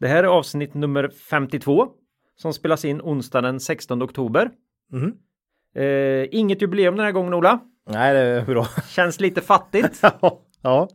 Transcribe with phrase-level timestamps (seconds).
[0.00, 1.88] Det här är avsnitt nummer 52
[2.36, 4.50] som spelas in onsdag den 16 oktober.
[4.92, 5.14] Mhm.
[5.74, 7.60] Eh, inget jubileum den här gången Ola.
[7.90, 8.66] Nej, det är bra.
[8.88, 9.98] Känns lite fattigt.
[10.02, 10.40] ja.
[10.62, 10.88] ja.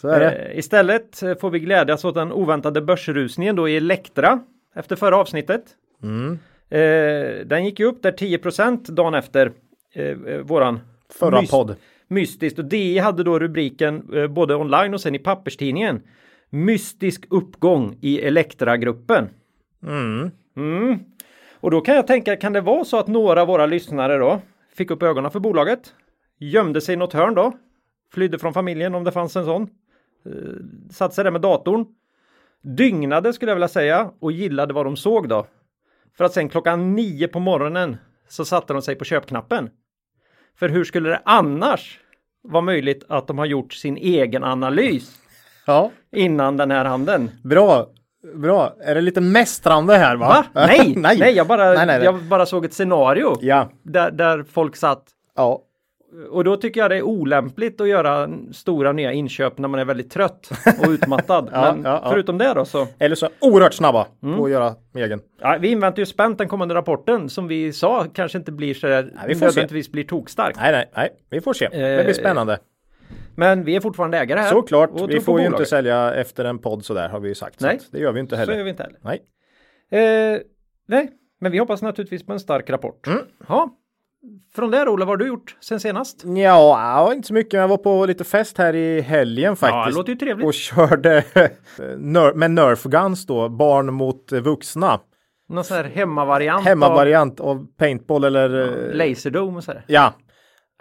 [0.00, 0.30] Så är det.
[0.32, 4.40] Eh, istället får vi glädjas åt den oväntade börsrusningen då i Elektra
[4.74, 5.64] efter förra avsnittet.
[6.02, 6.38] Mm.
[6.70, 9.52] Eh, den gick ju upp där 10% dagen efter
[9.94, 10.80] eh, eh, våran
[11.18, 11.76] Förra mys- podd.
[12.12, 16.02] Mystiskt och DI hade då rubriken eh, både online och sen i papperstidningen.
[16.50, 19.28] Mystisk uppgång i Elektra-gruppen.
[19.86, 20.30] Mm.
[20.56, 20.98] Mm.
[21.60, 24.40] Och då kan jag tänka, kan det vara så att några av våra lyssnare då
[24.74, 25.94] fick upp ögonen för bolaget?
[26.38, 27.52] Gömde sig i något hörn då?
[28.12, 29.62] Flydde från familjen om det fanns en sån?
[30.26, 30.32] Eh,
[30.90, 31.86] satte sig där med datorn?
[32.62, 35.46] Dygnade skulle jag vilja säga och gillade vad de såg då.
[36.16, 37.96] För att sen klockan nio på morgonen
[38.28, 39.70] så satte de sig på köpknappen.
[40.58, 41.98] För hur skulle det annars
[42.42, 45.18] vara möjligt att de har gjort sin egen analys
[45.66, 47.30] Ja, innan den här handeln?
[47.44, 47.86] bra.
[48.34, 48.74] Bra.
[48.84, 50.28] Är det lite mästrande här va?
[50.28, 50.44] Va?
[50.66, 51.34] Nej, nej, nej.
[51.36, 52.04] jag, bara, Nej, nej, nej.
[52.04, 53.70] jag bara såg ett scenario Ja.
[53.82, 55.04] där, där folk satt.
[55.36, 55.60] Ja.
[56.30, 59.84] Och då tycker jag det är olämpligt att göra stora nya inköp när man är
[59.84, 60.50] väldigt trött
[60.84, 61.48] och utmattad.
[61.52, 62.10] Ja, Men ja, ja.
[62.10, 62.86] förutom det då så.
[62.98, 64.36] Eller så oerhört snabba Mm.
[64.38, 65.20] på att göra egen.
[65.40, 68.86] Ja, vi inväntar ju spänt den kommande rapporten som vi sa kanske inte blir så
[68.86, 69.44] där vi får se.
[69.46, 70.56] nödvändigtvis blir tokstark.
[70.56, 71.08] Nej, nej, nej.
[71.30, 71.68] Vi får se.
[71.68, 72.58] Det Eh, blir spännande.
[73.36, 74.50] Men vi är fortfarande ägare här.
[74.50, 74.90] Såklart.
[75.08, 77.60] Vi får ju inte sälja efter en podd sådär har vi ju sagt.
[77.60, 77.78] Nej.
[77.90, 78.64] det gör vi inte Så gör heller.
[78.64, 78.98] vi inte heller.
[79.02, 79.22] Nej.
[80.34, 80.40] Eh,
[80.88, 83.06] nej, men vi hoppas naturligtvis på en stark rapport.
[83.06, 83.18] Mm.
[83.48, 83.70] Ja.
[84.54, 86.22] Från där Ola, vad har du gjort sen senast?
[86.36, 87.52] Ja, inte så mycket.
[87.52, 89.74] Jag var på lite fest här i helgen faktiskt.
[89.76, 90.46] Ja, det låter ju trevligt.
[90.46, 91.24] Och körde
[91.98, 95.00] ner- med Nerf Guns då, barn mot vuxna.
[95.48, 98.50] Någon sån här hemmavariant Hemmavariant av paintball eller...
[98.60, 99.84] av eh, Laserdome och sådär.
[99.86, 100.12] Ja.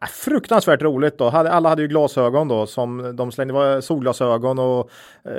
[0.01, 1.25] Ja, Fruktansvärt roligt då.
[1.27, 3.53] Alla hade ju glasögon då som de slängde.
[3.53, 4.89] Det var solglasögon och
[5.25, 5.31] eh,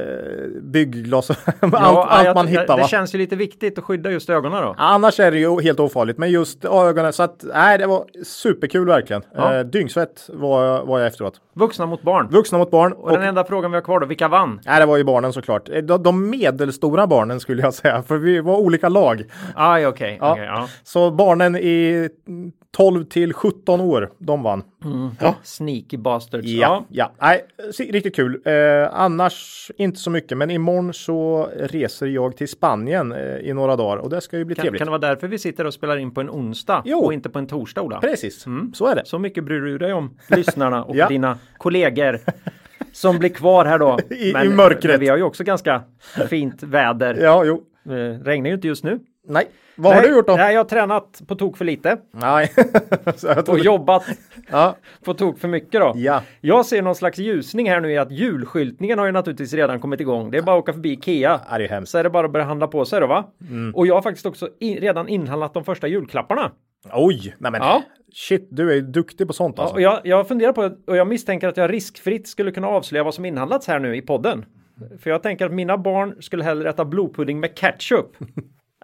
[0.62, 1.74] byggglasögon.
[1.74, 2.88] allt allt jag- man hittar Det va?
[2.88, 4.74] känns ju lite viktigt att skydda just ögonen då.
[4.78, 7.12] Annars är det ju helt ofarligt, men just ögonen.
[7.12, 9.22] Så att nej, det var superkul verkligen.
[9.34, 9.54] Ja.
[9.54, 11.34] Eh, dyngsvett var, var jag efteråt.
[11.54, 12.28] Vuxna mot barn.
[12.30, 12.92] Vuxna mot barn.
[12.92, 14.60] Och den enda frågan vi har kvar då, vilka vann?
[14.66, 15.68] Nej, det var ju barnen såklart.
[15.68, 19.24] Eh, De, de medelstora barnen skulle jag säga, för vi var olika lag.
[19.54, 20.18] Aj, okej.
[20.20, 20.32] Ja.
[20.32, 20.68] okej, ja.
[20.84, 22.08] Så barnen i
[22.77, 24.62] 12 till 17 år, de vann.
[25.21, 25.34] Ja.
[25.43, 26.47] Sneaky bastards.
[26.49, 27.12] Ja, ja.
[27.21, 27.44] Nej,
[27.78, 28.43] riktigt kul.
[28.44, 28.55] Eh,
[28.93, 33.97] annars inte så mycket, men imorgon så reser jag till Spanien eh, i några dagar
[33.97, 34.78] och det ska ju bli Kan, trevligt.
[34.78, 36.99] kan det vara därför vi sitter och spelar in på en onsdag Jo.
[36.99, 38.00] och inte på en torsdag, Ola?
[38.00, 39.03] Precis, så är det.
[39.04, 41.09] Så mycket bryr du dig om lyssnarna och Ja.
[41.09, 42.19] dina kollegor
[42.93, 43.99] som blir kvar här då.
[44.10, 44.84] I- i mörkret.
[44.84, 45.83] men vi har ju också ganska
[46.31, 47.15] fint väder.
[47.22, 47.62] Ja, jo.
[47.87, 48.99] Eh, regnar ju inte just nu.
[49.28, 49.44] Nej,
[49.77, 50.37] vad har Nej, du gjort då?
[50.37, 52.53] Nej, jag har tränat på tok för lite Nej.
[53.49, 54.05] Och jobbat
[54.50, 54.77] ja.
[55.05, 55.93] på tok för mycket då.
[55.97, 56.22] ja.
[56.41, 60.00] Jag ser någon slags ljusning här nu i att julskyltningen har ju naturligtvis redan kommit
[60.00, 60.31] igång.
[60.31, 61.41] Det är bara att åka förbi Ikea.
[61.50, 61.93] Ja, det är hemskt.
[61.93, 63.25] Så är det bara att börja handla på sig då va?
[63.50, 63.75] Mm.
[63.75, 66.50] Och jag har faktiskt också i, redan inhandlat de första julklapparna.
[66.93, 67.83] Oj, nej men Ja.
[68.15, 69.75] shit, du är ju duktig på sånt Ja, alltså.
[69.77, 73.15] och jag, jag funderar på och jag misstänker att jag riskfritt skulle kunna avslöja vad
[73.15, 74.44] som inhandlats här nu i podden.
[75.03, 78.06] För jag tänker att mina barn skulle hellre äta blodpudding med ketchup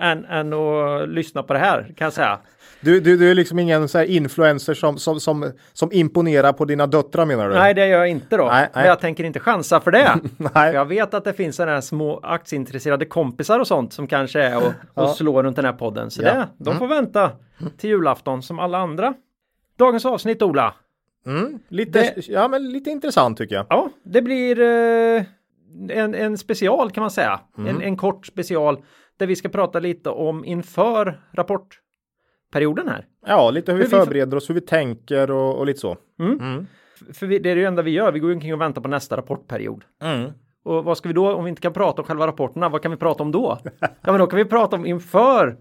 [0.00, 2.38] än, än att lyssna på det här kan jag säga.
[2.80, 6.86] Du, du, du är liksom ingen så influencer som, som, som, som imponerar på dina
[6.86, 7.54] döttrar menar du?
[7.54, 8.44] Nej, det gör jag inte då.
[8.44, 8.86] Nej, Men nej.
[8.88, 10.14] jag tänker inte chansa för det.
[10.36, 10.50] Nej.
[10.52, 14.42] För jag vet att det finns sådana här små aktieintresserade kompisar och sånt som kanske
[14.42, 14.72] är och,
[15.04, 16.10] och slår runt den här podden.
[16.10, 16.34] Så Ja.
[16.34, 17.30] det, de får vänta
[17.78, 19.14] till julafton som alla andra.
[19.78, 20.74] Dagens avsnitt Ola.
[21.26, 23.66] Mm, lite, ja, men lite intressant tycker jag.
[23.68, 25.22] Ja, det blir eh,
[25.90, 27.40] en, en special kan man säga.
[27.58, 27.76] Mm.
[27.76, 28.78] En, en kort special
[29.18, 33.06] där vi ska prata lite om inför rapportperioden här.
[33.26, 35.96] Ja, lite hur vi Hur vi- förbereder oss, hur vi tänker och, och lite så.
[37.12, 38.12] För vi, det är det enda vi gör.
[38.12, 39.84] Vi går ju omkring och väntar på nästa rapportperiod.
[40.02, 40.30] Mm.
[40.64, 42.90] Och vad ska vi då, om vi inte kan prata om själva rapporterna, vad kan
[42.90, 43.58] vi prata om då?
[43.80, 45.56] Ja, men då kan vi prata om inför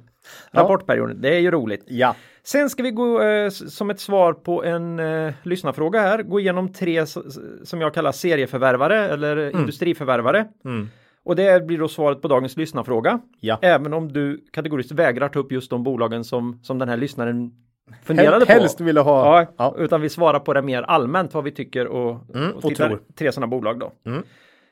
[0.51, 1.21] rapportperioden.
[1.21, 1.83] Det är ju roligt.
[1.88, 2.15] Ja.
[2.44, 6.74] Sen ska vi gå eh, som ett svar på en eh, lyssnarfråga här, gå igenom
[6.74, 7.06] tre
[7.63, 10.48] som jag kallar serieförvärvare eller industriförvärvare.
[10.65, 10.89] Mm.
[11.27, 13.19] Och det blir då svaret på dagens lyssnarfråga.
[13.39, 13.59] Ja.
[13.62, 17.51] Även om du kategoriskt vägrar ta upp just de bolagen som, som den här lyssnaren
[18.03, 18.51] funderade på.
[18.51, 19.41] Helst ville ha.
[19.41, 19.75] Ja, Ja.
[19.77, 23.01] utan vi svarar på det mer allmänt vad vi tycker och, Mm, och och tror.
[23.18, 23.91] tre sådana bolag då.
[24.06, 24.24] Mm.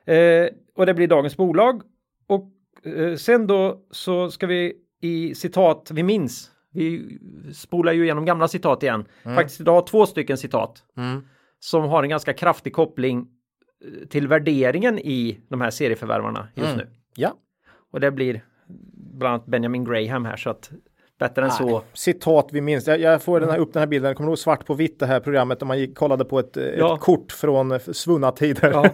[0.05, 1.81] Eh, och det blir dagens bolag.
[2.27, 2.51] Och
[2.95, 6.51] eh, sen då så ska vi i citat vi minns.
[6.73, 7.19] Vi
[7.53, 9.05] spolar ju igenom gamla citat igen.
[9.23, 11.21] Faktiskt idag två stycken citat Mm.
[11.59, 13.27] som har en ganska kraftig koppling
[14.09, 16.77] till värderingen i de här serieförvärvarna just Mm.
[16.77, 16.87] nu.
[17.15, 17.33] Ja.
[17.91, 18.43] Och det blir
[19.17, 20.71] bland annat Benjamin Graham här så att
[21.19, 21.81] bättre än så.
[21.93, 22.87] Citat vi minns.
[22.87, 24.15] Jag, jag får den här, upp den här bilden.
[24.15, 26.57] Kommer du ihåg svart på vitt det här programmet där man gick, kollade på ett,
[26.57, 26.95] eh, Ja.
[26.95, 28.71] ett kort från svunna tider.
[28.71, 28.85] Ja.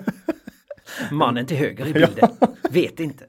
[1.11, 2.29] Mannen till höger i bilden.
[2.69, 3.25] Vet inte.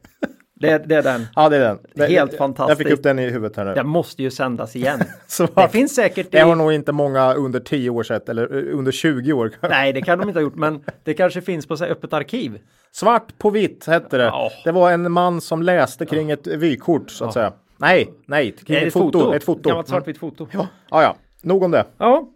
[0.62, 1.26] Det, det är den.
[1.36, 2.08] Ja, det är den.
[2.08, 2.78] Helt fantastiskt.
[2.80, 3.74] Jag fick upp den i huvudet här nu.
[3.74, 5.00] Den måste ju sändas igen.
[5.54, 6.58] Det finns säkert Det har i...
[6.58, 8.42] nog inte många under 10 år sett eller
[8.72, 9.50] eh, under 20 år.
[9.70, 12.58] Nej, det kan de inte ha gjort, men det kanske finns på så öppet arkiv.
[12.92, 14.24] Svart på vitt hette det.
[14.24, 14.50] Ja.
[14.64, 17.52] Det var en man som läste kring ett vykort så att säga.
[17.76, 19.32] Nej, nej, kring Är det ett foto.
[19.32, 19.68] Ett foto.
[19.68, 19.96] Gammalt Mm.
[20.00, 20.46] svartvitt foto.
[20.52, 21.16] Ja, ja, ja.
[21.42, 21.84] Nog om det.
[21.98, 22.28] Ja.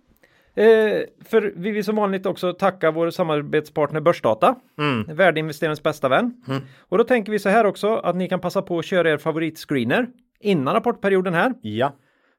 [0.56, 4.54] Eh, för vi vill som vanligt också tacka vår samarbetspartner Börsdata.
[4.78, 5.16] Mm.
[5.16, 6.34] Värdeinvesterarens bästa vän.
[6.78, 9.18] Och då tänker vi så här också att ni kan passa på att köra er
[9.18, 10.06] favoritscreener
[10.40, 11.54] innan rapportperioden här.
[11.62, 11.92] Ja.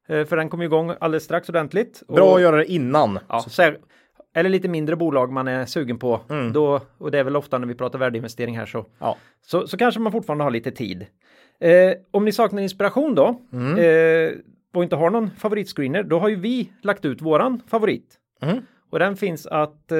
[0.07, 2.03] Eh, för den kommer igång alldeles strax ordentligt.
[2.07, 3.19] Bra Och- att göra det innan.
[3.29, 3.77] Ja, här,
[4.35, 6.21] eller lite mindre bolag man är sugen på.
[6.29, 6.53] Mm.
[6.53, 9.17] Då, och det är väl ofta när vi pratar värdeinvestering här så, Ja.
[9.41, 11.05] så, så kanske man fortfarande har lite tid.
[11.59, 13.77] Eh, om ni saknar inspiration då Mm.
[13.77, 14.31] eh,
[14.77, 18.15] och inte har någon favoritscreener, då har ju vi lagt ut våran favorit.
[18.41, 18.57] Mm.
[18.89, 19.97] Och den finns att eh,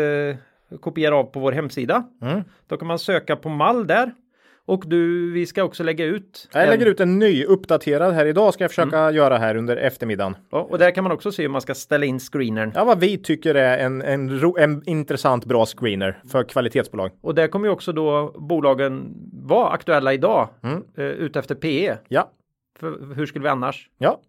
[0.80, 2.04] kopiera av på vår hemsida.
[2.22, 2.42] Mm.
[2.68, 4.12] Då kan man söka på mall där.
[4.66, 6.50] Och du, vi ska också lägga ut.
[6.54, 9.16] Jag en- lägger ut en ny uppdaterad här idag ska jag försöka Mm.
[9.16, 10.36] göra här under eftermiddagen.
[10.52, 12.72] Ja, och där kan man också se hur man ska ställa in screenern.
[12.76, 17.12] Ja, vad vi tycker är en, en, ro, en intressant bra screener för kvalitetsbolag.
[17.22, 19.14] Och där kommer ju också då bolagen
[19.44, 20.84] vara aktuella idag Mm.
[20.98, 21.98] eh, utefter PE.
[22.08, 22.32] Ja,
[22.80, 23.90] För hur skulle vi annars?
[23.98, 24.22] ja,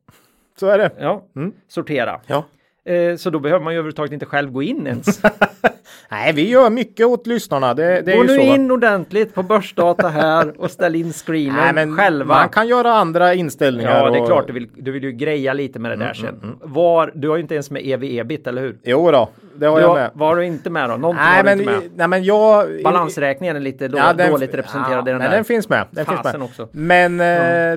[0.61, 0.91] så är det.
[0.99, 1.53] Ja, Mm.
[1.69, 2.21] sortera.
[2.27, 2.45] Ja.
[2.93, 5.23] Eh, så då behöver man ju överhuvudtaget inte själv gå in ens.
[6.11, 7.75] Nej, vi gör mycket åt lyssnarna.
[7.75, 8.35] Det, det Gå nu så.
[8.37, 8.43] va?
[8.55, 12.35] in ordentligt på börsdata här och ställ in screenen Nej, själva.
[12.35, 14.05] Man kan göra andra inställningar.
[14.05, 16.15] Ja, det är och- klart du vill, du vill ju greja lite med det där
[16.15, 16.57] sen.
[16.63, 18.79] Var, du har ju inte ens med EV-EBIT, eller hur?
[18.85, 20.11] Jo då, det har Du jag med.
[20.15, 20.97] var du inte med då?
[20.97, 21.81] Någonting Nej men, med.
[21.97, 22.67] nej, men jag...
[22.85, 25.37] Balansräkningen är lite då, Ja, den- dåligt representerad ja, i den nej, där.
[25.37, 25.87] den finns med.
[25.91, 26.43] Den finns med.
[26.43, 26.69] också.
[26.73, 27.27] Men eh,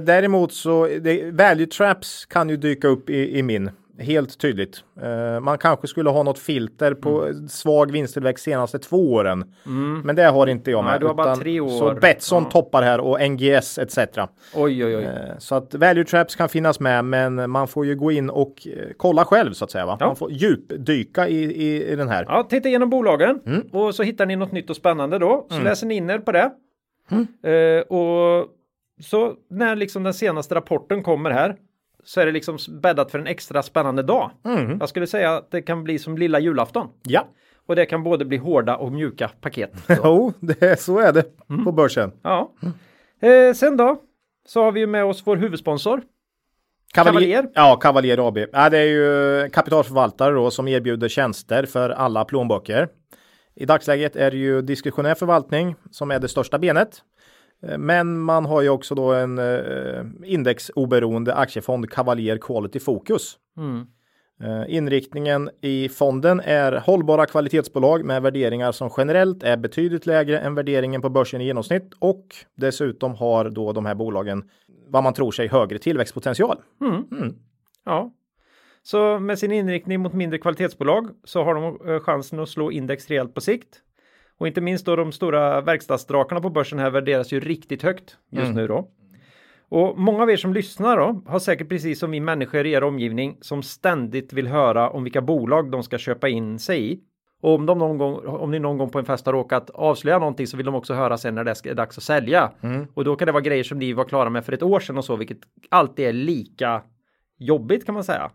[0.01, 3.71] däremot så, det, value traps kan ju dyka upp i, i min.
[3.99, 4.83] Helt tydligt.
[5.01, 7.47] Eh, man kanske skulle ha något filter på Mm.
[7.47, 9.53] svag vinsttillväxt senaste två åren.
[10.03, 11.01] Men det har inte jag Nej, med.
[11.01, 11.69] du har bara tre år.
[11.69, 12.49] Så Betsson Ja.
[12.51, 13.97] toppar här och NGS etc.
[14.55, 15.03] Oj, oj, oj.
[15.03, 18.67] Eh, Så att value traps kan finnas med men man får ju gå in och
[18.67, 19.85] eh, kolla själv så att säga.
[19.85, 19.97] Va?
[19.99, 20.05] Ja.
[20.07, 22.25] Man får djupdyka i, i, i den här.
[22.27, 23.61] Ja, titta igenom bolagen Mm.
[23.71, 25.47] och så hittar ni något nytt och spännande då.
[25.49, 26.51] Så läser ni in er på det.
[27.11, 27.27] Mm.
[27.43, 28.47] Eh, och
[29.01, 31.55] så när liksom den senaste rapporten kommer här
[32.03, 34.31] så är det liksom bäddat för en extra spännande dag.
[34.45, 34.77] Mm.
[34.79, 36.87] Jag skulle säga att det kan bli som lilla julafton.
[37.03, 37.27] Ja,
[37.65, 39.71] Och det kan både bli hårda och mjuka paket.
[40.03, 41.65] jo, det, så är det Mm.
[41.65, 42.11] på börsen.
[42.23, 42.51] Ja.
[43.21, 43.97] Eh, sen då
[44.47, 46.01] så har vi ju med oss vår huvudsponsor.
[46.93, 47.49] Cavalier?
[47.53, 48.37] Ja, Cavalier AB.
[48.51, 52.87] Ja, det är ju kapitalförvaltare då som erbjuder tjänster för alla plånböcker.
[53.55, 57.01] I dagsläget är det ju diskretionär förvaltning som är det största benet.
[57.67, 63.37] Eh, Men man har ju också då en eh, indexoberoende aktiefond Cavalier Quality Focus.
[63.57, 63.87] Mm.
[64.43, 70.55] Eh, Inriktningen i fonden är hållbara kvalitetsbolag med värderingar som generellt är betydligt lägre än
[70.55, 72.25] värderingen på börsen i genomsnitt och
[72.57, 74.43] dessutom har då de här bolagen
[74.87, 76.57] vad man tror sig högre tillväxtpotential.
[77.85, 78.13] Ja.
[78.83, 83.07] Så med sin inriktning mot mindre kvalitetsbolag så har de eh, chansen att slå index
[83.07, 83.81] rejält på sikt.
[84.41, 88.53] Och inte minst då de stora verkstadsdrakarna på börsen här värderas ju riktigt högt just
[88.55, 88.87] nu då.
[89.69, 92.83] Och många av er som lyssnar då har säkert precis som vi människor i er
[92.83, 96.99] omgivning som ständigt vill höra om vilka bolag de ska köpa in sig i.
[97.41, 100.19] Och om, de någon gång, om ni någon gång på en fest har råkat avslöja
[100.19, 102.51] någonting så vill de också höra sen när det är dags att sälja.
[102.93, 104.97] Och då kan det vara grejer som ni var klara med för ett år sedan
[104.97, 106.81] och så, vilket alltid är lika
[107.37, 108.31] jobbigt kan man säga.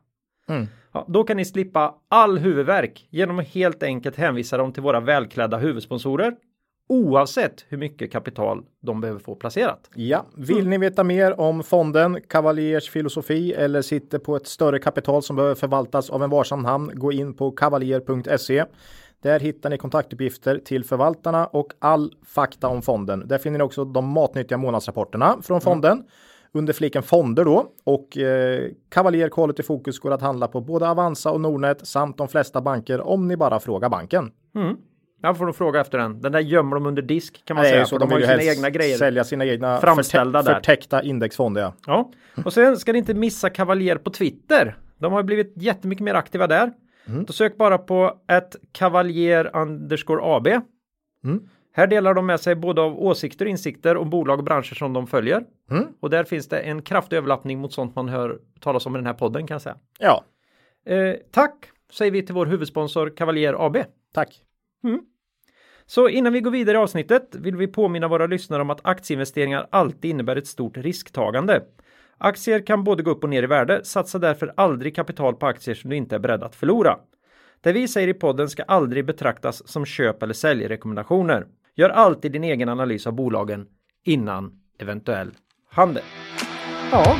[0.49, 0.67] Mm.
[0.93, 5.01] Ja, då kan ni slippa all huvudvärk genom att helt enkelt hänvisa dem till våra
[5.01, 6.37] välklädda huvudsponsorer
[6.89, 9.91] oavsett hur mycket kapital de behöver få placerat.
[9.95, 15.23] Ja, vill ni veta mer om fonden, Cavaliers filosofi eller sitter på ett större kapital
[15.23, 18.65] som behöver förvaltas av en varsam hamn, gå in på cavalier.se.
[19.23, 23.29] Där hittar ni kontaktuppgifter till förvaltarna och all fakta om fonden.
[23.29, 26.05] Där finner ni också de matnyttiga månadsrapporterna från fonden
[26.57, 31.31] under fliken fonder då och eh, Cavalier Quality Focus går att handla på både Avanza
[31.31, 34.31] och Nordnet samt de flesta banker om ni bara frågar banken.
[35.23, 36.21] Jag får nog fråga efter den.
[36.21, 37.85] Den där gömmer de under disk kan man är säga.
[37.87, 38.97] så, för de, har ju sina egna grejer.
[38.97, 40.55] Sälja sina egna Framställda förtä- där.
[40.55, 41.63] förtäckta indexfonder.
[41.63, 41.75] Ja.
[41.87, 42.11] Ja,
[42.45, 44.77] och sen ska ni inte missa Kavaljer på Twitter.
[44.99, 46.73] De har blivit jättemycket mer aktiva där.
[47.27, 50.49] Då sök bara på ett kavaljer underscore AB.
[51.77, 54.93] Här delar de med sig både av åsikter och insikter om bolag och branscher som
[54.93, 55.45] de följer.
[56.01, 59.07] Och där finns det en kraftig överlappning mot sånt man hör talas om i den
[59.07, 59.77] här podden kan jag säga.
[59.99, 60.25] Ja,
[60.87, 63.77] Eh, tack säger vi till vår huvudsponsor Kavaljer AB.
[64.15, 64.43] tack.
[65.87, 69.67] Så innan vi går vidare i avsnittet vill vi påminna våra lyssnare om att aktieinvesteringar
[69.71, 71.63] alltid innebär ett stort risktagande.
[72.19, 75.75] Aktier kan både gå upp och ner i värde, satsa därför aldrig kapital på aktier
[75.75, 76.99] som du inte är beredd att förlora.
[77.61, 81.47] Det vi säger i podden ska aldrig betraktas som köp eller säljrekommendationer.
[81.79, 83.67] Gör alltid din egen analys av bolagen
[84.05, 85.31] innan eventuell
[85.71, 86.03] handel.
[86.93, 87.17] Ja,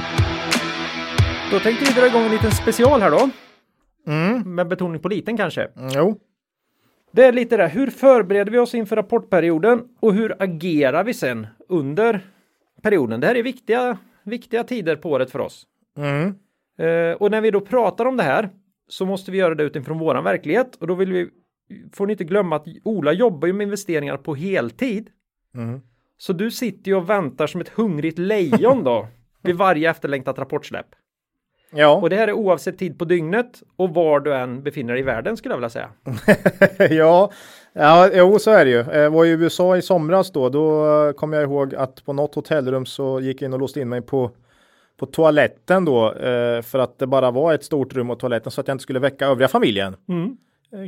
[1.53, 3.29] då tänkte vi dra igång en liten special här då.
[4.45, 5.63] Med betoning på liten kanske.
[5.63, 6.19] Mm, Jo,
[7.13, 11.47] Det är lite det, hur förbereder vi oss inför rapportperioden och hur agerar vi sen
[11.69, 12.21] under
[12.83, 13.21] perioden?
[13.21, 15.67] Det här är viktiga, viktiga tider på året för oss.
[15.99, 16.35] mm.
[16.79, 18.51] Eh, och när vi då pratar om det här
[18.89, 21.29] så måste vi göra det utifrån våran verklighet och då vill vi,
[21.93, 25.11] får ni inte glömma att Ola jobbar ju med investeringar på heltid.
[25.55, 25.81] Mm.
[26.19, 29.09] Så du sitter ju och väntar som ett hungrigt lejon då
[29.43, 30.87] vid varje efterlängtat rapportsläpp.
[31.71, 35.01] ja, Och det här är oavsett tid på dygnet och var du än befinner dig
[35.01, 35.89] i världen skulle jag vilja säga.
[36.97, 37.31] ja,
[37.73, 38.85] ja, jo, så är det ju.
[39.01, 40.49] Jag var i USA i somras då.
[40.49, 43.81] Då eh, kom jag ihåg att på något hotellrum så gick jag in och låste
[43.81, 44.31] in mig på
[44.97, 48.61] på toaletten då eh, för att det bara var ett stort rum och toaletten så
[48.61, 49.97] att jag inte skulle väcka övriga familjen.
[50.09, 50.37] Eh,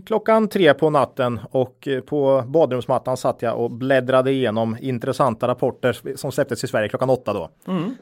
[0.07, 6.17] Klockan tre på natten och eh, på badrumsmattan satt jag och bläddrade igenom intressanta rapporter
[6.17, 7.51] som släpptes i Sverige klockan åtta då.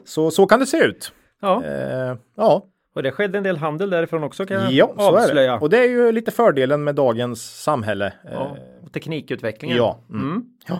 [0.05, 1.11] Så, så kan det se ut.
[1.41, 2.65] Ja, Eh, ja,
[2.95, 5.51] och det skedde en del handel därifrån också kan jag ja så är avslöja.
[5.51, 5.57] det.
[5.59, 8.05] Och det är ju lite fördelen med dagens samhälle.
[8.05, 9.77] Eh, Ja, och teknikutvecklingen.
[9.77, 9.99] ja.
[10.09, 10.43] Mm.
[10.67, 10.79] Ja.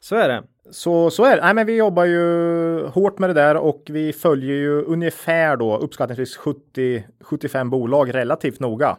[0.00, 0.42] Så är det.
[0.70, 1.42] Så, så är det.
[1.42, 5.76] Nej, men vi jobbar ju hårt med det där och vi följer ju ungefär då
[5.78, 8.96] uppskattningsvis 70-75 bolag relativt noga.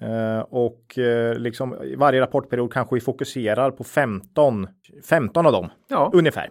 [0.00, 4.66] Eh, och eh, liksom i varje rapportperiod kanske vi fokuserar på 15,
[5.08, 6.50] 15 av dem Ja, ungefär.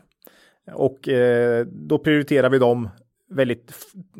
[0.73, 2.89] Och eh, då prioriterar vi dem
[3.29, 3.73] väldigt,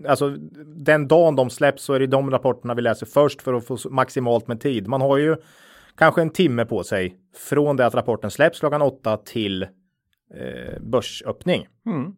[0.08, 0.30] alltså
[0.66, 3.78] den dagen de släpps så är det de rapporterna vi läser först för att få
[3.90, 4.88] maximalt med tid.
[4.88, 5.36] Man har ju
[5.96, 7.16] kanske en timme på sig
[7.50, 9.68] från det att rapporten släpps klockan åtta till
[10.82, 11.68] börsöppning.
[11.86, 12.16] Mm.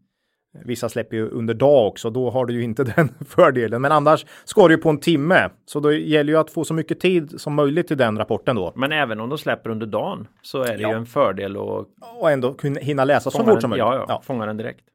[0.65, 3.81] Vissa släpper ju under dag också, då har du ju inte den fördelen.
[3.81, 6.74] Men annars ska du ju på en timme, så då gäller ju att få så
[6.74, 8.74] mycket tid som möjligt till den rapporten då.
[8.75, 10.89] men även om de släpper under dagen så är det Ja.
[10.91, 11.88] ju en fördel att
[12.19, 13.79] Och ändå kunna hinna läsa så fort som möjligt.
[13.85, 14.21] ja, ja, Ja.
[14.25, 14.85] fånga den direkt.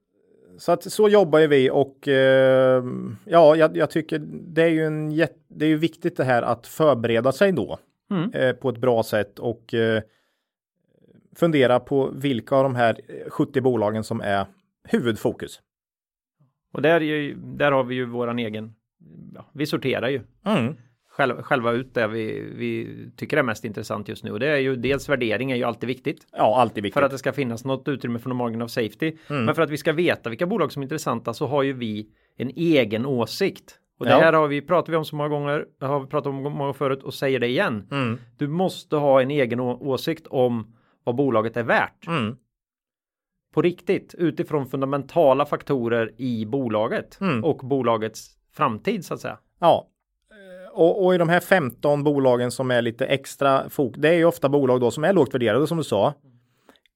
[0.59, 2.85] Så att så jobbar ju vi och eh,
[3.25, 6.43] ja, jag, jag tycker det är ju en jätte, det är ju viktigt det här
[6.43, 7.79] att förbereda sig då
[8.11, 8.31] Mm.
[8.35, 10.03] eh, på ett bra sätt och eh,
[11.37, 14.47] fundera på vilka av de här 70 bolagen som är
[14.89, 15.61] huvudfokus.
[16.73, 18.75] Och där, är ju, där har vi ju våran egen,
[19.35, 20.75] ja, vi sorterar ju Mm.
[21.09, 24.31] själva, själva ut det vi, vi tycker är mest intressant just nu.
[24.31, 26.27] Och det är ju dels värdering är ju alltid viktigt.
[26.33, 26.95] Ja, alltid viktigt.
[26.95, 29.17] För att det ska finnas något utrymme för någon margin of safety.
[29.31, 29.45] Mm.
[29.45, 32.09] Men för att vi ska veta vilka bolag som är intressanta så har ju vi
[32.37, 33.77] en egen åsikt.
[33.99, 34.19] Och det Ja.
[34.19, 36.73] här har vi, pratar vi om så många gånger, har vi pratat om många gånger
[36.73, 37.89] förut och säger det igen.
[37.91, 38.19] Mm.
[38.39, 42.07] Du måste ha en egen åsikt om vad bolaget är värt.
[42.07, 42.37] Mm.
[43.55, 47.45] På riktigt, utifrån fundamentala faktorer i bolaget Mm.
[47.45, 49.39] och bolagets framtid så att säga.
[49.61, 49.87] Ja.
[50.73, 54.25] Och, och i de här 15 bolagen som är lite extra fok, det är ju
[54.25, 56.15] ofta bolag då som är lågt värderade som du sa.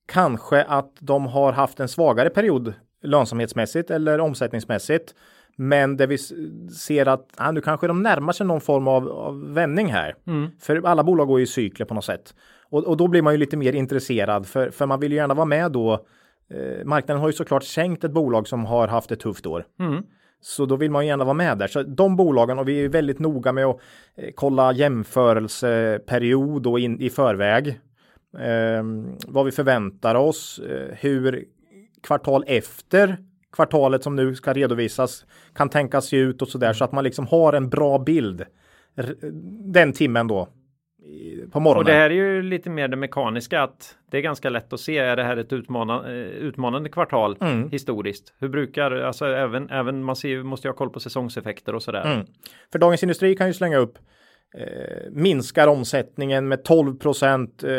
[0.07, 5.15] Kanske att de har haft en svagare period lönsamhetsmässigt eller omsättningsmässigt.
[5.57, 6.19] Men där vi
[6.69, 10.15] ser att ah, nu kanske de närmar sig någon form av, av vändning här.
[10.61, 12.35] För alla bolag går ju i cykler på något sätt.
[12.71, 15.35] Och, och då blir man ju lite mer intresserad för, för man vill ju gärna
[15.35, 16.07] vara med då.
[16.51, 19.65] Eh, marknaden har ju såklart sänkt ett bolag som har haft ett tufft år.
[20.41, 21.67] Så då vill man ju gärna vara med där.
[21.67, 23.81] Så de bolagen, och vi är väldigt noga med att
[24.17, 27.69] eh, kolla jämförelseperiod och in i förväg.
[28.39, 28.85] Eh,
[29.27, 31.45] vad vi förväntar oss, eh, hur
[32.03, 33.17] kvartal efter
[33.53, 37.05] kvartalet som nu ska redovisas kan tänkas se ut och så där så att man
[37.05, 38.45] liksom har en bra bild
[39.73, 40.49] den timmen då
[41.53, 41.79] på morgonen.
[41.79, 44.81] Och det här är ju lite mer det mekaniska att det är ganska lätt att
[44.81, 47.69] se, är det här ett utmanande, utmanande kvartal Mm.
[47.71, 48.35] historiskt?
[48.41, 52.13] Hur brukar, alltså även, även man ser, måste ju ha koll på säsongseffekter och sådär.
[52.13, 52.27] Mm.
[52.73, 53.99] För Dagens Industri kan ju slänga upp
[54.59, 57.71] eh, minskar omsättningen med 12 procent, eh,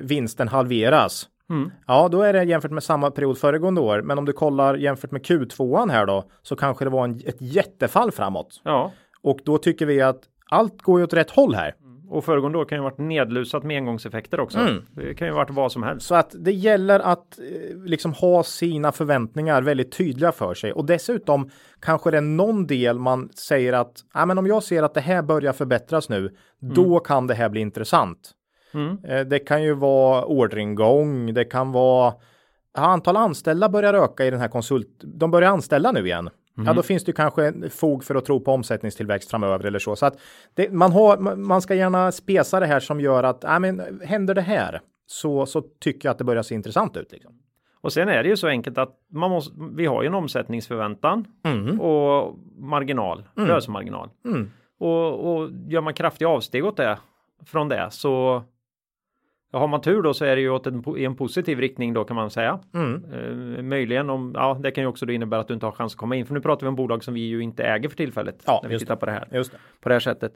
[0.00, 1.28] vinsten halveras.
[1.50, 1.70] Mm.
[1.86, 4.02] Ja, då är det jämfört med samma period föregående år.
[4.02, 7.40] Men om du kollar jämfört med Q2 här då, så kanske det var en, ett
[7.40, 8.60] jättefall framåt.
[8.64, 11.74] Ja, Och då tycker vi att allt går ju åt rätt håll här.
[12.08, 14.58] Och föregående år kan ju ha varit nedlusat med engångseffekter också.
[14.58, 14.82] Mm.
[14.90, 16.06] Det kan ju ha varit vad som helst.
[16.06, 20.84] Så att det gäller att eh, liksom ha sina förväntningar väldigt tydliga för sig och
[20.84, 24.94] dessutom kanske det är någon del man säger att ah, men om jag ser att
[24.94, 28.30] det här börjar förbättras nu, då kan det här bli intressant.
[28.74, 28.98] Mm.
[29.04, 32.14] Eh, Det kan ju vara orderingång, det kan vara
[32.76, 35.00] ja, antal anställda börjar öka i den här konsult.
[35.00, 36.30] De börjar anställa nu igen.
[36.66, 39.96] Ja, då finns det kanske fog för att tro på omsättningstillväxt framöver eller så.
[39.96, 40.18] Så att
[40.54, 44.34] det, man, har, man- ska gärna spesa det här som gör att, ja men händer
[44.34, 47.12] det här så, så tycker jag att det börjar se intressant ut.
[47.12, 47.32] Liksom.
[47.80, 51.24] Och sen är det ju så enkelt att man måste, vi har ju en omsättningsförväntan
[51.44, 51.80] Mm.
[51.80, 54.08] och marginal, rörelsemarginal.
[54.24, 54.50] Mm.
[54.78, 56.98] Och, och gör man kraftiga avsteg åt det
[57.46, 58.42] från det så
[59.58, 62.04] har man tur då så är det ju åt en, i en positiv riktning då
[62.04, 62.58] kan man säga.
[62.74, 63.04] Mm.
[63.56, 65.92] Eh, möjligen om, ja det kan ju också då innebära att du inte har chans
[65.94, 67.96] att komma in för nu pratar vi om bolag som vi ju inte äger för
[67.96, 68.42] tillfället.
[68.46, 69.28] Ja, när vi tittar på det här.
[69.32, 69.58] Just det.
[69.80, 70.32] På det här sättet.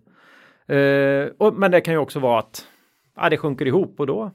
[0.67, 2.67] Eh, och, men det kan ju också vara att
[3.17, 4.31] ja, det sjunker ihop och då,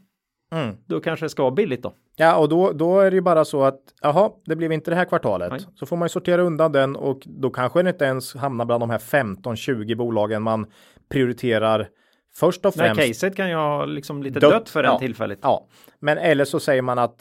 [0.53, 0.75] Mm.
[0.85, 1.93] då kanske det ska vara billigt då.
[2.15, 4.95] Ja, och då, då är det ju bara så att jaha, det blev inte det
[4.95, 5.51] här kvartalet.
[5.51, 5.59] Nej.
[5.75, 8.81] Så får man ju sortera undan den och då kanske det inte ens hamnar bland
[8.81, 10.65] de här 15-20 bolagen man
[11.09, 11.87] prioriterar
[12.35, 13.07] först och Nej, främst.
[13.07, 14.99] caset kan ju ha liksom lite Dött, dött, för den ja.
[14.99, 15.39] tillfälligt.
[15.41, 15.67] Ja,
[15.99, 17.15] men eller så säger man att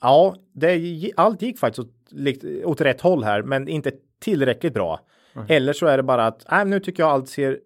[0.00, 1.94] ja, det, allt gick faktiskt åt,
[2.64, 5.00] åt rätt håll här, men inte tillräckligt bra.
[5.48, 7.58] Eller så är det bara att nej, nu tycker jag allt ser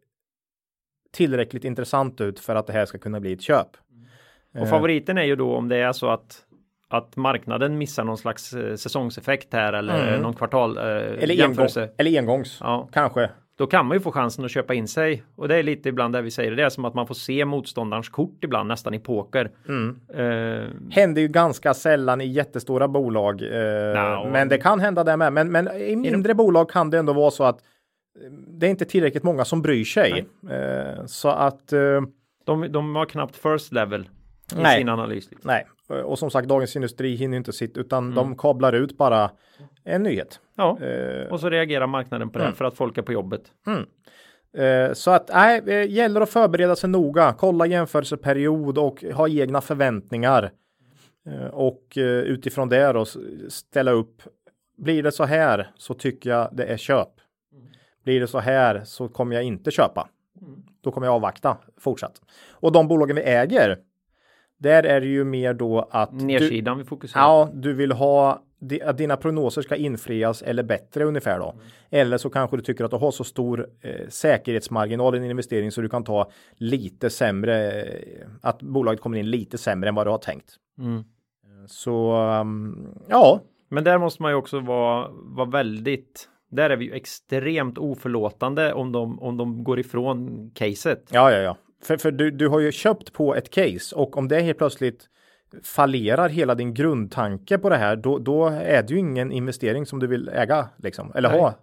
[1.12, 3.68] tillräckligt intressant ut för att det här ska kunna bli ett köp.
[4.60, 6.42] Och favoriten är ju då om det är så att
[6.88, 10.22] att marknaden missar någon slags eh, säsongseffekt här eller Mm.
[10.22, 13.30] någon kvartal eh, Eller, engång, eller engångs, Ja, kanske.
[13.58, 16.14] Då kan man ju få chansen att köpa in sig och det är lite ibland
[16.14, 16.56] där vi säger det.
[16.56, 19.50] Det är som att man får se motståndarens kort ibland nästan i poker.
[19.68, 20.00] Mm.
[20.14, 25.16] Eh, Händer ju ganska sällan i jättestora bolag, eh, Nja, men det kan hända där
[25.16, 25.32] med.
[25.32, 28.84] Men, men i mindre bolag kan det ändå vara så att eh, det är inte
[28.84, 30.26] tillräckligt många som bryr sig.
[30.50, 31.68] Eh, så att
[32.44, 34.08] de, de har knappt first level
[34.56, 34.78] i Nej.
[34.78, 35.30] sin analys.
[35.30, 35.48] Liksom.
[35.48, 35.66] Nej,
[36.04, 38.14] och som sagt Dagens Industri hinner inte sitta utan Mm.
[38.14, 39.30] de kablar ut bara
[39.84, 40.40] en nyhet.
[40.56, 42.56] Ja, Eh, och så reagerar marknaden på det Mm.
[42.56, 43.42] för att folk är på jobbet.
[44.56, 49.60] eh, så att nej, eh, gäller att förbereda sig noga, kolla jämförelseperiod och ha egna
[49.60, 50.50] förväntningar.
[51.26, 53.04] Eh, och eh, utifrån det då
[53.48, 54.22] ställa upp.
[54.78, 57.08] Blir det så här så tycker jag det är köp.
[58.04, 60.08] Blir det så här så kommer jag inte köpa.
[60.80, 62.20] Då kommer jag avvakta fortsatt.
[62.50, 63.78] Och de bolagen vi äger.
[64.58, 67.22] Där är det ju mer då att du, Nedsidan vi fokuserar.
[67.22, 68.42] Ja, du vill ha
[68.84, 71.54] att dina prognoser ska infrias eller bättre ungefär då.
[71.90, 75.72] Eller så kanske du tycker att du har så stor eh, säkerhetsmarginal i din investering
[75.72, 80.06] så du kan ta lite sämre, eh, att bolaget kommer in lite sämre än vad
[80.06, 80.56] du har tänkt.
[80.78, 81.04] Mm.
[81.66, 86.84] Så um, ja, Men där måste man ju också vara, vara väldigt där är vi
[86.84, 91.08] ju extremt oförlåtande om de, om de går ifrån caset.
[91.12, 91.56] ja, ja, ja.
[91.82, 95.08] För, för du, du har ju köpt på ett case och om det helt plötsligt
[95.62, 99.98] fallerar hela din grundtanke på det här, då, då är det ju ingen investering som
[99.98, 101.40] du vill äga liksom, eller Nej.
[101.40, 101.54] ha,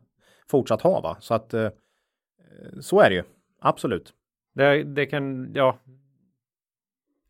[0.47, 1.17] fortsatt ha va?
[1.19, 1.69] Så att eh,
[2.82, 3.23] så är det ju.
[3.62, 4.13] Absolut.
[4.56, 5.78] Det, det kan, ja.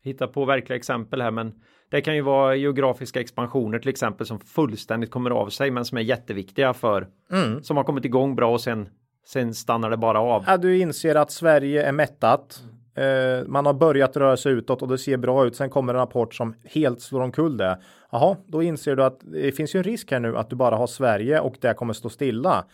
[0.02, 1.54] Hitta på verkliga exempel här, men
[1.90, 5.98] det kan ju vara geografiska expansioner till exempel som fullständigt kommer av sig, men som
[5.98, 7.62] är jätteviktiga för Mm.
[7.62, 8.88] som har kommit igång bra och sen
[9.26, 10.44] sen stannar det bara av.
[10.46, 12.62] Ja, du inser att Sverige är mättat.
[12.94, 15.56] Eh, man har börjat röra sig utåt och det ser bra ut.
[15.56, 17.78] Sen kommer en rapport som helt slår omkull det.
[18.12, 20.76] Jaha, då inser du att det finns ju en risk här nu att du bara
[20.76, 22.64] har Sverige och det kommer stå stilla.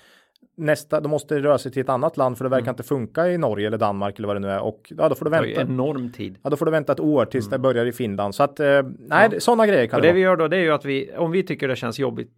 [0.56, 3.38] Nästa, då måste röra sig till ett annat land för det verkar inte funka i
[3.38, 4.60] Norge eller Danmark eller vad det nu är.
[4.60, 5.60] Och ja, då får du vänta.
[5.60, 6.38] enorm tid.
[6.42, 8.34] Ja, då får du vänta ett år tills det börjar i Finland.
[8.34, 10.60] Så att, eh, nej, sådana grejer kan Och det det vi gör då, det är
[10.60, 12.30] ju att vi, om vi tycker det känns jobbigt,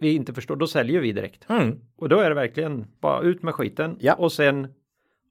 [0.00, 1.50] vi inte förstår, då säljer vi direkt.
[1.50, 1.78] Mm.
[1.98, 4.14] Och då är det verkligen bara ut med skiten Ja.
[4.14, 4.68] och sen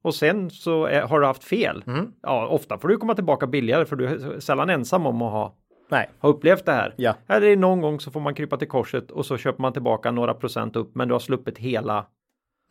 [0.01, 1.83] och sen så är, har du haft fel.
[1.88, 2.12] Mm.
[2.21, 5.55] Ja, ofta får du komma tillbaka billigare för du är sällan ensam om att ha,
[5.91, 6.93] Nej, ha upplevt det här.
[6.97, 10.12] ja, Eller någon gång så får man krypa till korset och så köper man tillbaka
[10.12, 12.05] några procent upp men du har sluppit hela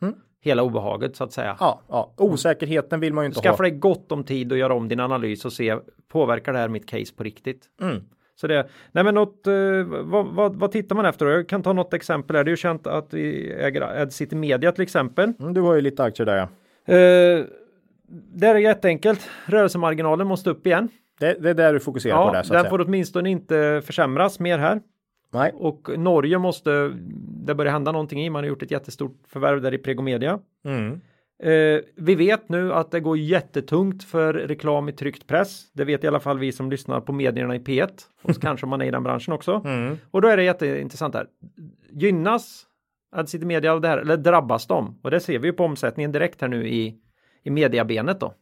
[0.01, 0.15] Mm.
[0.41, 1.57] hela obehaget så att säga.
[1.59, 2.13] ja, ja.
[2.17, 3.69] Osäkerheten vill man ju inte Skaffa ha.
[3.69, 5.77] dig gott om tid att göra om din analys och se
[6.11, 7.65] påverkar det här mitt case på riktigt?
[7.81, 8.03] Mm.
[8.35, 9.53] Så det, nej men något, eh,
[10.03, 11.31] vad, vad, vad tittar man efter då?
[11.31, 12.43] Jag kan ta något exempel här.
[12.43, 15.33] Det är ju känt att vi äger AdCity Media till exempel.
[15.39, 16.47] Mm, du har ju lite aktier där ja.
[16.89, 17.45] Eh,
[18.11, 19.29] det är jätteenkelt.
[19.45, 20.89] Rörelsemarginalen måste upp igen.
[21.19, 22.43] Det, det är där du fokuserar på Ja, det.
[22.43, 24.81] Så den får åtminstone inte försämras mer här.
[25.33, 25.51] Nej.
[25.55, 26.91] Och Norge måste,
[27.45, 28.29] det börjar hända någonting i.
[28.29, 30.39] Man har gjort ett jättestort förvärv där i Pregomedia.
[30.65, 31.01] Mm.
[31.43, 35.71] Eh, vi vet nu att det går jättetungt för reklam i tryckt press.
[35.73, 37.89] Det vet i alla fall vi som lyssnar på medierna i P1
[38.21, 39.61] och kanske man är i den branschen också.
[39.65, 39.97] Mm.
[40.11, 41.27] Och då är det jätteintressant här.
[41.91, 42.65] Gynnas
[43.11, 44.99] AdCity Media av det här eller drabbas de?
[45.03, 46.95] Och det ser vi ju på omsättningen direkt här nu i,
[47.43, 48.33] i mediabenet då.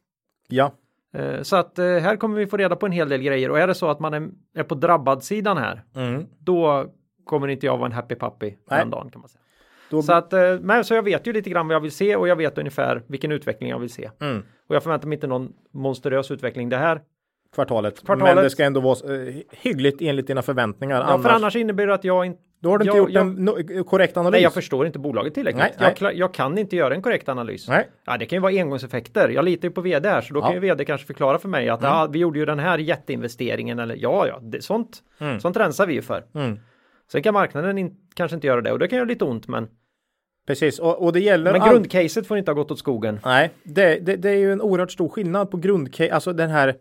[0.48, 0.72] Ja,
[1.14, 3.60] Eh, Så att eh, här kommer vi få reda på en hel del grejer och
[3.60, 6.26] är det så att man är, är på drabbad sidan här, mm.
[6.40, 6.86] då
[7.26, 8.80] kommer inte jag vara en happy puppy Nej.
[8.80, 9.42] den dagen kan man säga.
[9.90, 12.16] Då, Så att, eh, men så jag vet ju lite grann vad jag vill se
[12.16, 14.10] och jag vet ungefär vilken utveckling jag vill se.
[14.20, 14.44] mm.
[14.68, 17.02] Och jag förväntar mig inte någon monsterös utveckling det här.
[17.58, 18.06] Kvartalet.
[18.06, 18.36] Kvartalet.
[18.36, 21.06] Men det ska ändå vara eh, hyggligt enligt dina förväntningar.
[21.10, 23.28] Ja, för annars innebär det att jag inte då har du inte jag- gjort jag-
[23.28, 24.32] en no korrekt analys.
[24.32, 25.64] Nej, jag förstår inte bolaget tillräckligt.
[25.80, 26.18] Nej, jag, nej.
[26.20, 27.68] jag kan inte göra en korrekt analys.
[27.68, 27.88] Nej.
[28.06, 29.30] Ja, det kan ju vara engångseffekter.
[29.30, 30.44] Jag litar ju på vd här, så då Ja.
[30.44, 30.54] Mm.
[30.54, 33.80] kan ju vd kanske förklara för mig att ja, vi gjorde ju den här jätteinvesteringen
[33.80, 35.40] eller ja, ja, det, sånt, Mm.
[35.40, 36.24] sånt rensar vi ju för.
[36.36, 36.60] Mm.
[37.12, 39.68] Sen kan marknaden in, kanske inte göra det och det kan göra lite ont, men,
[40.48, 41.52] Precis, och, och det gäller...
[41.52, 43.20] men all- grundcaset får inte ha gått åt skogen.
[43.26, 46.76] Nej, det, det, det är ju en oerhört stor skillnad på grundcase, alltså den här...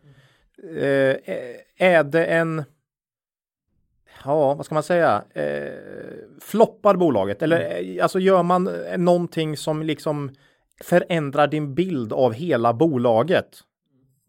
[0.63, 1.17] Eh,
[1.77, 2.65] är det en...
[4.25, 5.25] Ja, vad ska man säga?
[5.35, 5.73] Eh,
[6.41, 7.43] floppar bolaget?
[7.43, 10.31] Eller eh, alltså gör man eh, någonting som liksom
[10.81, 13.61] förändrar din bild av hela bolaget?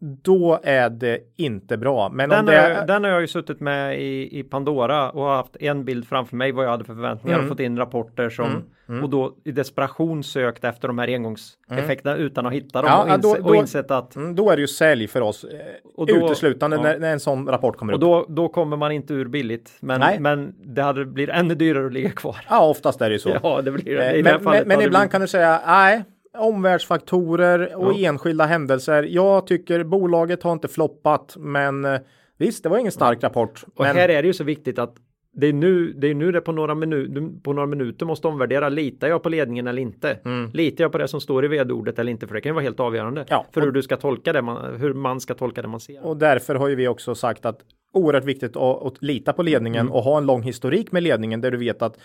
[0.00, 2.08] Då är det inte bra.
[2.08, 5.10] Men om Den, det har jag, den har jag ju suttit med i, i Pandora
[5.10, 7.46] och haft en bild framför mig vad jag hade för förväntningar Mm.
[7.46, 8.62] och fått in rapporter som
[9.02, 13.08] och då i desperation sökt efter de här engångseffekterna utan att hitta dem Ja, och,
[13.08, 15.44] inse, då- och då- insett att Mm, då är det ju sälj för oss.
[15.44, 15.50] eh,
[15.96, 16.82] Och då- uteslutande ja.
[16.82, 18.00] när, när en sån rapport kommer Och upp.
[18.00, 19.72] då, då kommer man inte ur billigt.
[19.80, 20.20] Men, Nej.
[20.20, 22.36] men det hade blivit ännu dyrare att ligga kvar.
[22.50, 23.30] Ja, oftast är det ju så.
[23.42, 24.10] Ja, det blir det.
[24.10, 26.04] Eh, Men, men, men ibland blivit- kan du säga nej,
[26.38, 28.08] omvärldsfaktorer och Ja.
[28.08, 29.02] enskilda händelser.
[29.02, 32.00] Jag tycker bolaget har inte floppat, men eh,
[32.38, 33.64] visst, det var ingen stark rapport.
[33.74, 34.94] Och men, här är det ju så viktigt att
[35.32, 38.68] det är nu det, är nu det på, några minu- på några minuter måste omvärdera.
[38.68, 40.18] Litar jag på ledningen eller inte?
[40.52, 42.26] Litar jag på det som står i vd-ordet eller inte?
[42.26, 43.20] För det kan ju vara helt avgörande.
[43.20, 43.26] Mm.
[43.30, 46.06] Ja, för hur du ska tolka det, man, hur man ska tolka det man ser.
[46.06, 47.60] och därför har ju vi också sagt att
[47.92, 49.92] oerhört viktigt att, att lita på ledningen Mm.
[49.92, 51.98] och ha en lång historik med ledningen där du vet att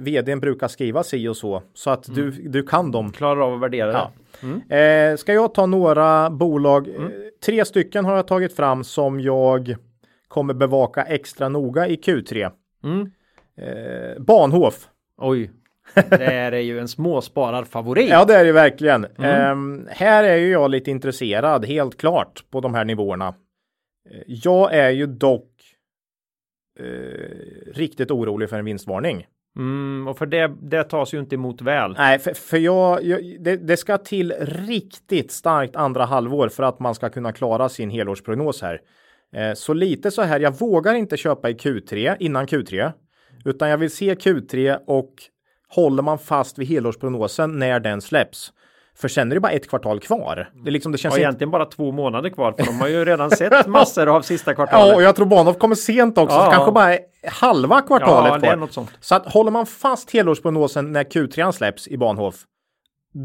[0.00, 2.52] vdn brukar skriva si och så så att du, Mm.
[2.52, 3.12] du kan dem.
[3.12, 4.12] Klarar av att värdera Ja.
[4.68, 4.76] det.
[5.10, 6.88] Eh, ska jag ta några bolag?
[6.88, 7.02] Mm.
[7.04, 7.10] Eh,
[7.46, 9.76] tre stycken har jag tagit fram som jag
[10.28, 12.50] kommer bevaka extra noga i Q3.
[12.84, 13.10] Mm.
[13.56, 14.88] Eh, Bahnhof.
[15.16, 15.50] Oj.
[15.94, 18.10] Det är ju en småspararfavorit.
[18.10, 19.04] Ja, det är det verkligen.
[19.04, 19.30] Mm.
[19.50, 23.28] Ehm, här är ju jag lite intresserad, helt klart, på de här nivåerna.
[24.10, 25.50] Eh, Jag är ju dock
[26.80, 26.84] eh,
[27.74, 29.26] riktigt orolig för en vinstvarning.
[29.56, 31.94] Mm, och för det, det tas ju inte emot väl.
[31.98, 36.80] Nej, för, för jag, jag det, det ska till riktigt starkt andra halvår för att
[36.80, 38.80] man ska kunna klara sin helårsprognos här.
[39.36, 42.92] Eh, så lite så här, jag vågar inte köpa i Q3 innan Q3,
[43.44, 45.14] utan jag vill se Q3 och
[45.68, 48.52] håller man fast vid helårsprognosen när den släpps.
[48.96, 50.50] För sen är det bara ett kvartal kvar.
[50.64, 51.24] Det, är liksom, det känns Och inte...
[51.24, 54.88] egentligen bara två månader kvar för de har ju redan sett massor av sista kvartalet.
[54.88, 56.44] Ja, och jag tror Bahnhof kommer sent också, Ja.
[56.44, 58.90] så kanske bara halva kvartalet Ja, det är något sånt.
[59.00, 62.34] Så att håller man fast helårsprognosen när Q3 släpps i Bahnhof,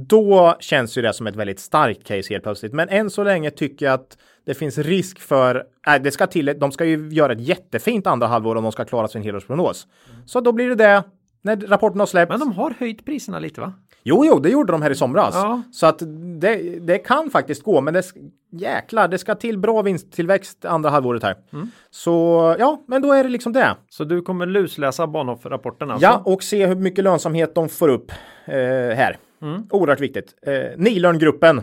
[0.09, 2.73] då känns ju det som ett väldigt starkt case helt plötsligt.
[2.73, 6.55] Men än så länge tycker jag att det finns risk för, nej, det ska till,
[6.59, 9.87] de ska ju göra ett jättefint andra halvår om de ska klara sin helårsprognos.
[10.25, 11.03] Så då blir det det
[11.41, 12.29] när rapporten har släppts.
[12.29, 13.73] Men de har höjt priserna lite va?
[14.03, 15.35] Jo, jo, det gjorde de här i somras.
[15.35, 15.61] Ja.
[15.71, 16.01] Så att
[16.39, 18.03] det, det kan faktiskt gå, men det
[18.51, 21.35] jäklar, det ska till bra vinsttillväxt andra halvåret här.
[21.53, 21.71] Mm.
[21.89, 22.11] Så
[22.59, 23.75] ja, men då är det liksom det.
[23.89, 26.05] Så du kommer lusläsa Bahnhof-rapporten alltså?
[26.05, 28.11] Ja, och se hur mycket lönsamhet de får upp
[28.45, 28.55] eh,
[28.95, 29.17] här.
[29.41, 29.63] Mm.
[29.69, 30.33] Oerhört viktigt.
[30.41, 31.61] Eh, Nilörngruppen.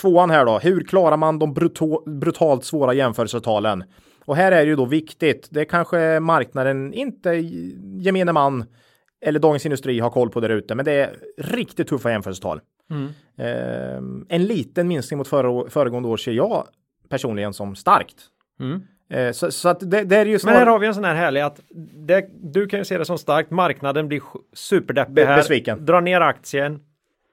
[0.00, 0.58] Tvåan här då.
[0.58, 1.54] Hur klarar man de
[2.06, 3.84] brutalt svåra jämförelsetalen?
[4.28, 5.48] Och här är det ju då viktigt.
[5.50, 7.30] Det kanske marknaden inte
[8.00, 8.64] gemene man
[9.20, 12.60] eller Dagens Industri har koll på där ute, men det är riktigt tuffa jämförelsetal.
[12.90, 13.06] Mm.
[13.38, 16.66] Eh, en liten minskning mot förra, föregående år ser jag
[17.08, 18.16] personligen som starkt.
[18.60, 18.82] Mm.
[19.10, 21.14] Eh, så, så att det, det är ju Men här har vi en sån här
[21.14, 21.60] härlig att
[22.06, 23.50] det, du kan ju se det som starkt.
[23.50, 25.36] Marknaden blir superdeppig här.
[25.36, 25.84] besviken.
[25.84, 26.80] Drar ner aktien.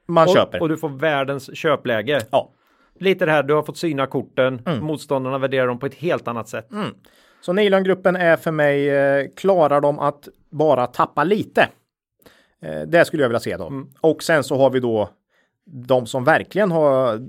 [0.08, 0.58] man köper.
[0.58, 2.22] Och, och du får världens köpläge.
[2.32, 2.52] ja.
[3.00, 4.62] Lite det här, du har fått syna korten.
[4.66, 4.84] Mm.
[4.84, 6.68] Motståndarna värderar dem på ett helt annat sätt.
[7.42, 11.70] Så Nilörngruppen är för mig, eh, klarar de att bara tappa lite?
[12.62, 13.68] Eh, det skulle jag vilja se då.
[13.68, 13.88] Mm.
[14.02, 15.10] Och sen så har vi då
[15.66, 17.22] de som verkligen har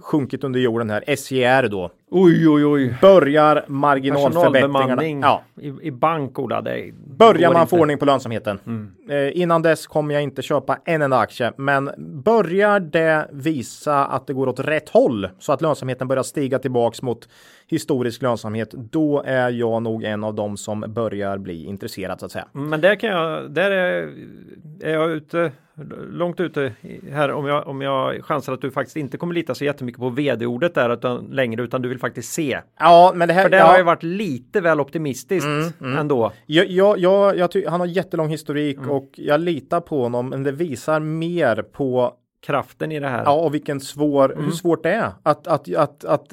[0.00, 1.90] sjunkit under jorden här, SJR då.
[2.10, 2.94] Oj, oj, oj.
[3.00, 5.04] Börjar marginalförbättringarna.
[5.06, 6.60] Ja, i, i bank, Ola.
[6.62, 7.70] Det börjar man inte.
[7.70, 8.58] få ordning på lönsamheten.
[8.66, 8.92] Mm.
[9.08, 11.90] Eh, innan dess kommer jag inte köpa en enda aktie, men
[12.24, 17.02] börjar det visa att det går åt rätt håll så att lönsamheten börjar stiga tillbaks
[17.02, 17.28] mot
[17.70, 22.32] historisk lönsamhet, då är jag nog en av dem som börjar bli intresserad så att
[22.32, 22.46] säga.
[22.52, 24.14] Men där kan jag, där är,
[24.80, 25.52] är jag ute,
[26.10, 26.72] långt ute
[27.10, 30.08] här om jag, om jag chansar att du faktiskt inte kommer lita så jättemycket på
[30.10, 32.60] vd-ordet där utan, längre utan du vill faktiskt se.
[32.78, 33.42] Ja, men det här.
[33.42, 35.48] För det ja, har ju varit lite väl optimistiskt
[35.80, 36.32] ändå.
[36.46, 38.90] Jag, jag, jag, jag han har jättelång historik Mm.
[38.90, 43.24] och jag litar på honom, men det visar mer på kraften i det här.
[43.24, 46.32] Ja, och vilken svår, hur svårt det är att, att, att, att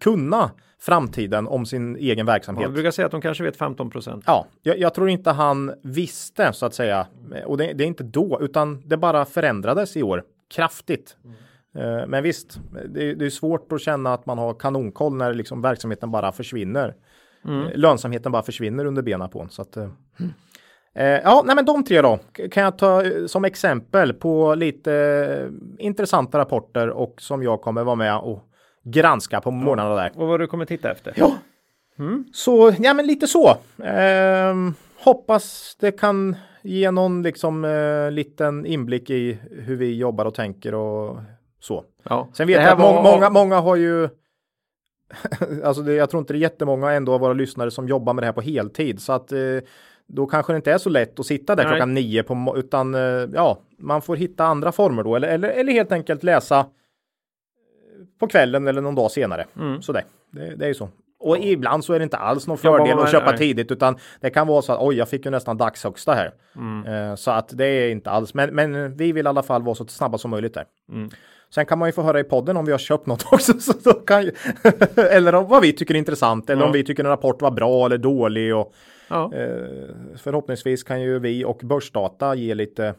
[0.00, 2.62] kunna framtiden om sin egen verksamhet.
[2.62, 4.24] Jag brukar säga att de kanske vet 15 procent.
[4.26, 7.06] Ja, jag, jag, tror inte han visste så att säga.
[7.46, 11.16] Och det, det, är inte då, utan det bara förändrades i år kraftigt.
[11.24, 12.10] Mm.
[12.10, 16.10] Men visst, det, det, är svårt att känna att man har kanonkoll när liksom verksamheten
[16.10, 16.94] bara försvinner.
[17.44, 17.68] Mm.
[17.74, 19.50] Lönsamheten bara försvinner under benen på en.
[19.50, 19.92] Så att, mm.
[20.94, 22.18] Ja, nej men de tre då
[22.50, 28.18] kan jag ta som exempel på lite intressanta rapporter och som jag kommer vara med
[28.18, 28.48] och
[28.84, 30.12] granska på morgnarna där.
[30.14, 31.12] Och vad du kommer titta efter?
[31.16, 31.34] Ja,
[31.98, 32.24] mm.
[32.32, 33.48] så ja, men lite så.
[33.84, 34.54] Eh,
[34.98, 40.74] hoppas det kan ge någon liksom eh, liten inblick i hur vi jobbar och tänker
[40.74, 41.18] och
[41.60, 41.84] så.
[42.02, 42.28] Ja.
[42.32, 43.02] Sen vet jag att var...
[43.02, 44.08] många, många har ju
[45.64, 48.22] alltså det, jag tror inte det är jättemånga ändå av våra lyssnare som jobbar med
[48.22, 49.38] det här på heltid så att eh,
[50.12, 51.72] då kanske det inte är så lätt att sitta där Nej.
[51.72, 53.00] klockan nio på utan eh,
[53.34, 56.66] ja, man får hitta andra former då eller, eller, eller helt enkelt läsa
[58.20, 59.46] på kvällen eller någon dag senare.
[59.56, 59.82] Mm.
[59.82, 60.88] Så det, det, det är ju så.
[61.20, 61.40] Och ja.
[61.42, 63.38] ibland så är det inte alls någon fördel att köpa nej.
[63.38, 66.32] tidigt utan det kan vara så att oj, jag fick ju nästan dagshögsta här.
[66.56, 66.86] Mm.
[66.86, 69.74] Uh, så att det är inte alls, men, men vi vill i alla fall vara
[69.74, 70.64] så snabba som möjligt där.
[70.92, 71.10] Mm.
[71.54, 73.52] Sen kan man ju få höra i podden om vi har köpt något också.
[73.60, 74.32] Så då kan ju,
[75.10, 76.66] eller om vad vi tycker är intressant eller ja.
[76.66, 78.56] om vi tycker en rapport var bra eller dålig.
[78.56, 78.74] Och,
[79.12, 79.30] ja.
[79.34, 82.94] uh, förhoppningsvis kan ju vi och Börsdata ge lite,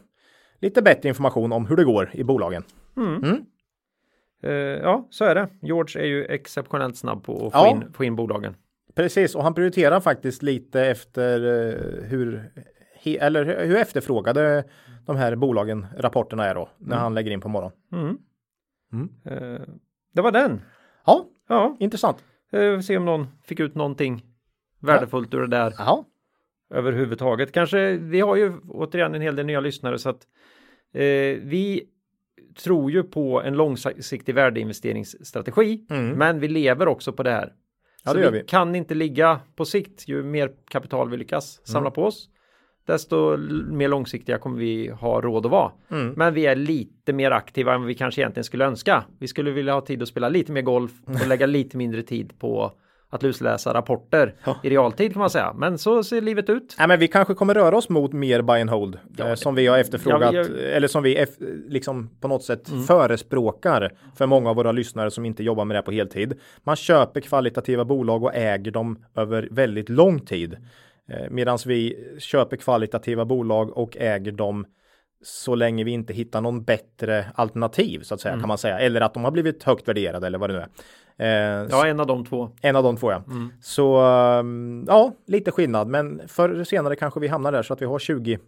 [0.60, 2.62] lite bättre information om hur det går i bolagen.
[2.96, 3.24] Mm.
[3.24, 3.44] mm.
[4.44, 5.48] Uh, ja, så är det.
[5.62, 7.70] George är ju exceptionellt snabb på att få, ja.
[7.70, 8.56] in, få in bolagen.
[8.94, 12.52] Precis, och han prioriterar faktiskt lite efter uh, hur,
[13.04, 14.64] eller hur efterfrågade
[15.06, 17.02] de här bolagen, rapporterna är då, när mm.
[17.02, 17.76] han lägger in på morgonen.
[17.92, 18.18] Mm.
[18.92, 19.10] Mm.
[20.14, 20.60] Det var den.
[21.06, 21.76] Ja, ja.
[21.80, 22.24] intressant.
[22.54, 24.33] Uh, se om någon fick ut någonting
[24.84, 25.74] värdefullt ur det där.
[25.78, 26.04] Ja.
[26.70, 27.52] Överhuvudtaget.
[27.52, 30.26] Kanske, vi har ju återigen en hel del nya lyssnare så att
[31.42, 31.82] vi
[32.62, 36.08] tror ju på en långsiktig värdeinvesteringsstrategi, mm.
[36.08, 37.52] men vi lever också på det här.
[38.04, 40.08] Ja, så det vi, vi, kan inte ligga på sikt.
[40.08, 41.92] Ju mer kapital vi lyckas samla mm.
[41.92, 42.28] på oss,
[42.86, 43.36] desto
[43.68, 45.72] mer långsiktiga kommer vi ha råd att vara.
[45.90, 46.14] Mm.
[46.16, 49.04] Men vi är lite mer aktiva än vi kanske egentligen skulle önska.
[49.18, 52.38] Vi skulle vilja ha tid att spela lite mer golf och lägga lite mindre tid
[52.38, 52.72] på
[53.14, 54.56] att lusläsa rapporter ja.
[54.62, 55.52] i realtid kan man säga.
[55.56, 56.76] Men så ser livet ut.
[56.78, 59.54] Ja, men vi kanske kommer röra oss mot mer buy and hold ja, eh, som
[59.54, 61.26] vi har efterfrågat ja, vi eller som vi
[61.68, 62.82] liksom på något sätt mm.
[62.82, 66.40] förespråkar för många av våra lyssnare som inte jobbar med det på heltid.
[66.62, 70.56] Man köper kvalitativa bolag och äger dem över väldigt lång tid.
[71.08, 74.66] Eh, Medan vi köper kvalitativa bolag och äger dem
[75.22, 78.42] så länge vi inte hittar någon bättre alternativ så att säga mm.
[78.42, 78.78] kan man säga.
[78.78, 80.68] Eller att de har blivit högt värderade eller vad det nu är.
[81.18, 81.26] Eh,
[81.70, 82.50] ja, en av de två.
[82.60, 83.22] En av de två, ja.
[83.26, 83.52] Mm.
[83.60, 84.00] Så
[84.40, 87.86] um, ja, lite skillnad, men förr eller senare kanske vi hamnar där så att vi
[87.86, 88.38] har 20,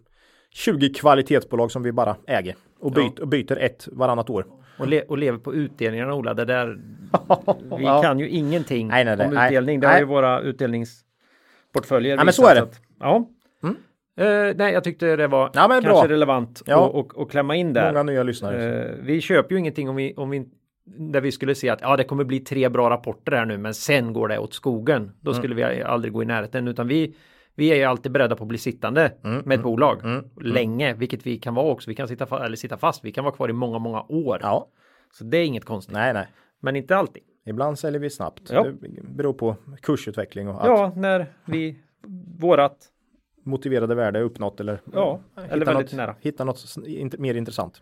[0.51, 3.21] 20 kvalitetsbolag som vi bara äger och, byt, ja.
[3.21, 4.45] och byter ett varannat år.
[4.79, 6.67] Och, le och lever på utdelningarna Ola, det där.
[7.77, 8.01] vi ja.
[8.01, 9.79] kan ju ingenting nej, nej, nej, om utdelning.
[9.79, 12.17] Det är ju våra utdelningsportföljer.
[12.17, 12.61] Ja, men så är det.
[12.61, 13.29] Att, ja.
[13.63, 13.75] Mm.
[14.21, 16.07] Uh, nej, jag tyckte det var ja, kanske bra.
[16.07, 16.77] relevant ja.
[16.77, 17.91] och, och, och, klämma in där.
[17.91, 18.89] Många nya lyssnare.
[18.89, 20.45] Uh, vi köper ju ingenting om vi, om vi
[20.97, 23.73] där vi skulle se att ja, det kommer bli tre bra rapporter här nu, men
[23.73, 25.11] sen går det åt skogen.
[25.21, 25.41] Då mm.
[25.41, 27.15] skulle vi aldrig gå i närheten, utan vi
[27.57, 30.11] vi är ju alltid beredda på att bli sittande mm, med ett mm, bolag mm,
[30.11, 31.89] mm, länge, vilket vi kan vara också.
[31.89, 33.05] Vi kan sitta, eller sitta fast.
[33.05, 34.39] Vi kan vara kvar i många, många år.
[34.41, 34.67] Ja.
[35.11, 35.93] Så det är inget konstigt.
[35.93, 36.27] Nej, nej.
[36.59, 37.23] Men inte alltid.
[37.45, 38.49] Ibland säljer vi snabbt.
[38.51, 38.63] Ja.
[38.63, 40.67] Det beror på kursutveckling och allt.
[40.67, 41.79] Ja, när vi
[42.39, 42.77] vårat
[43.43, 45.19] motiverade värde är uppnått eller, ja,
[45.49, 46.15] eller väldigt något, nära.
[46.19, 46.75] Hitta något
[47.17, 47.81] mer intressant.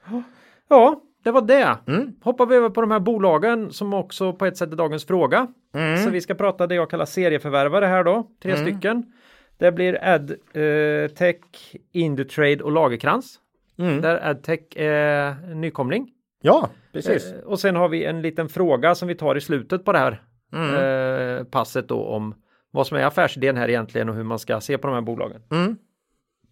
[0.68, 1.78] Ja, det var det.
[1.88, 2.14] Mm.
[2.22, 5.48] Hoppar vi över på de här bolagen som också på ett sätt är dagens fråga.
[5.76, 5.98] Mm.
[5.98, 8.66] Så vi ska prata det jag kallar serieförvärvare här då, tre mm.
[8.66, 9.14] stycken.
[9.58, 13.40] Det blir AdTech, eh, Indutrade och Lagerkrans.
[13.78, 14.02] Mm.
[14.02, 16.12] Där AdTech är nykomling.
[16.42, 17.32] Ja, precis.
[17.32, 20.00] Eh, och sen har vi en liten fråga som vi tar i slutet på det
[20.00, 20.22] här
[20.54, 20.76] mm.
[20.76, 22.36] eh, passet då om
[22.72, 25.42] vad som är affärsidén här egentligen och hur man ska se på de här bolagen.
[25.52, 25.76] Mm.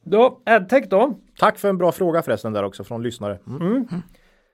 [0.03, 1.19] Då, AdTech då.
[1.39, 3.39] Tack för en bra fråga förresten där också från lyssnare.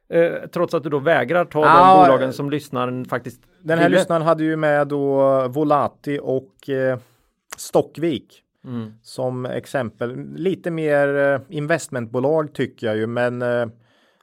[0.10, 3.86] Eh, trots att du då vägrar ta ah, de bolagen som lyssnaren faktiskt Den här
[3.86, 4.00] ville.
[4.00, 7.00] lyssnaren hade ju med då Volati och eh,
[7.58, 8.94] Stockvik mm.
[9.04, 10.26] som exempel.
[10.36, 13.66] Lite mer eh, investmentbolag tycker jag ju, men eh,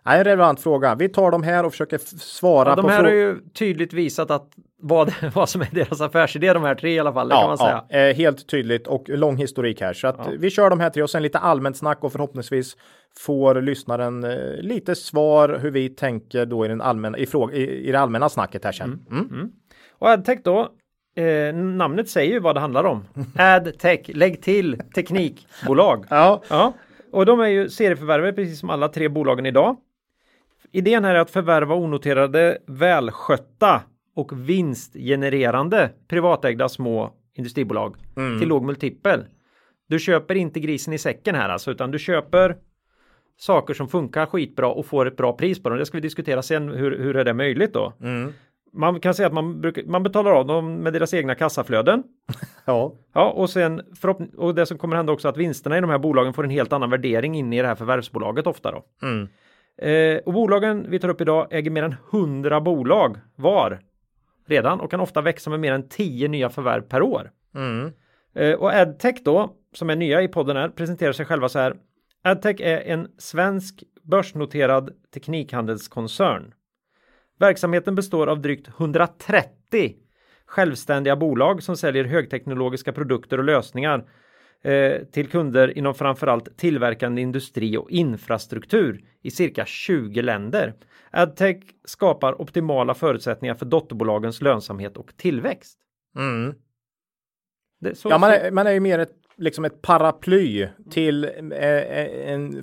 [0.06, 0.94] en relevant fråga.
[0.94, 3.92] Vi tar dem här och försöker svara ja, de på De här har ju tydligt
[3.92, 4.48] visat att
[4.82, 7.28] vad, vad som är deras affärsidé, de här tre i alla fall.
[7.30, 7.84] Ja, kan man säga.
[7.88, 9.92] Ja, eh, helt tydligt och lång historik här.
[9.92, 10.32] Så att ja.
[10.38, 12.76] vi kör de här tre och sen lite allmänt snack och förhoppningsvis
[13.18, 17.88] får lyssnaren eh, lite svar hur vi tänker då i, den allmänna, i, fråga, i,
[17.88, 19.06] i det allmänna snacket här sen.
[19.10, 19.22] Mm.
[19.22, 19.34] Mm.
[19.34, 19.50] Mm.
[19.98, 20.68] Och AdTech då,
[21.18, 23.04] Eh, namnet säger ju vad det handlar om.
[23.38, 26.04] AdTech, lägg till teknikbolag.
[26.10, 26.42] ja.
[26.48, 26.72] ja.
[27.12, 29.76] Och de är ju serieförvärvare precis som alla tre bolagen idag
[30.76, 33.82] Idén här är att förvärva onoterade, välskötta
[34.16, 37.96] och vinstgenererande privatägda små industribolag
[38.40, 39.24] till låg multipel.
[39.88, 42.56] Du köper inte grisen i säcken här alltså, utan du köper
[43.36, 45.78] saker som funkar skitbra och får ett bra pris på dem.
[45.78, 46.68] Det ska vi diskutera sen.
[46.68, 47.92] Hur, hur är det möjligt då?
[48.72, 52.02] Man kan säga att man, brukar, man betalar av dem med deras egna kassaflöden.
[52.64, 52.92] Ja.
[53.12, 53.82] Ja, och sen
[54.36, 56.72] och det som kommer hända också att vinsterna i de här bolagen får en helt
[56.72, 58.84] annan värdering in i det här förvärvsbolaget ofta då.
[59.02, 59.28] Mm.
[59.78, 63.80] Eh, och bolagen vi tar upp idag äger mer än 100 bolag var
[64.46, 67.30] redan och kan ofta växa med mer än 10 nya förvärv per år.
[67.54, 67.92] Mm.
[68.34, 71.76] Eh, och Adtech då, som är nya i podden här, presenterar sig själva så här.
[72.24, 76.54] Adtech är en svensk börsnoterad teknikhandelskoncern.
[77.38, 79.94] Verksamheten består av drygt 130
[80.46, 84.04] självständiga bolag som säljer högteknologiska produkter och lösningar
[85.12, 90.74] till kunder inom framförallt tillverkande industri och infrastruktur i cirka 20 länder.
[91.10, 95.78] Adtech skapar optimala förutsättningar för dotterbolagens lönsamhet och tillväxt.
[96.18, 96.54] Mm.
[97.94, 102.32] Så, Ja, man är, man är ju mer ett, liksom ett paraply till eh, eh,
[102.32, 102.62] en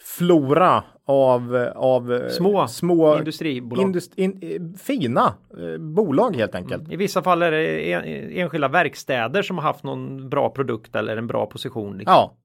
[0.00, 3.84] jätteflora av, av eh, Små små industribolag.
[3.86, 6.92] indust- in, eh, fina eh, bolag helt enkelt.
[6.92, 11.16] I vissa fall är det en, enskilda verkstäder som har haft någon bra produkt eller
[11.16, 11.98] en bra position.
[11.98, 12.12] Liksom.
[12.12, 12.36] Ja.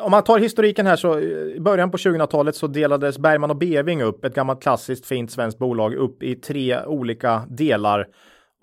[0.00, 4.02] Om man tar historiken här så i början på 2000-talet så delades Bergman och Beving
[4.02, 8.06] upp, ett gammalt klassiskt fint svenskt bolag, upp i tre olika delar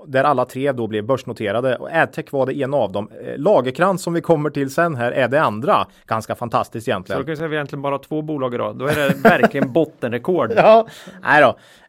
[0.07, 3.09] där alla tre då blev börsnoterade och Adtech var det ena av dem.
[3.25, 5.87] Eh, Lagerkrans som vi kommer till sen här är det andra.
[6.07, 7.21] Ganska fantastiskt Så egentligen.
[7.21, 8.77] då kan vi säga att vi egentligen bara har två bolag idag.
[8.77, 10.53] Då är det verkligen bottenrekord.
[10.55, 10.87] Ja,
[11.21, 11.47] nej då.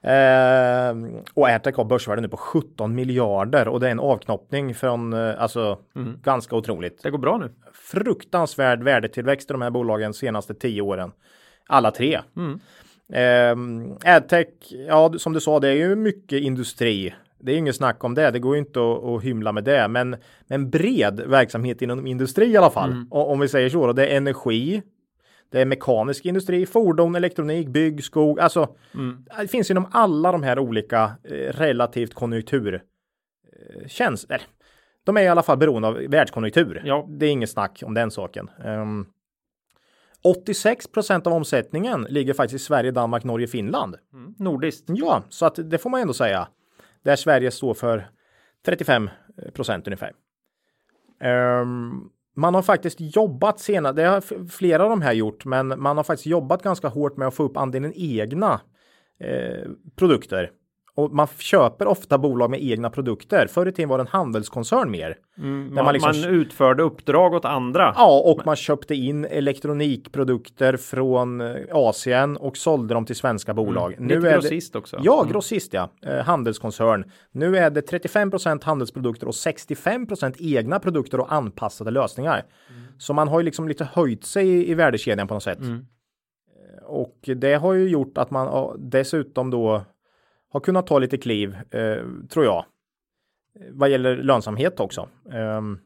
[0.09, 0.95] Eh,
[1.35, 5.43] och Airtech har börsvärde nu på 17 miljarder och det är en avknoppning från, eh,
[5.43, 5.79] alltså
[6.23, 7.03] ganska otroligt.
[7.03, 7.51] Det går bra nu.
[7.73, 11.13] Fruktansvärd värdetillväxt i de här bolagen senaste tio åren.
[11.69, 12.21] Alla tre.
[13.13, 13.57] Eh,
[14.17, 14.49] Adtech,
[14.89, 17.15] ja som du sa, det är ju mycket industri.
[17.45, 18.31] Det är inget snack om det.
[18.31, 20.17] Det går ju inte att, att hymla med det, men
[20.49, 22.91] en bred verksamhet inom industri i alla fall.
[23.11, 24.83] Och, om vi säger så, då, det är energi.
[25.51, 28.41] Det är mekanisk industri, fordon, elektronik, bygg, skog.
[28.41, 28.75] Alltså,
[29.41, 34.43] det finns inom alla de här olika eh, relativt konjunktur eh, känns, eller,
[35.05, 36.83] de är i alla fall beroende av världskonjunktur.
[36.85, 37.07] Ja.
[37.09, 38.51] Det är inget snack om den saken.
[38.65, 39.07] Ehm,
[40.25, 43.97] 86 procent av omsättningen ligger faktiskt i Sverige, Danmark, Norge, Finland.
[44.39, 44.85] Nordiskt.
[44.87, 46.49] Ja, så att det får man ändå säga.
[47.05, 48.09] Där Sverige står för
[48.67, 49.11] 35
[49.53, 50.13] procent ungefär.
[51.61, 55.97] Um, man har faktiskt jobbat senare, det har flera av de här gjort, men man
[55.97, 58.61] har faktiskt jobbat ganska hårt med att få upp andelen egna
[59.21, 60.51] eh, produkter.
[60.97, 63.47] Och man köper ofta bolag med egna produkter.
[63.47, 65.17] Förr i tiden var det en handelskoncern mer.
[65.37, 67.93] Man, man liksom- man utförde uppdrag åt andra.
[67.97, 73.93] Ja, och man köpte in elektronikprodukter från eh, Asien och sålde dem till svenska bolag.
[73.93, 74.09] Mm.
[74.09, 74.99] Lite är grossist det, också.
[75.03, 75.89] Ja, grossist ja.
[76.07, 77.05] Eh, handelskoncern.
[77.33, 82.45] Nu är det 35% handelsprodukter och 65% egna produkter och anpassade lösningar.
[82.71, 82.83] Mm.
[82.99, 85.61] Så man har ju liksom lite höjt sig i, i värdekedjan på något sätt.
[85.61, 85.75] Mm.
[85.77, 89.85] Eh, Och det har ju gjort att man dessutom då
[90.55, 91.97] har kunnat ta lite kliv, eh,
[92.31, 92.65] tror jag.
[93.61, 95.09] Eh, Vad gäller lönsamhet också.
[95.33, 95.79] Ehm,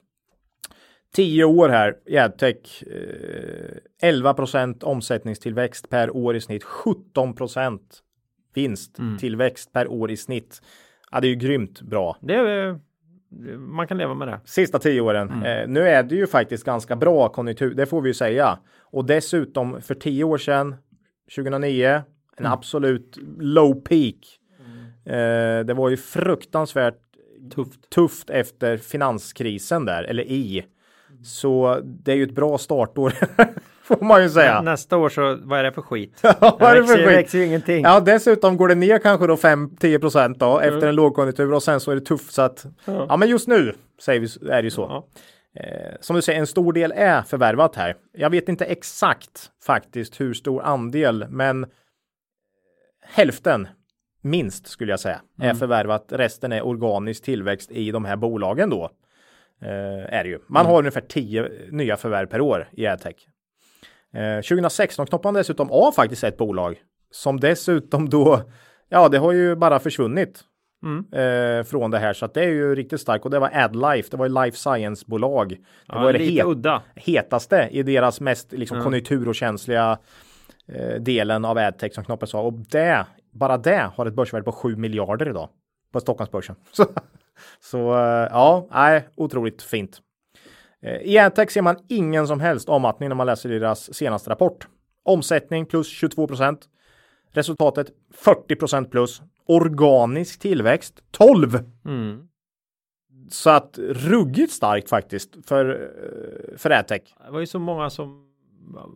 [1.14, 2.82] 10 år här i Adtech.
[2.82, 6.64] Eh, 11% omsättningstillväxt per år i snitt.
[6.64, 7.34] 17
[8.54, 10.62] vinsttillväxt per år i snitt.
[11.10, 12.16] Ja, det är ju grymt bra.
[12.20, 12.78] Det är,
[13.58, 14.40] man kan leva med det.
[14.44, 15.42] Sista tio åren.
[15.42, 18.58] Eh, nu är det ju faktiskt ganska bra konjunktur, det får vi ju säga.
[18.80, 20.76] Och dessutom för tio år sedan,
[21.36, 22.02] 2009,
[22.36, 24.14] en absolut low peak.
[25.08, 26.98] Eh, det var ju fruktansvärt
[27.54, 27.90] Tufft.
[27.90, 30.64] tufft efter finanskrisen där, eller i.
[31.24, 33.12] Så det är ju ett bra startår,
[33.82, 34.62] får man ju säga.
[34.62, 36.20] Nästa år så, vad är det för skit?
[36.40, 37.18] Vad är det för växer, skit?
[37.18, 37.82] växer ju ingenting.
[37.84, 41.80] Ja, dessutom går det ner kanske då 5-10 procent då efter en lågkonjunktur och sen
[41.80, 44.70] så är det tufft så att ja, men just nu säger vi, är det ju
[44.70, 44.82] så.
[44.82, 45.06] Ja.
[45.62, 47.94] Eh, som du säger, en stor del är förvärvat här.
[48.12, 51.66] Jag vet inte exakt faktiskt hur stor andel, men
[53.02, 53.68] hälften
[54.20, 56.06] minst skulle jag säga är förvärvat.
[56.10, 58.90] Resten är organisk tillväxt i de här bolagen då.
[59.62, 60.38] Eh, är det ju.
[60.46, 63.16] Man har ungefär 10 nya förvärv per år i Adtech.
[64.14, 66.76] Eh, 2016 knoppade man dessutom av faktiskt ett bolag
[67.10, 68.42] som dessutom då,
[68.88, 70.40] ja, det har ju bara försvunnit
[71.12, 74.08] eh, från det här så att det är ju riktigt starkt och det var AdLife.
[74.10, 75.48] Det var ju life science bolag.
[75.48, 76.82] Det Ja, var det het, udda.
[76.94, 79.98] hetaste i deras mest liksom, konjunkturokänsliga
[80.72, 84.52] eh, delen av Adtech som knoppades av och det, bara det har ett börsvärde på
[84.52, 85.48] 7 miljarder idag
[85.92, 86.56] på Stockholmsbörsen.
[86.72, 86.86] Så,
[87.60, 90.00] så eh, ja, nej, otroligt fint.
[90.82, 94.68] Eh, I Adtech ser man ingen som helst avmattning när man läser deras senaste rapport.
[95.02, 96.68] Omsättning plus 22 procent.
[97.30, 99.22] Resultatet 40 procent plus.
[99.46, 101.58] Organisk tillväxt 12.
[101.84, 102.28] Mm.
[103.30, 107.02] Så att ruggigt starkt faktiskt för, eh, för AdTech.
[107.26, 108.27] Det var ju så många som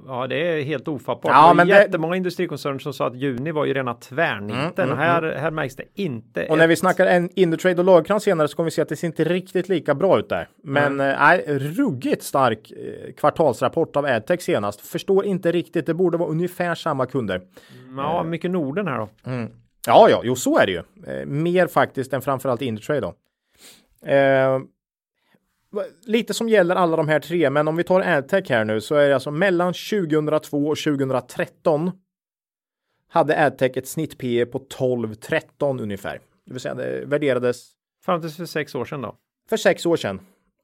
[0.06, 1.32] Ja, det är helt ofattbart.
[1.34, 4.72] Ja, det var men det- jättemånga industrikoncerner som sa att juni var ju rena tvärniten.
[4.76, 6.46] Mm, mm, här, här märks det inte.
[6.50, 8.88] Och när ett- vi snackar en Indutrade och Lagercrantz senare så kommer vi se att
[8.88, 10.48] det ser inte riktigt lika bra ut där.
[10.64, 14.80] Men eh, nej, ruggigt stark eh, kvartalsrapport av AdTech senast.
[14.80, 15.86] Förstår inte riktigt.
[15.86, 17.40] Det borde vara ungefär samma kunder.
[17.96, 19.08] Ja, mycket Norden här då.
[19.86, 20.82] Ja, ja, jo, så är det ju.
[21.06, 23.14] Eh, mer faktiskt än framförallt Indutrade då.
[24.10, 24.60] Eh,
[26.04, 28.94] lite som gäller alla de här tre, men om vi tar AdTech här nu så
[28.94, 31.90] är det alltså mellan 2002 och 2013
[33.08, 36.20] hade AdTech ett snitt P på 12-13 ungefär.
[36.46, 37.72] Det vill säga det värderades
[38.04, 39.16] Fram till för sex år sedan då.
[39.48, 40.20] för sex år sedan.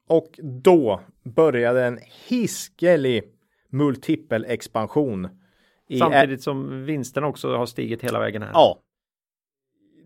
[0.07, 3.23] Och då började en hiskelig
[3.69, 5.29] multipelexpansion.
[5.99, 8.51] Samtidigt som vinsterna också har stigit hela vägen här.
[8.53, 8.79] Ja.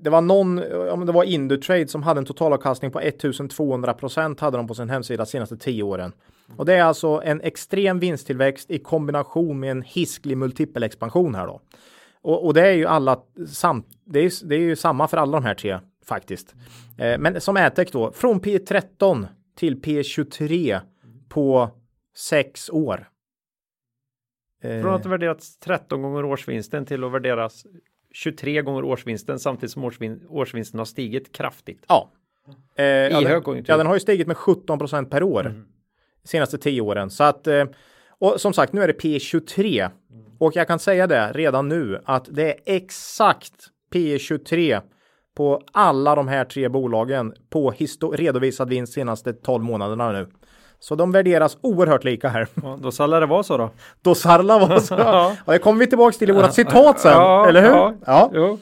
[0.03, 4.57] Det var någon, om det var Indutrade som hade en totalavkastning på 1200 procent hade
[4.57, 6.13] de på sin hemsida senaste tio åren.
[6.57, 11.61] Och det är alltså en extrem vinsttillväxt i kombination med en hisklig multipelexpansion här då.
[12.21, 15.39] Och, och det är ju alla samt, det är, det är ju samma för alla
[15.39, 16.55] de här tre faktiskt.
[16.97, 20.79] Eh, men som AdTech då, från P13 till P23
[21.29, 21.69] på
[22.15, 23.09] sex år.
[24.61, 27.65] Från att ha värderats 13 gånger årsvinsten till att värderas
[28.14, 31.86] 23 gånger årsvinsten samtidigt som årsvin årsvinsten har stigit kraftigt.
[31.88, 32.11] Ja.
[32.76, 33.74] Eh, ja, den, högkonjunktur.
[33.74, 35.64] ja, den har ju stigit med 17 procent per år
[36.24, 37.09] senaste tio åren.
[37.09, 37.66] Så att, eh,
[38.20, 39.89] och som sagt, nu är det P23
[40.39, 44.82] och jag kan säga det redan nu att det är exakt P23
[45.36, 47.74] på alla de här tre bolagen på
[48.14, 50.28] redovisad vinst senaste 12 månaderna nu.
[50.84, 52.47] Så de värderas oerhört lika här.
[52.63, 53.69] Ja, då ska det vara så då.
[54.01, 54.95] Då Sarla var så.
[54.97, 55.36] Ja.
[55.45, 57.69] Och det kommer vi tillbaka till i vårat citat sen, eller hur?
[57.69, 57.93] ja.
[58.05, 58.29] ja.
[58.34, 58.59] Jo.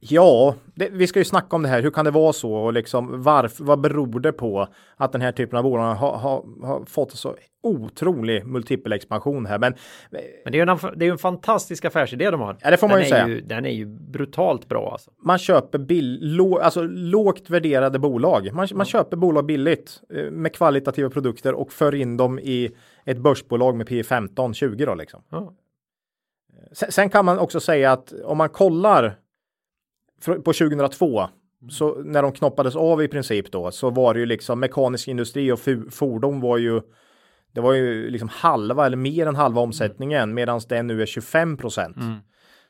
[0.00, 1.82] Ja, det, vi ska ju snacka om det här.
[1.82, 3.64] Hur kan det vara så och liksom varför?
[3.64, 7.36] Vad beror det på att den här typen av bolag har, har, har fått så
[7.62, 9.58] otrolig multipelexpansion här?
[9.58, 9.74] Men
[10.44, 12.56] Men det är ju en, det är en fantastisk affärsidé de har.
[12.60, 13.28] Ja, det får man den ju säga.
[13.28, 15.10] Ju, den är ju brutalt bra alltså.
[15.24, 18.52] man köper bill, lå, alltså lågt värderade bolag.
[18.52, 22.70] Man, man köper bolag billigt eh, med kvalitativa produkter och för in dem i
[23.04, 25.22] ett börsbolag med P 15 20 då liksom.
[25.30, 25.52] Ja.
[26.72, 29.16] Sen, sen kan man också säga att om man kollar
[30.26, 31.28] på 2002
[31.70, 35.52] så när de knoppades av i princip då så var det ju liksom mekanisk industri
[35.52, 35.60] och
[35.90, 36.80] fordon var ju
[37.52, 41.56] det var ju liksom halva eller mer än halva omsättningen medan det nu är 25
[41.56, 41.96] procent.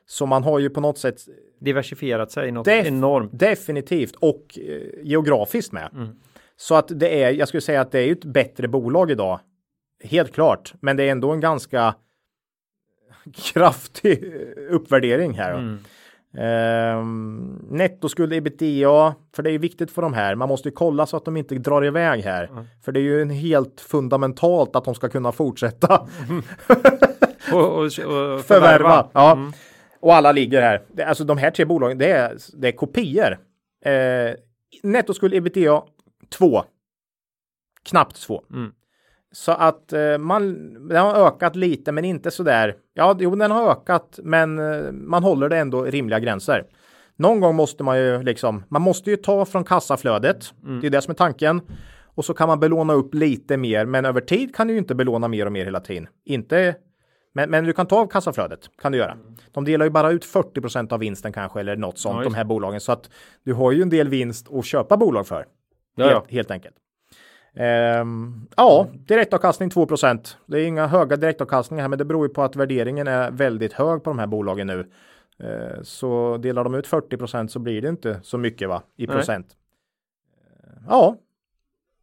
[0.05, 1.15] Så man har ju på något sätt
[1.59, 3.39] Diversifierat sig något Def- enormt.
[3.39, 6.15] definitivt och eh, geografiskt med.
[6.55, 9.39] Så att det är, jag skulle säga att det är ju ett bättre bolag idag.
[10.03, 11.95] Helt klart, men det är ändå en ganska
[13.33, 15.53] kraftig eh, uppvärdering här.
[15.53, 15.77] Mm.
[16.37, 20.35] Ehm, nettoskuld ebitda, för det är viktigt för de här.
[20.35, 22.49] Man måste ju kolla så att de inte drar iväg här.
[22.85, 26.07] För det är ju helt fundamentalt att de ska kunna fortsätta
[27.53, 28.41] Och, och, och förvärva.
[28.43, 29.09] förvärva.
[29.13, 29.31] Ja.
[29.31, 29.53] Mm.
[29.99, 30.81] Och alla ligger här.
[31.07, 33.37] Alltså de här tre bolagen, det är, det är kopior.
[33.85, 34.35] Eh,
[34.83, 35.83] nettoskuld ebitda
[36.29, 36.63] 2.
[37.83, 38.43] Knappt 2.
[38.53, 38.71] Mm.
[39.33, 42.75] Så att eh, man, den har ökat lite men inte så där.
[42.93, 46.65] Ja, jo, den har ökat men eh, man håller det ändå rimliga gränser.
[47.15, 50.53] Någon gång måste man ju liksom, man måste ju ta från kassaflödet.
[50.81, 51.61] Det är det som är tanken.
[52.15, 54.95] Och så kan man belåna upp lite mer, men över tid kan du ju inte
[54.95, 56.07] belåna mer och mer hela tiden.
[56.25, 56.75] Inte,
[57.33, 59.17] men, men du kan ta av kassaflödet, kan du göra.
[59.51, 62.43] De delar ju bara ut 40% av vinsten kanske, eller något sånt, Ja, de här
[62.43, 62.81] bolagen.
[62.81, 63.09] Så att
[63.43, 65.45] du har ju en del vinst att köpa bolag för.
[65.95, 66.13] Ja, ja.
[66.13, 66.75] Helt, helt enkelt.
[67.55, 72.41] Ehm, ja, direktavkastning 2% Det är inga höga direktavkastningar här, men det beror ju på
[72.43, 74.85] att värderingen är väldigt hög på de här bolagen nu.
[75.39, 79.15] Eh, så delar de ut 40% så blir det inte så mycket va, i Nej.
[79.15, 79.47] procent.
[80.63, 81.15] Eh, Ja,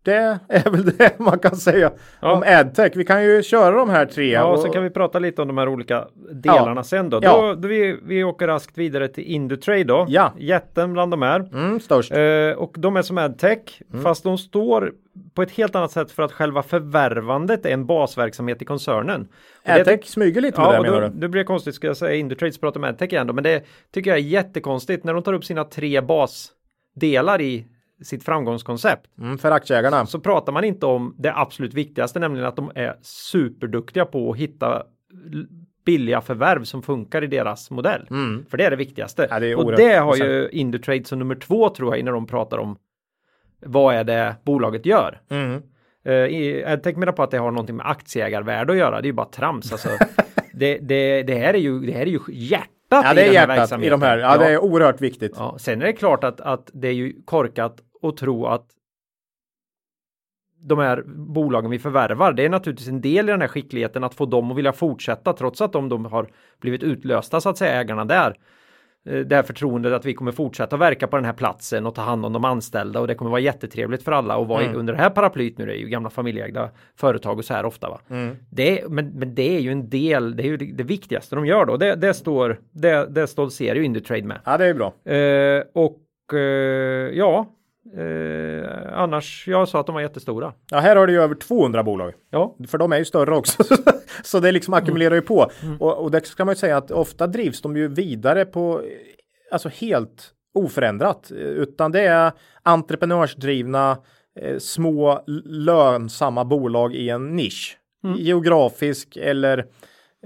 [0.03, 2.33] det är väl det man kan säga Ja.
[2.33, 2.93] om AdTech.
[2.97, 4.33] Vi kan ju köra de här tre.
[4.33, 6.85] Ja, och så kan vi prata lite om de här olika delarna Ja.
[6.85, 7.21] sen då.
[7.23, 7.41] Ja.
[7.43, 10.07] då, då vi, vi åker raskt vidare till Indutrade då.
[10.09, 10.33] Ja.
[10.39, 11.41] Jätten bland de här.
[11.53, 12.13] Mm, störst.
[12.13, 14.03] Eh, och de är som AdTech, Mm.
[14.03, 14.93] fast de står
[15.35, 19.29] på ett helt annat sätt för att själva förvärvandet är en basverksamhet i koncernen.
[19.65, 21.09] Det- AdTech smyger lite med Ja, det menar du?
[21.09, 23.65] det blir konstigt ska jag säga Indutrade så pratar om AdTech igen då, men det
[23.93, 27.67] tycker jag är jättekonstigt när de tar upp sina tre basdelar i
[28.03, 29.19] sitt framgångskoncept.
[29.19, 30.07] Mm, för aktieägarna.
[30.07, 34.39] Så pratar man inte om det absolut viktigaste, nämligen att de är superduktiga på att
[34.39, 34.83] hitta
[35.87, 38.07] billiga förvärv som funkar i deras modell.
[38.51, 39.25] För det är det viktigaste.
[39.25, 39.35] Mm.
[39.35, 42.27] Ja, det är och det har ju Indutrade som nummer två tror jag när de
[42.27, 42.77] pratar om
[43.61, 45.21] vad är det bolaget gör.
[45.31, 45.63] Mm.
[46.07, 46.35] Uh,
[46.73, 49.01] Edtech menar på att det har någonting med aktieägarvärde att göra.
[49.01, 49.73] Det är ju bara trams.
[49.73, 49.89] Alltså,
[50.55, 53.47] det, det, det, här är ju, det här är ju hjärtat Ja, det är i
[53.47, 54.19] den här i de här.
[54.19, 55.33] Ja, det är oerhört viktigt.
[55.37, 58.67] Ja, sen är det klart att, att det är ju korkat att tro att
[60.63, 64.15] de här bolagen vi förvärvar, det är naturligtvis en del i den här skickligheten att
[64.15, 66.31] få dem att vilja fortsätta trots att de, de har
[66.61, 68.37] blivit utlösta så att säga ägarna där.
[69.09, 72.03] Eh, Det här förtroendet att vi kommer fortsätta verka på den här platsen och ta
[72.03, 74.77] hand om de anställda och det kommer vara jättetrevligt för alla och vara Mm.
[74.77, 75.67] under det här paraplyt nu.
[75.67, 77.89] Det är ju gamla familjeägda företag och så här ofta.
[77.91, 78.01] Va?
[78.11, 78.37] Mm.
[78.51, 81.47] Det, men, men det är ju en del, det är ju det, det viktigaste de
[81.47, 81.77] gör då.
[81.77, 84.39] Det, det står, det, det stoltserar ju Indutrade med.
[84.45, 84.87] Ja, det är bra.
[85.15, 87.47] Eh, och eh, ja,
[87.97, 90.53] eh, annars, jag sa att de var jättestora.
[90.71, 92.13] Ja, här har du ju över 200 bolag.
[92.31, 93.63] Ja, För de är ju större också.
[94.23, 95.51] så det liksom ackumulerar ju på.
[95.79, 98.83] Och, och det ska man ju säga att ofta drivs de ju vidare på,
[99.53, 101.31] alltså helt oförändrat.
[101.33, 102.33] Utan det är
[102.63, 103.99] entreprenörsdrivna
[104.41, 107.77] eh, små lönsamma bolag i en nisch.
[108.17, 109.67] Geografisk eller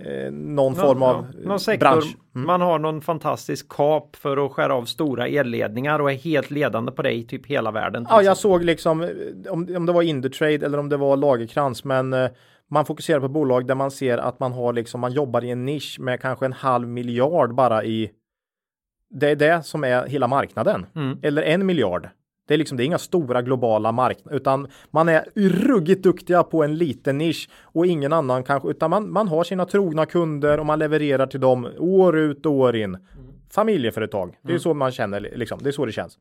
[0.00, 1.86] eh, någon form av ja, någon sektor.
[1.86, 2.16] bransch.
[2.32, 6.92] Man har någon fantastisk kap för att skära av stora elledningar och är helt ledande
[6.92, 8.06] på det i typ hela världen.
[8.10, 9.08] Ja, jag såg liksom eh,
[9.52, 12.30] om, om det var Indutrade eller om det var Lagerkrans, men eh,
[12.70, 15.64] man fokuserar på bolag där man ser att man har liksom, man jobbar i en
[15.64, 18.10] nisch med kanske en halv miljard bara i.
[19.10, 21.18] Det är det som är hela marknaden Mm.
[21.22, 22.08] eller en miljard.
[22.46, 26.64] Det är liksom, det är inga stora globala marknader, utan man är ruggigt duktiga på
[26.64, 30.66] en liten nisch och ingen annan kanske, utan man, man har sina trogna kunder och
[30.66, 32.98] man levererar till dem år ut och år in.
[33.50, 36.18] Familjeföretag, det är så man känner, liksom, det är så det känns.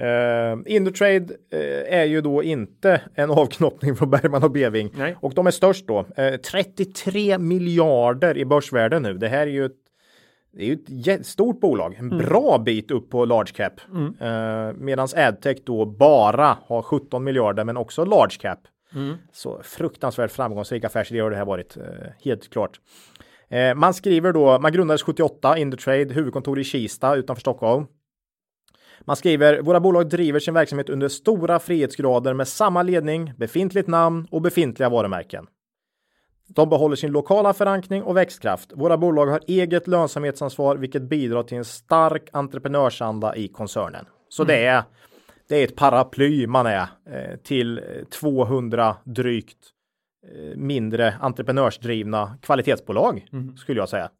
[0.00, 5.16] Uh, Indutrade eh, är ju då inte en avknoppning från Bergman och Beving Nej.
[5.20, 6.06] och de är störst då.
[6.16, 9.14] Eh, 33 miljarder i börsvärde nu.
[9.14, 9.70] Det här är ju
[10.56, 13.72] det är ju ett jättestort bolag, en bra bit upp på large cap.
[14.20, 18.58] Eh, Medan Adtech då bara har 17 miljarder men också large cap.
[19.32, 21.82] Så fruktansvärt framgångsrik affärsidé har det här varit, eh,
[22.24, 22.80] helt klart.
[23.48, 27.86] Eh, man skriver då, man grundades 78, Indutrade, huvudkontor i Kista utanför Stockholm.
[29.00, 34.26] Man skriver, våra bolag driver sin verksamhet under stora frihetsgrader med samma ledning, befintligt namn
[34.30, 35.46] och befintliga varumärken.
[36.48, 38.72] De behåller sin lokala förankring och växtkraft.
[38.74, 44.06] Våra bolag har eget lönsamhetsansvar, vilket bidrar till en stark entreprenörsanda i koncernen.
[44.28, 44.82] Så det är
[45.48, 49.58] det är ett paraply man är eh, till eh, 200 drygt
[50.34, 53.26] eh, mindre entreprenörsdrivna kvalitetsbolag
[53.56, 54.10] skulle jag säga.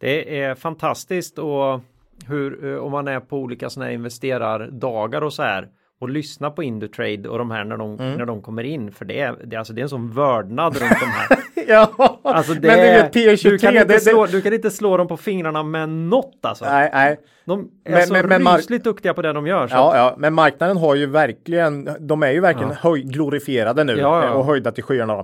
[0.00, 1.80] Det är fantastiskt och
[2.26, 5.68] hur eh, om man är på olika sådana här investerardagar och så här
[6.00, 8.14] och lyssna på Indutrade och de här när de, Mm.
[8.14, 10.90] när de kommer in för det är, det, alltså, det är en sån vördnad runt
[11.00, 11.28] de här.
[11.68, 13.50] ja, Alltså det, men du vet P23.
[13.50, 16.38] du, kan inte det, slå, det, du kan inte slå dem på fingrarna med något
[16.42, 16.64] alltså.
[16.64, 17.20] nej, nej.
[17.44, 19.68] De är Men- så men- men rysligt duktiga på det de gör.
[19.68, 23.92] Så Ja, ja, men marknaden har ju verkligen, de är ju verkligen höj, glorifierade nu
[23.96, 24.30] Ja, ja.
[24.30, 25.14] och höjda till skyarna.
[25.14, 25.20] Då.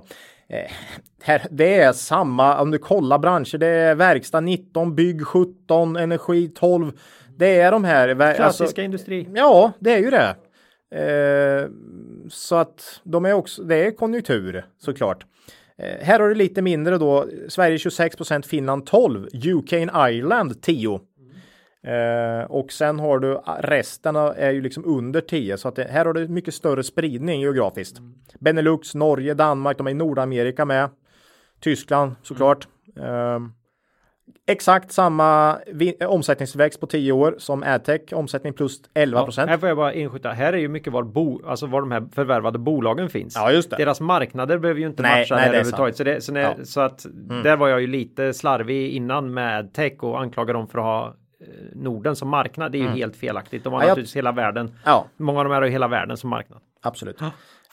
[0.49, 0.71] Eh,
[1.23, 6.47] här, det är samma, om du kollar branscher, det är verkstad 19, bygg 17, energi
[6.55, 6.91] 12.
[7.37, 8.07] Det är de här.
[8.09, 9.27] ver- Klassiska alltså- industri.
[9.35, 10.35] Ja, det är ju det.
[10.95, 11.69] Eh,
[12.29, 15.25] så att de är också, det är konjunktur såklart.
[15.77, 21.01] Eh, här har du lite mindre då, Sverige 26% Finland 12, UK and Ireland 10.
[21.83, 25.83] Eh, och sen har du resten av- är ju liksom under 10 så att det,
[25.83, 27.97] här har du mycket större spridning geografiskt.
[28.39, 30.89] Benelux, Norge, Danmark, de är i Nordamerika med.
[31.59, 32.67] Tyskland såklart.
[32.97, 33.39] Eh,
[34.47, 35.57] exakt samma
[35.99, 39.49] eh, omsättningsväxt på 10 år som Adtech, omsättning plus 11 procent.
[39.49, 40.29] Här får jag bara inskjuta.
[40.31, 43.35] Här är ju mycket var, bo, alltså var de här förvärvade bolagen finns.
[43.35, 43.75] Ja, just det.
[43.75, 45.97] Deras marknader behöver ju inte Nej, matcha nej, det överhuvudtaget.
[45.97, 46.51] Så, det, så, när, Ja.
[46.53, 46.65] Mm.
[46.65, 47.05] så att
[47.43, 51.05] där var jag ju lite slarvig innan med tech och anklagade dem för att ha
[51.07, 52.71] eh, Norden som marknad.
[52.71, 53.63] Det är ju helt felaktigt.
[53.63, 53.83] De har Mm.
[53.83, 54.75] Ja, jag- naturligtvis hela världen.
[54.85, 56.59] Ja, Många av de här har ju hela världen som marknad.
[56.81, 57.19] absolut.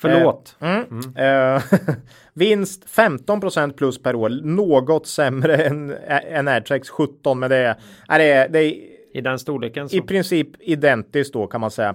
[0.00, 0.56] Förlåt.
[0.60, 1.16] Mm.
[1.16, 1.62] Eh,
[2.34, 7.76] vinst 15% plus per år, något sämre än, än Airtracks 17, men det är,
[8.08, 8.74] är, det är, det är
[9.14, 9.88] I den storleken.
[9.88, 9.96] Så.
[9.96, 11.94] i princip identiskt då kan man säga.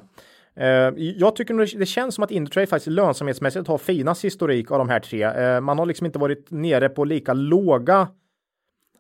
[0.56, 4.78] Eh, jag tycker nog det, känns som att Indutrade faktiskt lönsamhetsmässigt har finast historik av
[4.78, 5.24] de här tre.
[5.24, 8.08] Eh, man har liksom inte varit nere på lika låga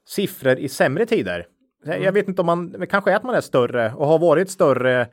[0.07, 1.45] siffror i sämre tider.
[1.85, 5.07] Jag vet inte om man, kanske är att man är större och har varit större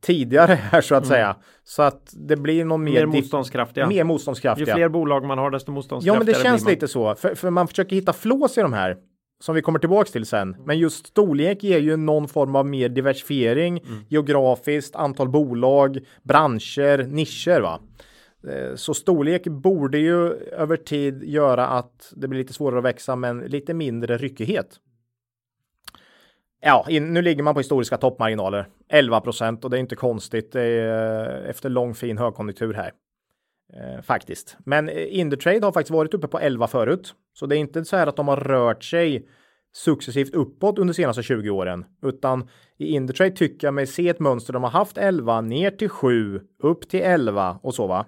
[0.00, 1.36] tidigare här så att säga.
[1.64, 3.86] Så att det blir någon mer, mer motståndskraftiga.
[3.86, 4.74] mer Ju motståndskraftiga.
[4.74, 6.70] fler bolag man har desto Ja, motståndskraftigare men det känns man.
[6.72, 7.14] lite så.
[7.14, 8.96] För, för man försöker hitta flås i de här.
[9.40, 10.56] Som vi kommer tillbaks till sen.
[10.64, 13.80] Men just storlek ger ju någon form av mer diversifiering.
[14.08, 17.80] Geografiskt, antal bolag, branscher, nischer va.
[18.48, 23.16] Eh, Så storlek borde ju över tid göra att det blir lite svårare att växa
[23.16, 24.66] men lite mindre ryckighet.
[26.60, 28.66] Ja, in, nu ligger man på historiska toppmarginaler.
[28.88, 30.52] 11 procent och det är inte konstigt.
[30.52, 32.92] Det är eh, efter lång fin högkonjunktur här.
[33.72, 34.56] Eh, faktiskt.
[34.64, 37.14] Men eh, Indutrade har faktiskt varit uppe på 11 förut.
[37.32, 39.28] Så det är inte så här att de har rört sig
[39.72, 41.84] successivt uppåt under de senaste 20 åren.
[42.02, 42.48] Utan
[42.78, 44.52] i Indutrade tycker jag mig se ett mönster.
[44.52, 48.06] De har haft 11 ner till 7, upp till 11 och så va.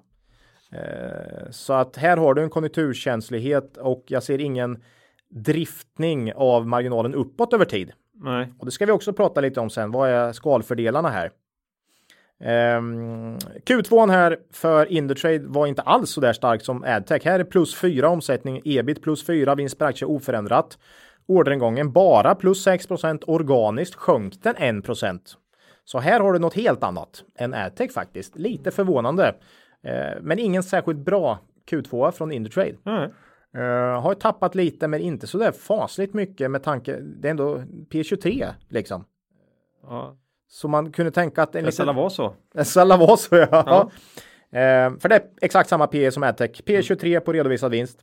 [0.72, 4.82] Eh, så att här har du en konjunkturkänslighet och jag ser ingen
[5.30, 7.92] driftning av marginalen uppåt över tid.
[8.20, 8.52] Nej.
[8.58, 9.90] Och det ska vi också prata lite om sen.
[9.90, 11.30] Vad är skalfördelarna här?
[12.40, 17.24] Um, Q2 här för Indutrade var inte alls så där stark som AdTech.
[17.24, 20.78] Här är plus 4 omsättning, ebit plus 4, vinst per aktie oförändrat.
[21.26, 25.20] Orderingången bara plus 6% organiskt sjönk den 1%
[25.84, 28.36] Så här har du något helt annat än AdTech faktiskt.
[28.36, 29.34] Lite förvånande,
[29.88, 31.38] uh, men ingen särskilt bra
[31.70, 32.74] Q2 från Indutrade.
[32.82, 33.08] Nej.
[33.58, 36.96] Uh, har tappat lite, men inte så där fasligt mycket med tanke.
[37.00, 37.58] Det är ändå
[37.90, 39.04] P23 liksom.
[39.82, 40.16] Ja.
[40.48, 41.96] Så man kunde tänka att en Det liten...
[41.96, 42.34] var så.
[42.64, 43.48] Salla var så ja.
[43.50, 43.90] ja.
[44.90, 46.50] Uh, för det är exakt samma P som AdTech.
[46.50, 47.98] P23 på redovisad vinst.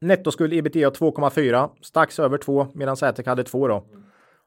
[0.00, 3.84] Nettoskuld ebitda 2,4 strax över 2 medan AdTech hade 2 då.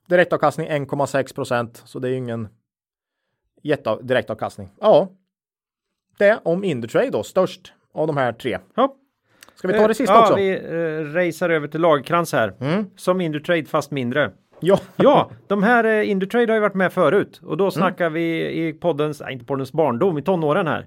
[0.08, 2.48] Direktavkastning 1,6 procent så det är ju ingen
[3.64, 4.70] jätte direktavkastning.
[4.80, 5.10] Ja,
[6.18, 8.60] det om Indutrade då störst av de här tre.
[8.76, 8.96] Ja.
[9.68, 10.36] Ska vi ta det sista ja, också?
[10.36, 12.54] vi uh, racear över till Lagerkrans här.
[12.60, 12.86] Mm.
[12.96, 14.32] Som Indutrade fast mindre.
[14.60, 14.80] Ja.
[14.96, 18.14] ja, de här uh, Indutrade har ju varit med förut och då snackar mm.
[18.14, 20.86] vi i poddens, nej, inte poddens barndom, i tonåren här.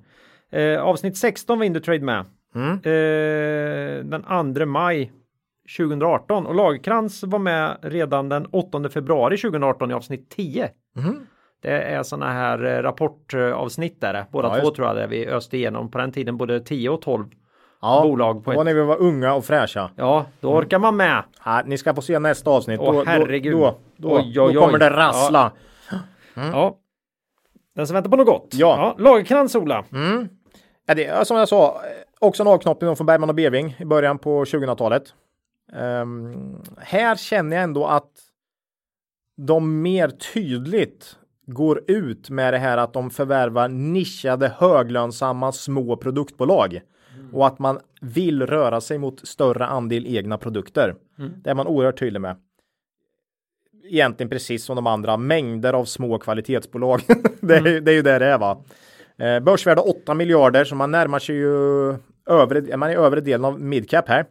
[0.56, 2.24] Uh, avsnitt 16 var Indutrade med.
[2.54, 2.72] Mm.
[2.72, 5.12] Uh, den 2 maj
[5.78, 10.70] 2018 och Lagerkrans var med redan den 8 februari 2018 i avsnitt 10.
[10.96, 11.16] Mm.
[11.62, 15.90] Det är sådana här rapportavsnitt där, båda ja, två tror jag, där vi öste igenom
[15.90, 17.24] på den tiden både 10 och 12
[17.82, 18.44] ja, bolag.
[18.44, 18.64] På var ett...
[18.64, 19.90] när vi var unga och fräscha.
[19.96, 21.22] Ja, då orkar man med.
[21.44, 22.80] Ja, ni ska få se nästa avsnitt.
[22.80, 23.52] Åh, då, herregud.
[23.52, 25.52] Då, då, oj, oj, då, då kommer det rassla.
[25.90, 25.98] Ja.
[26.42, 26.52] Mm.
[26.52, 26.76] ja.
[27.74, 28.48] Den som väntar på något gott.
[28.52, 28.94] Ja.
[28.98, 29.84] ja Lagerkrans, Ola.
[29.92, 30.28] Mm.
[30.86, 31.80] Ja, det, som jag sa,
[32.18, 35.14] också en avknoppning från Bergman och Beving i början på 2000-talet.
[35.72, 38.10] Um, ehm, här känner jag ändå att
[39.36, 41.16] de mer tydligt
[41.46, 46.86] går ut med det här att de förvärvar nischade höglönsamma små produktbolag mm.
[47.32, 50.94] Och att man vill röra sig mot större andel egna produkter.
[51.18, 51.32] Mm.
[51.42, 52.36] Det är man oerhört tydlig med.
[53.84, 57.00] Egentligen precis som de andra mängder av små kvalitetsbolag.
[57.40, 57.84] det, är, mm.
[57.84, 58.62] det är ju det det är va.
[59.18, 61.88] Eh, börsvärde 8 miljarder så man närmar sig ju
[62.26, 64.26] övre, man är övre delen av midcap här.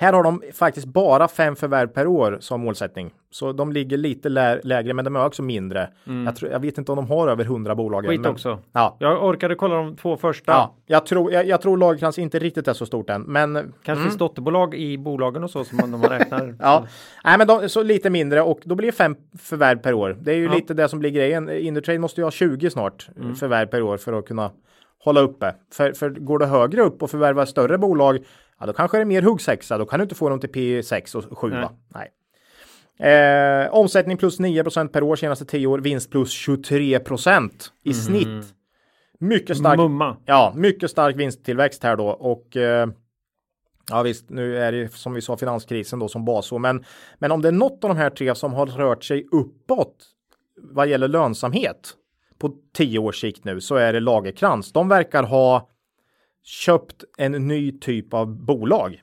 [0.00, 3.10] Här har de faktiskt bara fem förvärv per år som målsättning.
[3.30, 5.88] Så de ligger lite lä lägre, men de är också mindre.
[6.06, 6.26] Mm.
[6.26, 8.06] Jag, tror, jag, vet inte om de har över 100 bolag.
[8.06, 8.58] Skit men, också.
[8.72, 8.96] Ja.
[8.98, 10.52] Jag orkade kolla de två första.
[10.52, 13.92] Ja, jag tror, jag, jag tror Lagercrantz inte riktigt är så stort än, men kanske
[13.92, 14.02] mm.
[14.02, 16.54] finns dotterbolag i bolagen och så som man, man räknar.
[16.58, 16.86] ja,
[17.24, 20.16] nej, men de, så lite mindre och då blir det fem förvärv per år.
[20.20, 20.54] Det är ju ja.
[20.54, 21.50] lite det som blir grejen.
[21.50, 23.34] Indutrade måste ju ha 20 snart mm.
[23.34, 24.50] förvärv per år för att kunna
[25.04, 25.54] hålla uppe.
[25.72, 28.18] För, för går det högre upp och förvärva större bolag,
[28.60, 29.78] ja då kanske det är mer huggsexa.
[29.78, 31.50] Då kan du inte få dem till P6 och 7.
[31.50, 31.68] Nej.
[31.94, 32.12] Nej.
[33.12, 37.50] Eh, omsättning plus 9% per år senaste 10 år, vinst plus 23%
[37.82, 38.02] i mm.
[38.02, 38.54] snitt.
[39.18, 39.76] Mycket stark.
[39.76, 40.16] Mumma.
[40.24, 42.88] Ja, mycket stark vinsttillväxt här då och eh,
[43.90, 46.84] Ja visst, nu är det som vi sa finanskrisen då som bas men,
[47.18, 49.94] men om det är något av de här tre som har rört sig uppåt
[50.56, 51.96] vad gäller lönsamhet
[52.40, 54.72] på tio års sikt nu så är det Lagerkrans.
[54.72, 55.68] De verkar ha
[56.44, 59.02] köpt en ny typ av bolag.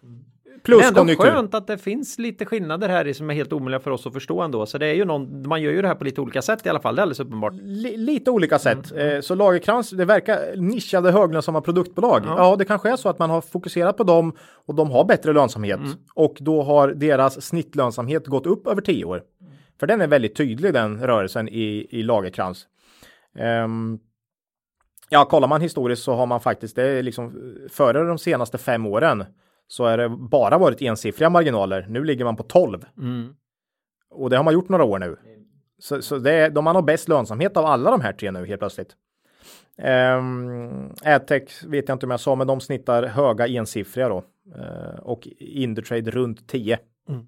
[0.63, 3.79] Plus det är ändå skönt att det finns lite skillnader här som är helt omöjliga
[3.79, 4.65] för oss att förstå ändå.
[4.65, 6.69] Så det är ju någon, man gör ju det här på lite olika sätt i
[6.69, 6.95] alla fall.
[6.95, 7.53] Det är alldeles uppenbart.
[7.53, 8.91] L lite olika sätt.
[8.91, 9.15] Mm.
[9.15, 12.21] Eh, så Lagerkrans, det verkar nischade höglönsamma produktbolag.
[12.25, 12.35] Ja.
[12.37, 12.55] ja.
[12.55, 14.33] det kanske är så att man har fokuserat på dem
[14.65, 15.91] och de har bättre lönsamhet mm.
[16.13, 19.21] och då har deras snittlönsamhet gått upp över tio år.
[19.79, 22.67] För den är väldigt tydlig den rörelsen i, i Lagerkrans.
[23.37, 23.99] Um,
[25.09, 28.85] ja, kollar man historiskt så har man faktiskt det är liksom före de senaste fem
[28.85, 29.25] åren
[29.67, 31.85] så är det bara varit ensiffriga marginaler.
[31.89, 32.85] Nu ligger man på 12.
[32.97, 33.35] Mm.
[34.09, 35.17] Och det har man gjort några år nu.
[35.79, 38.45] Så, så det är de man har bäst lönsamhet av alla de här tre nu
[38.45, 38.95] helt plötsligt.
[40.17, 44.23] Um, Adtech vet jag inte om jag sa, men de snittar höga ensiffriga då.
[44.57, 46.79] Uh, och Indutrade runt 10.
[47.09, 47.27] Mm.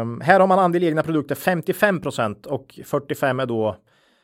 [0.00, 3.76] Um, här har man andel egna produkter 55% och 45 är då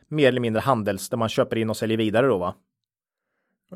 [0.08, 2.54] mer eller mindre handels där man köper in och säljer vidare då va.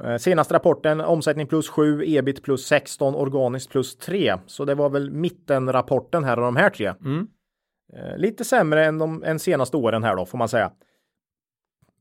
[0.04, 4.36] Eh, senaste rapporten omsättning plus 7, ebit plus 16, organiskt plus 3.
[4.46, 6.94] Så det var väl mittenrapporten här av de här tre.
[7.04, 7.26] Mm.
[7.96, 10.72] Eh, lite sämre än de än senaste åren här då får man säga.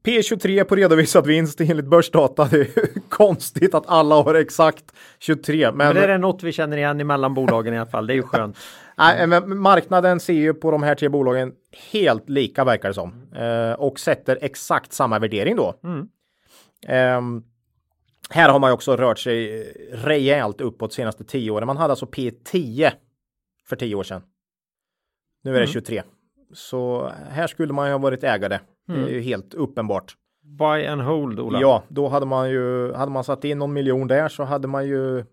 [0.04, 2.46] P23 på redovisad vinst enligt börsdata.
[2.52, 4.86] Det är konstigt att alla har exakt
[5.20, 5.72] 23.
[5.72, 8.08] Men, men det är något vi känner igen emellan bolagen i alla fall.
[8.08, 8.58] Det är ju skönt.
[8.98, 11.54] Nej, men marknaden ser ju på de här tre bolagen
[11.92, 13.34] helt lika verkar det som.
[13.36, 15.80] Eh, och sätter exakt samma värdering då.
[15.84, 16.08] Mm.
[16.88, 17.42] Eh,
[18.30, 19.64] Här har man ju också rört sig
[19.94, 21.68] rejält uppåt senaste tio åren.
[21.68, 22.92] Man hade alltså P10
[23.66, 24.22] för tio år sedan.
[25.44, 26.04] Nu är det 23.
[26.54, 28.60] Så här skulle man ju ha varit ägare.
[28.88, 30.16] Det är ju helt uppenbart.
[30.44, 31.62] Buy and hold, Ola.
[31.62, 34.88] Ja, då hade man ju, hade man satt in någon miljon där så hade man
[34.88, 35.26] ju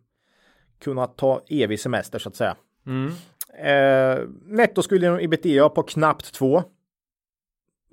[0.78, 2.56] kunnat ta evig semester så att säga.
[2.88, 3.12] Mm.
[3.58, 6.62] Eh, nettoskulden genom ebitda på knappt 2.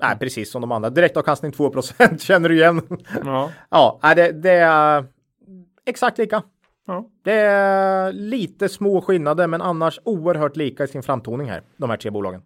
[0.02, 0.90] Nej, precis som de andra.
[0.90, 2.82] Direktavkastning 2% känner du igen?
[3.26, 3.52] Ja.
[3.70, 5.06] ja, det, det är
[5.86, 6.44] exakt lika.
[6.88, 7.10] Ja.
[7.24, 11.98] Det är lite små skillnader, men annars oerhört lika i sin framtoning här, de här
[11.98, 12.42] tre bolagen.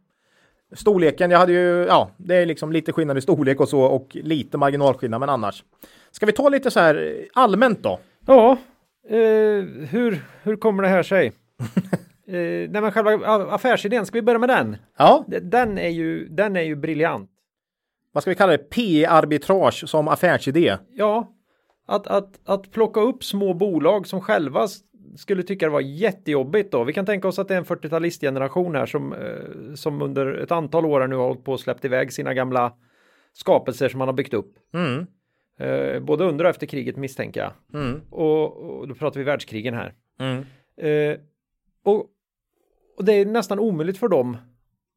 [0.73, 4.07] Storleken, jag hade ju, ja, det är liksom lite skillnad i storlek och så och
[4.23, 5.63] lite marginalskillnad, men annars.
[6.11, 7.99] Ska vi ta lite så här allmänt då?
[8.25, 8.57] Ja,
[9.09, 11.33] eh, hur, hur kommer det här sig?
[12.29, 13.11] eh, nej men själva
[13.51, 14.77] affärsidén, ska vi börja med den?
[14.97, 17.31] Ja, Den är ju, den är ju briljant.
[18.11, 18.57] vad ska vi kalla det?
[18.69, 20.77] P-arbitrage som affärsidé.
[20.93, 21.33] Ja,
[21.87, 24.67] att, att, att plocka upp små bolag som själva
[25.17, 26.83] skulle tycka det var jättejobbigt då.
[26.83, 30.51] Vi kan tänka oss att det är en 40-talistgeneration här som, eh, som under ett
[30.51, 32.73] antal år nu har hållit på och släppt iväg sina gamla
[33.33, 34.53] skapelser som man har byggt upp.
[34.73, 35.05] Mm,
[35.61, 37.81] Eh, både under och efter kriget misstänker jag.
[37.81, 39.93] mm, Och, och då pratar vi världskrigen här.
[40.19, 40.45] mm.
[40.77, 41.17] Eh,
[41.83, 42.05] och,
[42.99, 44.37] och det är nästan omöjligt för dem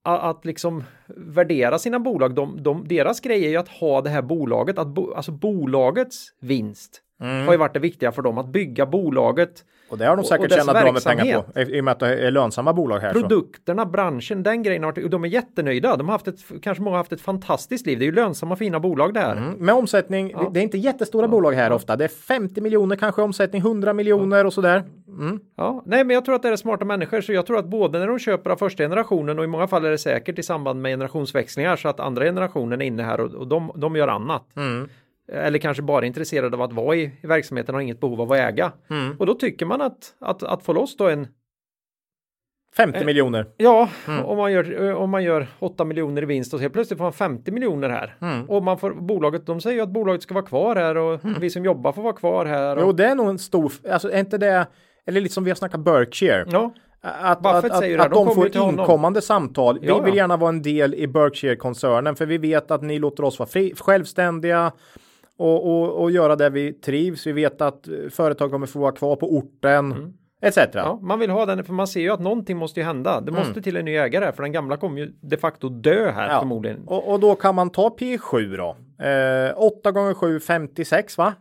[0.05, 0.85] att, liksom
[1.17, 2.35] värdera sina bolag.
[2.35, 6.27] De, de, deras grej är ju att ha det här bolaget, att bo, alltså bolagets
[6.41, 7.47] vinst Mm.
[7.47, 10.53] har ju varit det viktiga för dem, att bygga bolaget, Och det har de säkert
[10.53, 11.61] tjänat bra med pengar på.
[11.61, 13.13] I, och med att det är lönsamma bolag här.
[13.13, 13.21] Så.
[13.21, 14.85] produkterna, branschen, den grejen.
[14.85, 15.97] Har, de är jättenöjda.
[15.97, 17.99] De har haft ett, kanske många har haft ett fantastiskt liv.
[17.99, 19.37] Det är ju lönsamma fina bolag det här.
[19.37, 19.53] Mm.
[19.53, 20.51] Med omsättning, Ja.
[20.55, 21.97] det är inte jättestora bolag här ofta.
[21.97, 24.83] Det är 50 miljoner kanske omsättning, 100 miljoner och sådär.
[25.09, 25.41] Mm.
[25.57, 27.99] Ja, nej, men jag tror att det är smarta människor, så jag tror att både
[27.99, 30.83] när de köper av första generationen och i många fall är det säkert i samband
[30.83, 34.57] med generationsväxlingar så att andra generationen är inne här och, och de, de gör annat.
[34.57, 34.89] Mm.
[35.33, 38.33] Eller kanske bara intresserade av att vara i, i verksamheten och har inget behov av
[38.33, 38.73] att äga.
[38.91, 39.17] Mm.
[39.19, 41.27] Och då tycker man att, att, att få loss då en,
[42.77, 43.05] 50 Eh.
[43.07, 43.47] miljoner.
[43.57, 44.25] ja, Mm.
[44.25, 47.05] om, man gör, om man gör 8 miljoner i vinst och så helt plötsligt får
[47.05, 48.17] man 50 miljoner här.
[48.21, 48.51] Mm.
[48.51, 51.51] Och man får bolaget, de säger ju att bolaget ska vara kvar här och vi
[51.51, 52.77] som jobbar får vara kvar här.
[52.77, 54.67] Och, Jo, det är nog en stor, alltså är inte det,
[55.07, 56.45] eller lite som vi har snackat Berkshire.
[56.51, 59.79] ja, Att, Buffett att, säger att, det, att de de får inkommande samtal.
[59.83, 60.23] Ja, vi vill ja.
[60.23, 63.73] gärna vara en del i Berkshire-koncernen för vi vet att ni låter oss vara fri,
[63.79, 64.73] självständiga
[65.43, 67.27] och, och, och göra det vi trivs.
[67.27, 70.57] Vi vet att eh, företag kommer få vara kvar på orten etc.
[70.59, 70.71] Mm.
[70.75, 73.21] ja, man vill ha den för man ser ju att någonting måste ju hända.
[73.21, 73.63] Det måste Mm.
[73.63, 76.39] till en ny ägare för den gamla kommer ju de facto dö här Ja.
[76.41, 76.83] förmodligen.
[76.89, 78.77] Och, och då kan man ta P7 då.
[79.05, 81.35] Eh, 8 gånger 7 56 va?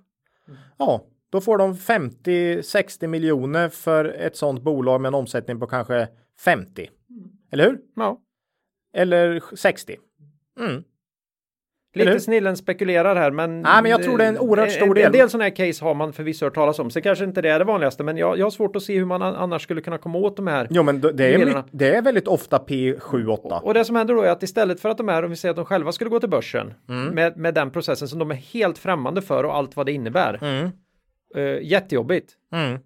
[0.77, 6.07] Ja, då får de 50-60 miljoner för ett sånt bolag med en omsättning på kanske
[6.39, 6.89] 50.
[7.51, 7.79] Eller hur?
[7.95, 8.17] Ja.
[8.93, 9.95] Eller 60.
[10.59, 10.83] Mm.
[11.93, 13.61] Lite snillen spekulerar här men...
[13.61, 15.05] Nej, men jag tror det är en oerhört stor en, del.
[15.05, 16.89] En del sådana här case har man förvisso hört talas om.
[16.89, 19.05] Så kanske inte det är det vanligaste men jag, jag har svårt att se hur
[19.05, 20.67] man an- annars skulle kunna komma åt de här.
[20.69, 23.55] Jo, men det är, mycket, det är väldigt ofta P7 8.
[23.63, 25.49] Och det som händer då är att istället för att de är, om vi säger
[25.51, 27.15] att de själva skulle gå till börsen Mm.
[27.15, 30.39] med, med den processen som de är helt främmande för och allt vad det innebär.
[30.43, 30.69] Mm.
[31.35, 32.33] Eh, jättejobbigt.
[32.53, 32.79] Mm.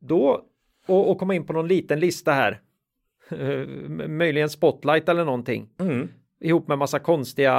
[0.00, 0.42] Då,
[0.86, 2.60] och, och komma in på någon liten lista här.
[3.30, 3.38] Eh,
[4.08, 5.68] möjligen Spotlight eller någonting.
[5.80, 6.08] Mm.
[6.40, 7.52] Ihop med massa konstiga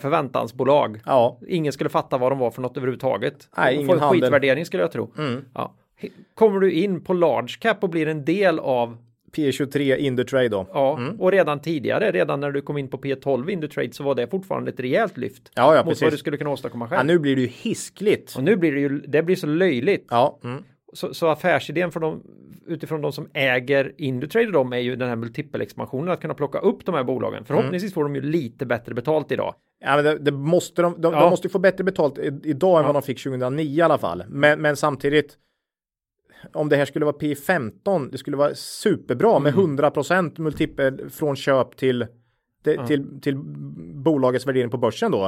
[0.00, 1.00] förväntansbolag.
[1.06, 1.38] Ja.
[1.48, 3.48] Ingen skulle fatta vad de var för något överhuvudtaget.
[3.56, 4.20] Nej, ingen handel.
[4.20, 5.12] skitvärdering skulle jag tro.
[5.18, 5.44] Mm.
[5.54, 5.74] Ja.
[6.34, 8.96] Kommer du in på large cap och blir en del av,
[9.36, 10.66] P23 Indutrade då.
[10.72, 11.20] ja, Mm.
[11.20, 14.70] och redan tidigare, redan när du kom in på P12 Indutrade så var det fortfarande
[14.70, 15.50] ett rejält lyft.
[15.54, 16.20] Ja, ja, mot vad du precis.
[16.20, 16.98] skulle kunna åstadkomma själv.
[16.98, 18.34] Ja, nu blir det ju hiskligt.
[18.36, 20.06] Och nu blir det ju, det blir så löjligt.
[20.10, 20.38] Ja.
[20.44, 20.64] Mm.
[20.92, 22.22] Så, så affärsidén för dem,
[22.66, 26.58] utifrån de som äger Indutrade och de är ju den här multipelexpansionen, att kunna plocka
[26.58, 27.44] upp de här bolagen.
[27.44, 29.54] Förhoppningsvis får de ju lite bättre betalt idag.
[29.84, 31.20] Ja, men det, det måste de, de, Ja.
[31.20, 32.92] de måste ju få bättre betalt idag än Ja.
[32.92, 34.24] vad de fick 2009 i alla fall.
[34.28, 35.36] Men, men samtidigt,
[36.52, 39.76] om det här skulle vara P15, det skulle vara superbra med Mm.
[39.78, 42.06] 100% multipel från köp till,
[42.64, 43.36] till, till, till
[43.94, 45.18] bolagets värdering på börsen då.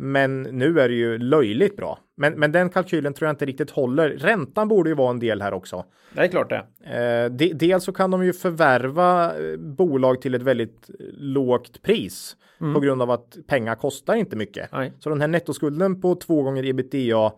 [0.00, 1.98] Men nu är det ju löjligt bra.
[2.16, 4.10] Men, men den kalkylen tror jag inte riktigt håller.
[4.10, 5.84] Räntan borde ju vara en del här också.
[6.12, 6.64] Det är klart det.
[6.96, 11.82] Eh, de, dels så kan de ju förvärva eh, bolag till ett väldigt eh, lågt
[11.82, 12.36] pris
[12.74, 14.72] på grund av att pengar kostar inte mycket.
[14.72, 14.92] Nej.
[14.98, 17.32] Så den här nettoskulden på två gånger ebitda,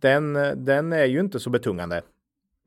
[0.00, 2.02] den, eh, den är ju inte så betungande.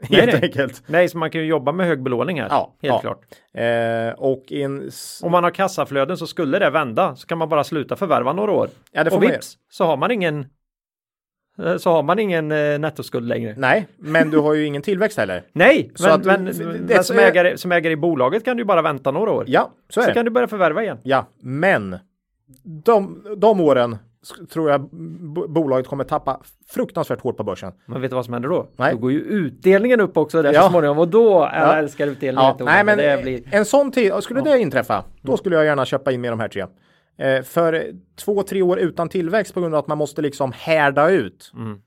[0.10, 0.44] Nej, Helt nej.
[0.44, 0.84] enkelt.
[0.88, 2.48] Nej, så man kan ju jobba med hög belåning här.
[2.50, 3.00] Ja, helt ja.
[3.02, 3.22] klart.
[3.54, 4.88] Eh, och i en...
[4.88, 8.34] s- Om man har kassaflöden så skulle det vända så kan man bara sluta förvärva
[8.34, 8.70] några år.
[8.92, 10.46] Ja, det får och vips så har man ingen
[11.64, 13.54] eh, så har man ingen eh, nettoskuld längre.
[13.58, 15.44] Nej, men du har ju ingen tillväxt heller.
[15.54, 18.64] Nej, Så men, att- men, det- men som, ägare, som ägare i bolaget kan du
[18.64, 19.46] bara vänta några år.
[19.48, 20.14] Ja, så är så det.
[20.14, 20.98] kan du börja förvärva igen.
[21.04, 21.98] Ja, men
[22.64, 23.98] de, de åren
[24.54, 24.90] tror jag
[25.50, 27.74] bolaget kommer tappa fruktansvärt hårt på börsen.
[27.86, 28.68] Men vet du vad som händer då?
[28.76, 28.94] Nej.
[28.94, 30.62] Då går ju utdelningen upp också där ja.
[30.62, 31.60] så småningom och då ja.
[31.60, 32.56] jag älskar utdelningen.
[32.60, 32.66] Ja.
[32.66, 33.42] Nej, men det blir...
[33.52, 36.48] En sån tid, skulle det inträffa, då skulle jag gärna köpa in med de här
[36.48, 36.66] tre.
[37.18, 41.10] Eh, för två, tre år utan tillväxt på grund av att man måste liksom härda
[41.10, 41.52] ut.
[41.56, 41.82] Mm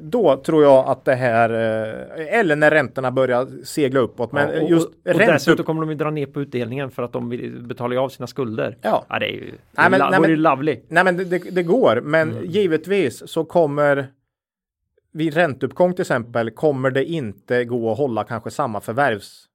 [0.00, 4.32] då tror jag att det här, eh, eller när räntorna börjar segla uppåt.
[4.32, 7.02] Men ja, och, just och, och dessutom kommer de ju dra ner på utdelningen för
[7.02, 8.76] att de vill betala av sina skulder.
[8.82, 10.80] Ja, ja det är ju, nej, men, nej, men, lovely.
[10.88, 12.44] Nej men det, det går, men mm.
[12.44, 14.06] givetvis så kommer
[15.12, 19.46] vid ränteuppgång till exempel kommer det inte gå att hålla kanske samma förvärvs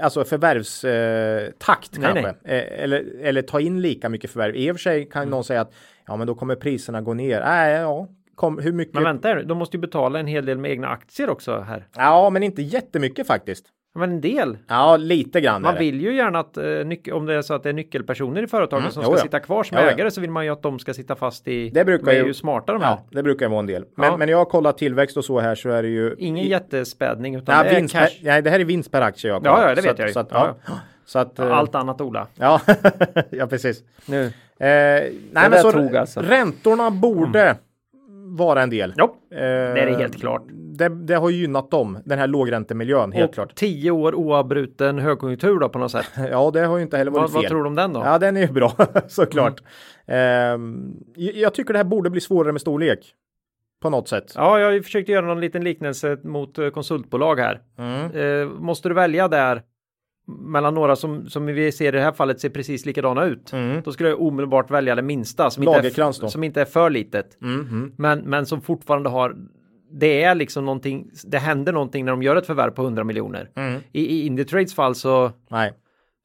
[0.00, 2.34] alltså förvärvstakt eh, kanske.
[2.44, 2.58] Nej.
[2.58, 4.56] Eh, eller, eller ta in lika mycket förvärv.
[4.56, 5.30] I och för sig kan mm.
[5.30, 5.72] någon säga att
[6.06, 7.40] ja, men då kommer priserna gå ner.
[7.40, 8.94] Nej, ja, Kom, hur mycket?
[8.94, 11.86] Men vänta, de måste ju betala en hel del med egna aktier också här.
[11.96, 13.66] Ja, men inte jättemycket faktiskt.
[13.94, 14.58] Men en del.
[14.68, 15.62] Ja, lite grann.
[15.62, 18.46] Man vill ju gärna att eh, om det är så att det är nyckelpersoner i
[18.46, 19.18] företagen mm, som ska ja.
[19.18, 21.70] sitta kvar som ja, ägare så vill man ju att de ska sitta fast i.
[21.70, 22.90] Det brukar ju, ju smarta de här.
[22.90, 23.84] Ja, det brukar ju vara en del.
[23.96, 26.14] Men, men jag har kollat tillväxt och så här så är det ju.
[26.18, 27.98] Ingen i, jättespädning utan ja, det är cash.
[27.98, 30.08] Per, nej, det här är vinst per aktie jag Ja, ja, det vet så jag
[30.08, 30.12] ju.
[30.12, 30.56] Så att, ja.
[31.04, 32.26] Så att, ja, allt annat Ola.
[32.34, 32.60] Ja,
[33.30, 33.82] ja precis.
[34.06, 34.24] Nu.
[34.24, 36.20] Eh, nej, men så alltså.
[36.20, 37.56] räntorna borde mm
[38.36, 38.94] vara en del.
[38.96, 40.42] Ja, eh, det är det helt klart.
[40.48, 43.54] Det, det, har gynnat dem, den här lågräntemiljön, helt och klart.
[43.54, 46.06] Tio år oavbruten högkonjunktur då på något sätt.
[46.30, 47.42] ja, det har ju inte heller varit vad, fel.
[47.42, 48.00] Vad tror du om den då?
[48.00, 48.72] Ja, den är ju bra
[49.08, 49.62] såklart.
[50.06, 50.96] Mm.
[51.16, 53.14] Eh, jag tycker det här borde bli svårare med storlek.
[53.82, 54.32] På något sätt.
[54.34, 57.60] Ja, jag har ju försökt göra någon liten liknelse mot eh, konsultbolag här.
[57.78, 58.10] Mm.
[58.10, 59.62] Eh, måste du välja där
[60.26, 63.52] mellan några som, som vi ser i det här fallet ser precis likadana ut.
[63.52, 63.82] Mm.
[63.84, 67.42] Då skulle jag omedelbart välja det minsta som, inte är, som inte är för litet.
[67.42, 67.60] Mm.
[67.60, 67.92] Mm.
[67.96, 69.36] Men, men som fortfarande har
[69.92, 73.50] det är liksom någonting, det händer någonting när de gör ett förvärv på 100 miljoner.
[73.54, 73.80] Mm.
[73.92, 75.72] I, I Indietrades fall så Nej.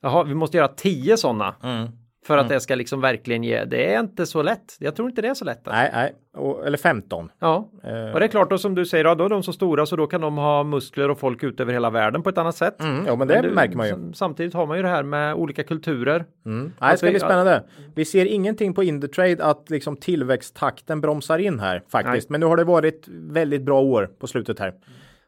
[0.01, 1.55] Jaha, vi måste göra 10 sådana.
[1.63, 1.87] Mm.
[2.27, 2.53] För att mm.
[2.55, 3.65] det ska liksom verkligen ge.
[3.65, 4.75] Det är inte så lätt.
[4.79, 5.67] Jag tror inte det är så lätt.
[5.67, 5.71] Alltså.
[5.71, 6.15] Nej, nej.
[6.33, 7.31] Och, eller 15.
[7.39, 8.13] Ja, uh.
[8.13, 10.07] och det är klart då som du säger, då är de så stora så då
[10.07, 12.81] kan de ha muskler och folk ut över hela världen på ett annat sätt.
[12.81, 14.13] Mm, ja, men det men du, märker man ju.
[14.13, 16.25] Samtidigt har man ju det här med olika kulturer.
[16.45, 16.71] Mm.
[16.81, 17.63] Nej, det ska bli spännande.
[17.95, 22.29] Vi ser ingenting på Indutrade att liksom tillväxttakten bromsar in här faktiskt.
[22.29, 22.33] Nej.
[22.33, 24.73] Men nu har det varit väldigt bra år på slutet här.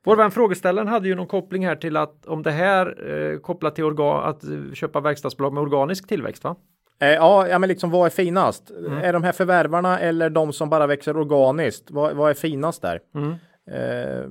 [0.03, 3.75] Vår vän frågeställaren hade ju någon koppling här till att om det här eh, kopplat
[3.75, 4.43] till organ, att
[4.77, 6.55] köpa verkstadsbolag med organisk tillväxt va?
[6.99, 8.71] Eh, ja, ja, men liksom vad är finast?
[8.71, 8.97] Mm.
[8.97, 11.91] Är de här förvärvarna eller de som bara växer organiskt?
[11.91, 12.99] Vad, vad är finast där?
[13.15, 13.31] Mm.
[13.71, 14.25] Eh,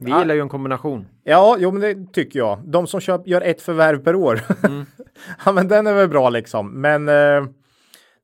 [0.00, 0.18] Vi ja.
[0.20, 1.06] gillar ju en kombination.
[1.24, 2.58] Ja, jo, men det tycker jag.
[2.64, 4.40] De som köp, gör ett förvärv per år.
[4.64, 4.86] Mm.
[5.44, 6.80] ja, men den är väl bra liksom.
[6.80, 7.42] Men, eh,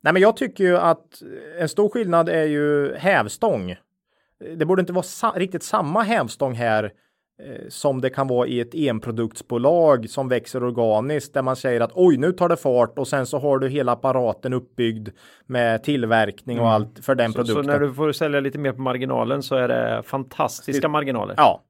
[0.01, 1.23] nej, men jag tycker ju att
[1.59, 3.77] en stor skillnad är ju hävstång.
[4.57, 6.93] Det borde inte vara sa riktigt samma hävstång här
[7.69, 12.17] som det kan vara i ett enproduktsbolag som växer organiskt där man säger att oj,
[12.17, 15.09] nu tar det fart och sen så har du hela apparaten uppbyggd
[15.47, 16.75] med tillverkning och mm.
[16.75, 17.65] allt för den så, produkten.
[17.65, 21.35] Så när du får sälja lite mer på marginalen så är det fantastiska marginaler.
[21.37, 21.63] Ja,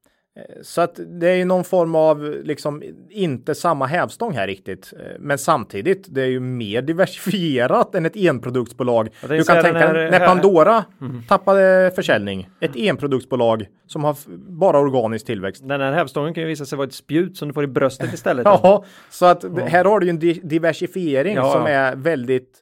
[0.61, 4.93] så att det är ju någon form av liksom inte samma hävstång här riktigt.
[4.99, 9.09] Eh, men samtidigt, det är ju mer diversifierat än ett enproduktsbolag.
[9.21, 11.23] Du kan tänka när, när Pandora mm.
[11.23, 12.49] tappade försäljning.
[12.59, 14.15] Ett enproduktsbolag som har
[14.51, 15.67] bara organisk tillväxt.
[15.67, 18.13] Den här hävstången kan ju visa sig vara ett spjut som du får i bröstet
[18.13, 18.45] istället.
[18.45, 19.65] ja, så att ja.
[19.65, 22.59] här har du ju en di diversifiering ja, som är väldigt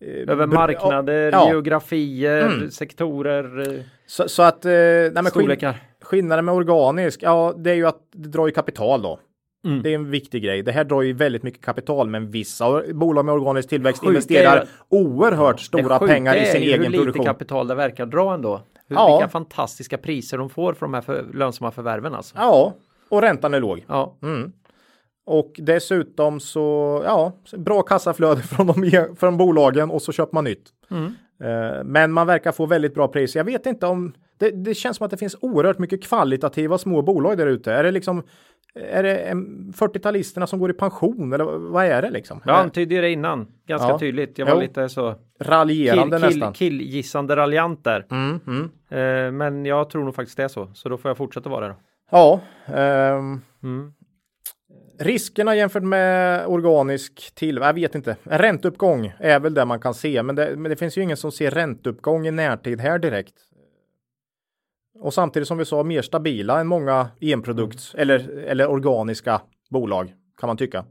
[0.00, 1.48] eh, över marknader, ja.
[1.48, 2.70] geografier, mm.
[2.70, 3.84] sektorer.
[4.06, 5.80] Så, så att, eh, nej, storlekar.
[6.04, 9.18] Skillnaden med organisk, ja, det är ju att det drar ju kapital då.
[9.64, 9.82] Mm.
[9.82, 10.62] Det är en viktig grej.
[10.62, 14.56] Det här drar ju väldigt mycket kapital, men vissa bolag med organisk tillväxt sjuka investerar
[14.56, 17.00] är, oerhört stora pengar i sin egen produktion.
[17.00, 18.60] hur lite kapital det verkar dra ändå.
[18.88, 19.16] Hur, ja.
[19.16, 22.36] Vilka fantastiska priser de får för de här för, lönsamma förvärven alltså.
[22.38, 22.74] Ja,
[23.08, 23.84] och räntan är låg.
[23.88, 24.16] Ja.
[24.22, 24.52] Mm.
[25.26, 30.64] Och dessutom så, ja, bra kassaflöde från, de, från bolagen och så köper man nytt.
[30.90, 31.04] Mm.
[31.04, 33.40] Uh, men man verkar få väldigt bra priser.
[33.40, 37.02] Jag vet inte om det, det, känns som att det finns oerhört mycket kvalitativa små
[37.02, 37.72] bolag där ute.
[37.72, 38.22] Är det liksom
[38.74, 39.30] är det
[39.72, 42.40] 40-talisterna som går i pension eller vad är det liksom?
[42.44, 43.98] Jag antydde det innan ganska ja.
[43.98, 44.38] tydligt.
[44.38, 44.60] Jag var jo.
[44.60, 46.52] lite så raljerande kill, kill, nästan.
[46.52, 48.06] Killgissande raljant där.
[48.10, 48.62] Mm, mm.
[48.92, 51.68] Uh, men jag tror nog faktiskt det är så, så då får jag fortsätta vara
[51.68, 51.72] det.
[51.72, 51.78] Då.
[52.10, 52.40] Ja.
[52.66, 53.92] Um, mm.
[54.98, 58.16] Riskerna jämfört med organisk till, jag vet inte.
[58.22, 61.16] En ränteuppgång är väl det man kan se, men det, men det finns ju ingen
[61.16, 63.34] som ser ränteuppgång i närtid här direkt.
[65.04, 69.40] Och samtidigt som vi sa mer stabila än många enprodukts eller, eller organiska
[69.70, 70.84] bolag kan man tycka.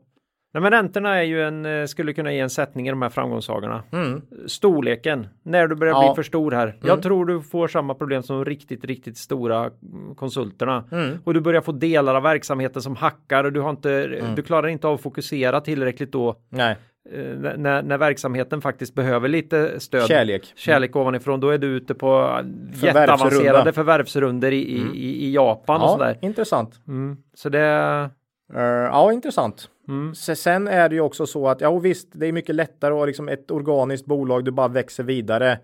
[0.53, 3.09] Nej, men räntorna är ju en, eh, skulle kunna ge en sättning i de här
[3.09, 3.83] framgångssagorna.
[3.91, 4.21] Mm.
[4.47, 6.07] Storleken, när du börjar ja.
[6.07, 6.67] bli för stor här.
[6.67, 6.79] Mm.
[6.81, 9.71] Jag tror du får samma problem som riktigt, riktigt stora
[10.15, 10.83] konsulterna.
[10.91, 11.17] Mm.
[11.23, 14.35] Och du börjar få delar av verksamheten som hackar och du har inte, mm.
[14.35, 16.35] du klarar inte av att fokusera tillräckligt då.
[16.49, 16.75] Nej.
[17.11, 17.23] Eh,
[17.57, 20.07] när, när verksamheten faktiskt behöver lite stöd.
[20.07, 20.53] Kärlek.
[20.55, 21.39] Kärlek ovanifrån.
[21.39, 22.39] Då är du ute på
[22.73, 26.17] jätteavancerade förvärvsrunder i, i, i, i Japan och Ja, sådär.
[26.21, 26.79] intressant.
[26.87, 27.17] Mm.
[27.33, 28.09] Så det,
[28.55, 29.69] Eh, ja, intressant.
[29.87, 30.15] Mm.
[30.15, 32.91] Se- Sen är det ju också så att, ja och visst, det är mycket lättare
[32.93, 35.59] att ha liksom ett organiskt bolag, du bara växer vidare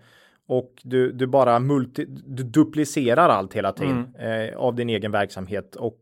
[0.48, 5.76] och du, du bara multi, du duplicerar allt hela tiden eh, av din egen verksamhet
[5.76, 5.96] och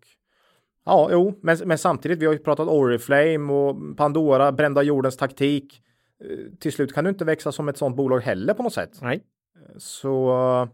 [0.88, 5.82] ja, jo, men, men samtidigt, vi har ju pratat Oriflame och Pandora, brända jordens taktik.
[6.24, 8.98] Eh, till slut kan du inte växa som ett sånt bolag heller på något sätt.
[9.02, 9.22] nej.
[9.78, 10.68] Så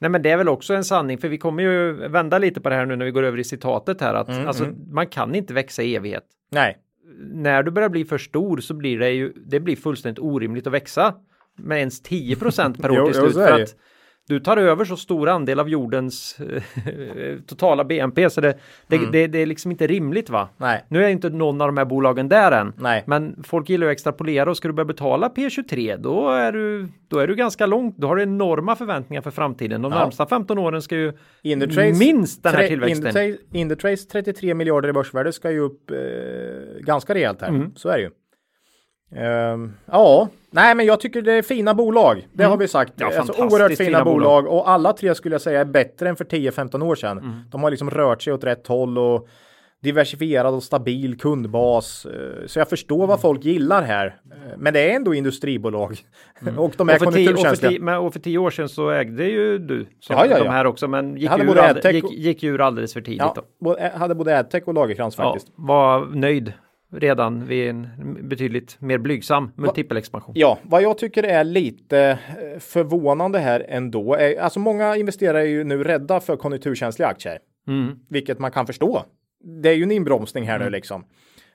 [0.00, 2.68] Nej men det är väl också en sanning för vi kommer ju vända lite på
[2.68, 4.76] det här nu när vi går över i citatet här att Mm, alltså, mm.
[4.90, 6.24] man kan inte växa i evighet.
[6.50, 6.78] nej,
[7.32, 10.72] När du börjar bli för stor så blir det ju det blir fullständigt orimligt att
[10.72, 11.14] växa
[11.58, 13.76] med ens 10% per år till slut för att
[14.28, 16.36] du tar över så stor andel av jordens
[17.46, 19.10] totala BNP så det, det, Mm.
[19.12, 20.48] det, det är liksom inte rimligt va?
[20.56, 22.72] nej, Nu är inte någon av de här bolagen där än.
[22.78, 23.04] nej.
[23.06, 27.18] Men folk gillar att extrapolera och ska du börja betala P23 då är du, då
[27.18, 27.96] är du ganska långt.
[27.98, 29.82] Då har du enorma förväntningar för framtiden.
[29.82, 29.98] De Ja.
[29.98, 31.12] närmsta 15 åren ska ju
[31.42, 33.06] Indutrades, minst den här tillväxten.
[33.06, 35.96] Indutrades, Indutrades 33 miljarder i börsvärde ska ju upp eh,
[36.80, 37.48] ganska rejält här.
[37.48, 37.72] Mm.
[37.76, 38.10] Så är det ju.
[39.16, 42.26] Ehm, ja, nej men jag tycker det är fina bolag.
[42.32, 43.00] Det har vi sagt.
[43.00, 43.12] Mm.
[43.12, 44.46] Ja, alltså, oerhört fina, fina bolag.
[44.46, 47.18] och alla tre skulle jag säga är bättre än för 10-15 år sedan.
[47.18, 47.40] Mm.
[47.50, 49.28] De har liksom rört sig åt rätt håll och
[49.82, 52.06] diversifierad och stabil kundbas.
[52.06, 53.08] Eh, Så jag förstår Mm.
[53.08, 54.06] vad folk gillar här.
[54.06, 55.96] Eh, Men det är ändå industribolag
[56.56, 57.70] och de är Och tio, och, för konjunkturkänsliga.
[57.70, 60.50] tio, och för tio år sedan så ägde ju du som Ja, ja, de ja.
[60.50, 63.18] här också men gick, ur, AdTech gick, gick ur alldeles för tidigt.
[63.20, 63.42] Ja, Då.
[63.60, 65.46] både- hade både AdTech och Lagercrantz faktiskt.
[65.54, 66.52] var nöjd
[66.92, 67.88] redan vid en
[68.28, 70.34] betydligt mer blygsam multipelexpansion.
[70.38, 74.14] Ja, vad jag tycker är lite eh, förvånande här ändå.
[74.14, 77.38] Är, alltså många investerare är ju nu rädda för konjunkturkänsliga aktier,
[77.68, 77.98] Mm.
[78.08, 79.02] vilket man kan förstå.
[79.62, 81.04] Det är ju en inbromsning här nu liksom.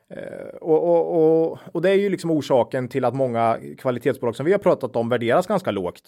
[0.10, 1.16] Eh, och, och,
[1.52, 4.96] och, och det är ju liksom orsaken till att många kvalitetsbolag som vi har pratat
[4.96, 6.02] om värderas ganska lågt.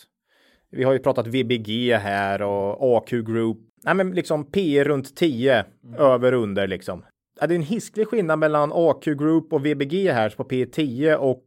[0.72, 3.58] Vi har ju pratat VBG här och AQ Group.
[3.84, 5.66] Nej, men liksom P runt 10
[5.98, 7.04] över under liksom.
[7.42, 11.46] Ja, det är en hisklig skillnad mellan AQ Group och VBG här på P10 och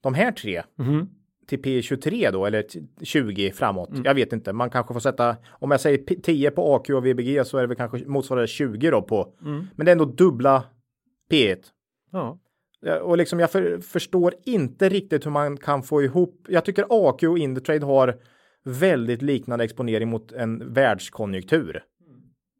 [0.00, 1.08] de här tre Mhm.
[1.46, 3.90] till P23 då eller t- 20 framåt.
[4.04, 4.52] Jag vet inte.
[4.52, 7.60] Man kanske får sätta om jag säger P- 10 på AQ och VBG så är
[7.62, 9.34] det väl kanske motsvarande 20 då på.
[9.42, 9.66] Mm.
[9.76, 10.64] Men det är ändå dubbla
[11.30, 11.56] P1.
[12.12, 12.38] Ja.
[12.80, 16.46] Ja, Och liksom jag för, förstår inte riktigt hur man kan få ihop.
[16.48, 18.16] Jag tycker AQ och Indutrade har
[18.64, 21.82] väldigt liknande exponering mot en världskonjunktur.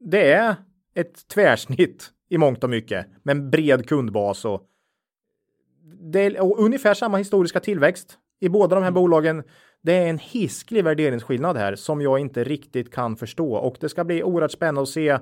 [0.01, 0.55] Det är
[0.95, 4.63] ett tvärsnitt i mångt och mycket med en bred kundbas och
[6.13, 9.43] det är och ungefär samma historiska tillväxt i båda de här bolagen.
[9.83, 14.05] Det är en hisklig värderingsskillnad här som jag inte riktigt kan förstå och det ska
[14.05, 15.19] bli oerhört spännande att se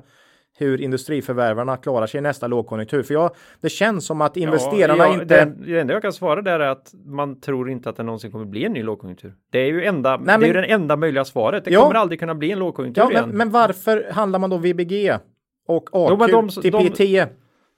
[0.59, 3.03] hur industriförvärvarna klarar sig i nästa lågkonjunktur.
[3.03, 3.31] För jag,
[3.61, 5.45] det känns som att investerarna ja, inte...
[5.45, 8.31] Det, det enda jag kan svara där är att man tror inte att det någonsin
[8.33, 9.35] kommer bli en ny lågkonjunktur.
[9.51, 11.65] Det är ju, enda, Nej, det är men- ju det enda möjliga svaret.
[11.65, 11.83] Det Ja.
[11.83, 13.29] kommer aldrig kunna bli en lågkonjunktur Ja, igen.
[13.29, 15.19] men, men varför handlar man då VBG
[15.67, 17.27] och AQ Jo, de- till de- P10?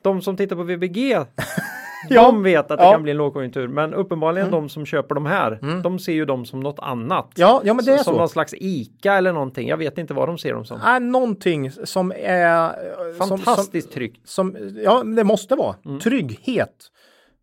[0.03, 1.13] De som tittar på VBG,
[2.09, 2.23] Ja.
[2.23, 2.93] de vet att det Ja.
[2.93, 3.69] kan bli en lågkonjunktur.
[3.69, 7.31] Men uppenbarligen de som köper de här, de ser ju dem som något annat.
[7.37, 8.19] Ja, ja, men det är som så.
[8.19, 9.69] någon slags ICA eller någonting.
[9.69, 10.81] Jag vet inte vad de ser dem som.
[10.81, 12.65] är någonting som är...
[12.65, 12.71] eh,
[13.19, 14.21] som- Fantastiskt trygg.
[14.25, 15.75] Som, som, ja, det måste vara.
[16.03, 16.75] Trygghet.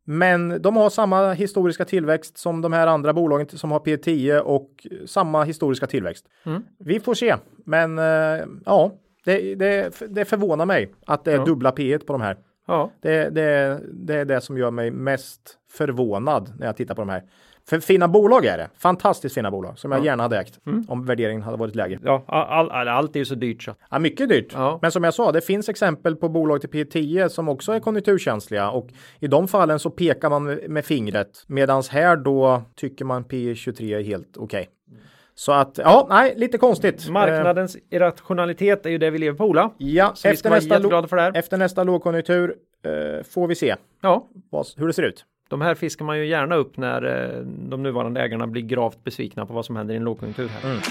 [0.06, 4.70] Men de har samma historiska tillväxt som de här andra bolagen som har P10 och
[5.06, 6.26] samma historiska tillväxt.
[6.46, 6.64] Mm.
[6.80, 7.36] Vi får se.
[7.66, 8.92] Men eh, ja,
[9.26, 11.46] det, det, det förvånar mig att det är Ja.
[11.46, 12.38] dubbla P1 på de här.
[12.68, 12.92] Ja.
[13.02, 17.10] Det, det, det är det som gör mig mest förvånad när jag tittar på de
[17.10, 17.24] här.
[17.70, 18.70] För fina bolag är det.
[18.78, 22.00] Fantastiskt fina bolag som jag gärna hade ägt om värderingen hade varit lägre.
[22.04, 23.76] Ja, all, all, allt är ju så dyrt så.
[23.92, 24.48] Ja, mycket dyrt.
[24.54, 24.80] Ja.
[24.82, 28.70] Men som jag sa, det finns exempel på bolag till P10 som också är konjunkturkänsliga
[28.70, 33.98] och i de fallen så pekar man med, fingret medans här då tycker man P23
[33.98, 34.70] är helt okej.
[35.36, 37.10] Så att ja, nej, lite konstigt.
[37.10, 39.72] Marknadens irrationalitet är ju det vi lever på Ola.
[39.78, 41.32] ja, Så efter nästa, lo- för det här.
[41.38, 42.56] efter nästa lågkonjunktur
[42.86, 45.26] eh, får vi se Ja, vad, hur det ser ut.
[45.50, 47.04] de här fiskar man ju gärna upp när
[47.36, 50.70] eh, de nuvarande ägarna blir gravt besvikna på vad som händer i en lågkonjunktur här.
[50.70, 50.82] Mm.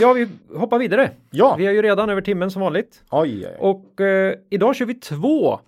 [0.00, 0.28] Ja, vi
[0.58, 1.10] hoppar vidare.
[1.30, 3.02] Ja, Vi är ju redan över timmen som vanligt.
[3.10, 3.56] oj, oj, oj.
[3.58, 5.60] Och eh, idag kör vi två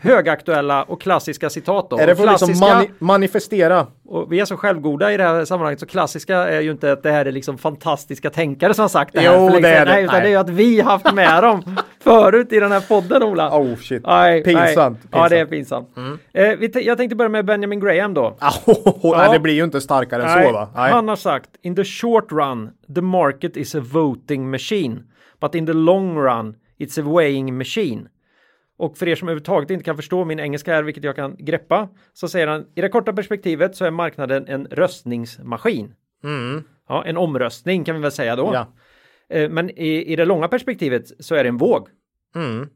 [0.00, 1.90] högaktuella och klassiska citat.
[1.90, 1.98] Då.
[1.98, 3.86] Är det för liksom klassiska, mani- manifestera?
[4.10, 7.02] och vi är så självgoda i det här sammanhanget så klassiska är ju inte att
[7.02, 9.36] det här är liksom fantastiska tänkare som har sagt det här.
[9.36, 9.92] Jo, länge det är det.
[9.92, 10.22] Nej, utan Nej.
[10.22, 13.58] det är ju att vi haft med dem förut i den här podden Ola.
[13.58, 14.02] Oh shit.
[14.06, 15.22] Nej, Pinsamt, Nej.
[15.22, 15.96] Ja, det är pinsamt.
[15.96, 16.18] Mm.
[16.30, 16.76] pinsamt.
[16.76, 18.36] Eh, jag tänkte börja med Benjamin Graham då.
[19.02, 20.68] Nej, det blir ju inte starkare än så va?
[20.74, 25.02] Han har sagt in the short run the market is a voting machine
[25.40, 28.08] but in the long run it's a weighing machine.
[28.80, 31.88] Och för er som överhuvudtaget inte kan förstå min engelska här, vilket jag kan greppa,
[32.12, 35.94] så säger han i det korta perspektivet så är marknaden en röstningsmaskin.
[36.24, 36.62] Mm.
[36.88, 38.50] Ja, en omröstning kan vi väl säga då.
[38.54, 38.66] Ja.
[39.36, 41.88] Eh, Men i, i det långa perspektivet så är det en våg.
[42.34, 42.68] Mm.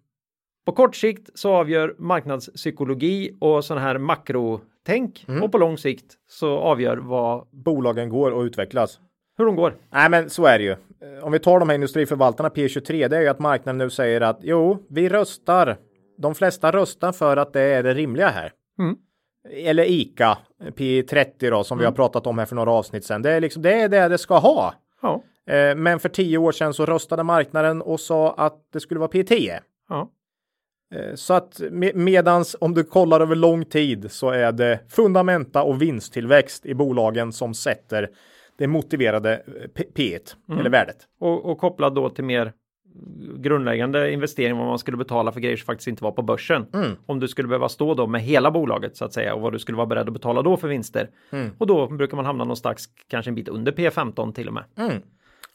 [0.66, 6.58] På kort sikt så avgör marknadspsykologi och sån här makrotänk och på lång sikt så
[6.58, 9.00] avgör vad, Bolagen går och utvecklas.
[9.38, 9.74] hur de går.
[9.92, 10.70] Nej, men så är det ju.
[10.70, 14.20] Eh, Om vi tar de här industriförvaltarna P23, det är ju att marknaden nu säger
[14.20, 15.76] att jo, vi röstar.
[16.18, 18.52] De flesta röstar för att det är det rimliga här.
[18.78, 18.96] Mm.
[19.50, 20.38] Eller ICA
[20.76, 23.22] P30 då, som vi har pratat om här för några avsnitt sedan.
[23.22, 24.74] Det är liksom det är det det ska ha.
[25.02, 29.00] Ja, Eh, Men för tio år sedan så röstade marknaden och sa att det skulle
[29.00, 29.58] vara P10.
[29.88, 30.10] ja,
[30.94, 35.62] Eh, Så att med, medans om du kollar över lång tid så är det fundamenta
[35.62, 38.10] och vinsttillväxt i bolagen som sätter
[38.58, 40.96] det motiverade eh, P- P1 eller värdet.
[41.20, 42.52] och, och kopplad då till mer
[43.36, 46.66] grundläggande investering vad man skulle betala för grejer som faktiskt inte var på börsen.
[47.06, 49.58] Om du skulle behöva stå då med hela bolaget så att säga och vad du
[49.58, 51.10] skulle vara beredd att betala då för vinster.
[51.58, 54.64] Och då brukar man hamna någonstans kanske en bit under P15 till och med.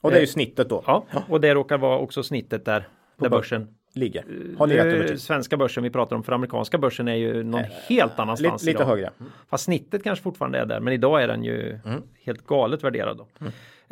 [0.01, 0.83] Och det är ju snittet då.
[0.87, 2.87] Ja, och det råkar vara också snittet där,
[3.19, 4.25] där börsen Ligger.
[4.57, 5.21] Har legat över Nu, tid.
[5.21, 8.83] svenska börsen vi pratar om, för amerikanska börsen är ju någon helt annanstans Lite, lite
[8.83, 8.89] idag.
[8.95, 9.09] högre.
[9.49, 12.01] Fast snittet kanske fortfarande är där, men idag är den ju Mm.
[12.25, 13.17] helt galet värderad.
[13.17, 13.27] Då.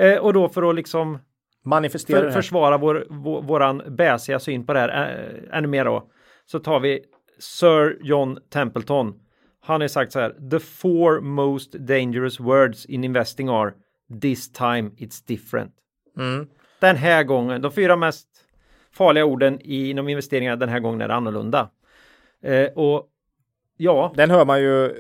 [0.04, 1.18] Eh, och då för att liksom
[1.68, 5.12] Manifestera för, försvara vår, vår, våran bäsiga syn på det här
[5.52, 6.10] äh, ännu mer då,
[6.46, 7.00] så tar vi
[7.40, 9.20] Sir John Templeton.
[9.62, 13.74] Han har sagt så här, the four most dangerous words in investing are
[14.22, 15.74] this time it's different.
[16.18, 16.48] Mm.
[16.80, 18.28] Den här gången, de fyra mest
[18.92, 21.70] farliga orden inom investeringar den här gången är det annorlunda.
[22.44, 23.08] Eh, och
[23.78, 24.92] ja, Den hör man ju eh,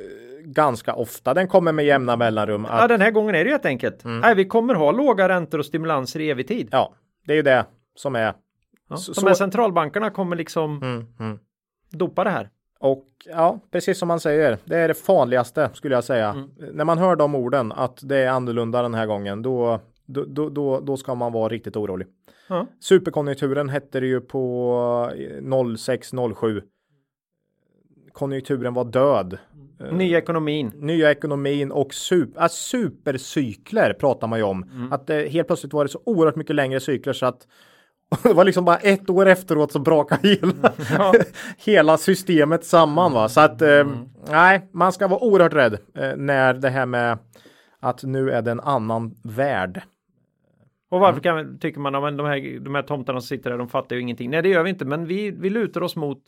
[0.53, 1.33] ganska ofta.
[1.33, 2.65] Den kommer med jämna mellanrum.
[2.65, 4.03] Att, ja, den här gången är det helt enkelt.
[4.05, 4.19] Mm.
[4.19, 6.69] Nej, vi kommer ha låga räntor och stimulanser i evig tid.
[6.71, 6.93] ja,
[7.25, 8.33] det är ju det som är.
[8.89, 11.39] Ja, Så- de här centralbankerna kommer liksom Mm, mm.
[11.91, 12.49] dopa det här.
[12.79, 16.29] Och ja, precis som man säger, det är det farligaste skulle jag säga.
[16.29, 16.49] Mm.
[16.73, 20.79] När man hör de orden att det är annorlunda den här gången, då, då, då,
[20.79, 22.07] då, ska man vara riktigt orolig.
[22.49, 22.67] Ja.
[22.79, 26.61] Superkonjunkturen hette det ju på eh, 06-07.
[28.13, 29.37] Konjunkturen var död.
[29.91, 30.71] Nya ekonomin.
[30.75, 34.63] Nya ekonomin och super, äh, supercykler pratar man ju om.
[34.63, 34.93] Mm.
[34.93, 37.47] Att det helt plötsligt var det så oerhört mycket längre cykler så att
[38.23, 41.13] det var liksom bara ett år efteråt så brakade hela, Ja.
[41.65, 43.13] hela systemet samman.
[43.13, 43.29] Va?
[43.29, 43.95] Så att eh, Mm.
[44.29, 47.17] nej, man ska vara oerhört rädd eh, när det här med
[47.79, 49.81] att nu är det en annan värld.
[50.89, 51.01] Och Mm.
[51.07, 53.95] varför kan, tycker man att de här, de här tomtarna som sitter där, de fattar
[53.95, 54.29] ju ingenting.
[54.29, 56.21] Nej, det gör vi inte, men vi, vi lutar oss mot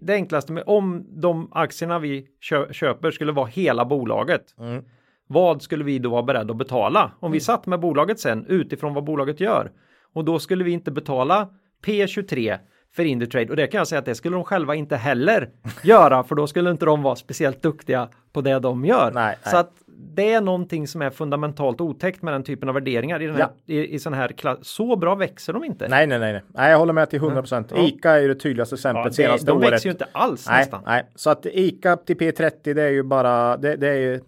[0.00, 4.54] det enklaste med om de aktierna vi kö, köper skulle vara hela bolaget.
[4.58, 4.84] Mm.
[5.26, 7.12] Vad skulle vi då vara beredda att betala?
[7.20, 9.72] Om vi satt med bolaget sen utifrån vad bolaget gör.
[10.12, 11.48] Och då skulle vi inte betala
[11.84, 12.58] P23
[12.96, 15.48] för Indutrade och det kan jag säga att det skulle de själva inte heller
[15.82, 19.10] göra för då skulle inte de vara speciellt duktiga på det de gör.
[19.14, 19.60] Nej, Så nej.
[19.60, 19.70] att
[20.14, 23.48] det är någonting som är fundamentalt otäckt med den typen av värderingar i, den här,
[23.66, 23.74] Ja.
[23.74, 24.58] i, i sån här klass.
[24.62, 25.88] Så bra växer de inte.
[25.88, 26.70] Nej, nej, nej, nej.
[26.70, 27.72] Jag håller med till 100 procent.
[27.74, 27.82] Ja.
[27.82, 29.72] Ica är ju det tydligaste Ja, exemplet det, senaste de året.
[29.72, 30.82] växer ju inte alls nej, nästan.
[30.86, 34.20] nej, så att Ica till P30 det är ju bara, det, det är ju,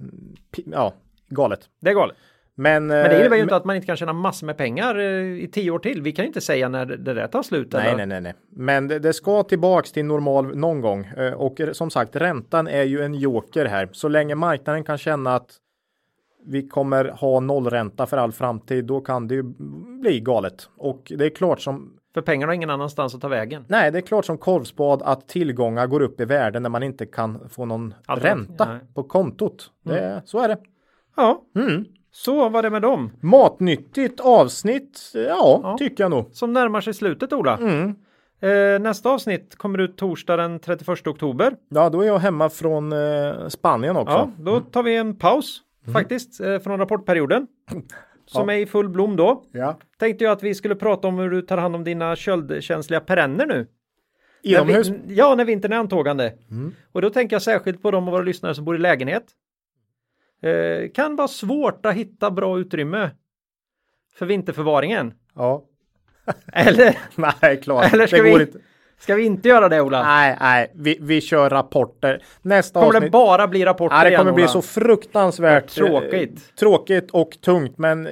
[0.73, 0.93] ja,
[1.29, 1.61] galet.
[1.81, 2.17] Det är galet.
[2.61, 4.99] Men, Men det innebär ju eh, inte att man inte kan tjäna massor med pengar
[4.99, 5.05] eh,
[5.45, 6.03] i tio år till.
[6.03, 7.73] Vi kan ju inte säga när det där tar slut.
[7.73, 7.97] Nej, eller?
[7.97, 8.35] nej, nej, nej.
[8.51, 11.05] Men det, det ska tillbaks till normal någon gång.
[11.05, 13.89] Eh, Och som sagt, räntan är ju en joker här.
[13.93, 15.57] Så länge marknaden kan känna att
[16.47, 19.43] vi kommer ha nollränta för all framtid, då kan det ju
[20.01, 20.69] bli galet.
[20.77, 23.65] Och det är klart som För pengarna har ingen annanstans att ta vägen.
[23.69, 27.07] Nej, det är klart som korvspad att tillgångar går upp i värde när man inte
[27.07, 28.81] kan få någon Alternativ, ränta nej.
[28.95, 29.71] på kontot.
[29.85, 30.59] Det, Så är det.
[31.17, 31.85] Ja, Mm.
[32.25, 33.11] Så var det med dem.
[33.21, 35.77] Matnyttigt avsnitt, ja, Ja.
[35.79, 36.29] tycker jag nog.
[36.33, 37.57] Som närmar sig slutet Ola.
[37.57, 37.95] Mm.
[38.41, 41.55] Eh, nästa avsnitt kommer ut torsdag den 31 oktober.
[41.69, 44.15] Ja, då är jag hemma från eh, Spanien också.
[44.15, 45.63] Ja, då tar vi en paus
[45.93, 47.47] faktiskt eh, från rapportperioden.
[48.27, 48.55] Som Ja.
[48.55, 49.43] är i full blom då.
[49.53, 49.79] Ja.
[49.99, 53.47] Tänkte jag att vi skulle prata om hur du tar hand om dina köldkänsliga perenner
[53.47, 53.67] nu.
[54.43, 54.89] Inomhus.
[54.91, 56.33] När vi, ja, när vintern är antågande.
[56.51, 56.75] Mm.
[56.93, 59.25] Och då tänker jag särskilt på de av våra lyssnare som bor i lägenhet.
[60.43, 63.11] Eh, kan vara svårt att hitta bra utrymme
[64.19, 65.15] för vinterförvaringen.
[65.35, 65.65] Ja.
[66.53, 66.99] Eller
[67.43, 67.93] Nej, klart.
[67.93, 68.59] Eller ska det vi- går inte.
[68.99, 70.03] ska vi inte göra det Ola?
[70.03, 72.23] Nej, nej, vi, vi kör rapporter.
[72.43, 73.13] Nästa Kommer det avsnitt.
[73.13, 74.49] bara bli rapporter Ja, det igen, kommer bli Ola?
[74.53, 76.57] så fruktansvärt eh, Tråkigt.
[76.57, 78.09] tråkigt och tungt, men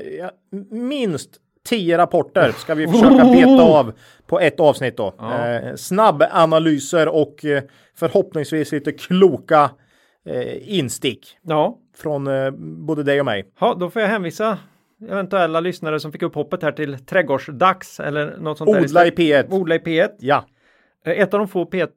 [0.70, 1.30] minst
[1.68, 3.92] tio rapporter ska vi försöka beta av
[4.26, 5.14] på ett avsnitt då.
[5.18, 5.46] Ja.
[5.48, 7.62] Eh, snabba analyser och eh,
[7.94, 9.70] förhoppningsvis lite kloka
[10.26, 13.44] eh, instick Ja, från eh, både dig och mig.
[13.60, 14.58] ha, då får jag hänvisa
[15.08, 18.80] eventuella lyssnare som fick upp hoppet här till trädgårdsdags eller något sånt där.
[18.84, 19.48] Odla i istället.
[19.50, 19.54] P1.
[19.54, 20.08] Odla i P1.
[20.18, 20.44] Ja,
[21.06, 21.88] Eh, Ett av de få P1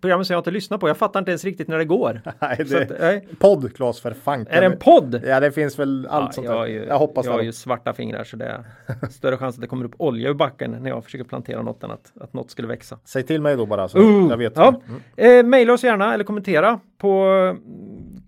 [0.00, 0.88] programmen som jag inte lyssnar på.
[0.88, 2.20] Jag fattar inte ens riktigt när det går.
[2.38, 3.28] Nej, det att, nej.
[3.38, 4.54] podd Klas för fanken.
[4.54, 5.22] Är det en podd?
[5.26, 7.92] Ja, det finns väl allt Ja, sånt jag, ju, jag hoppas jag har ju svarta
[7.92, 8.64] fingrar så det är
[9.10, 11.90] större chans att det kommer upp olja ur backen när jag försöker plantera något än
[11.90, 12.98] att, att något skulle växa.
[13.04, 14.56] Säg till mig då bara så Uh, jag vet.
[14.56, 14.82] Ja.
[15.16, 17.62] Eh, maila oss gärna eller kommentera på mm,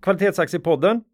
[0.00, 1.04] kvalitetsaktiepodden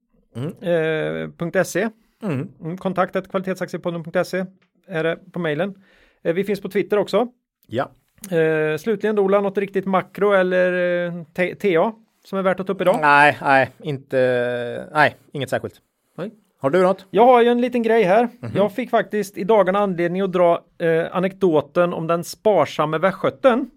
[0.61, 1.89] eh, .se.
[2.23, 2.49] Mm.
[2.61, 4.45] Mm, kontaktet kvalitetsaktiepodden.se
[4.87, 5.75] är det på mejlen.
[6.23, 7.29] Eh, vi finns på Twitter också.
[7.67, 7.91] Ja.
[8.31, 10.73] Eh, slutligen då, Ola, något riktigt makro eller
[11.07, 11.13] eh,
[11.55, 11.93] TA
[12.25, 12.99] som är värt att ta upp idag?
[13.01, 14.89] Nej, nej, inte.
[14.95, 15.75] Nej, inget särskilt.
[16.19, 16.31] Nej.
[16.61, 17.07] Har du något?
[17.11, 18.29] Jag har ju en liten grej här.
[18.41, 18.53] Mhm.
[18.55, 23.71] Jag fick faktiskt i dagarna anledning att dra eh, anekdoten om den sparsamme västgöten.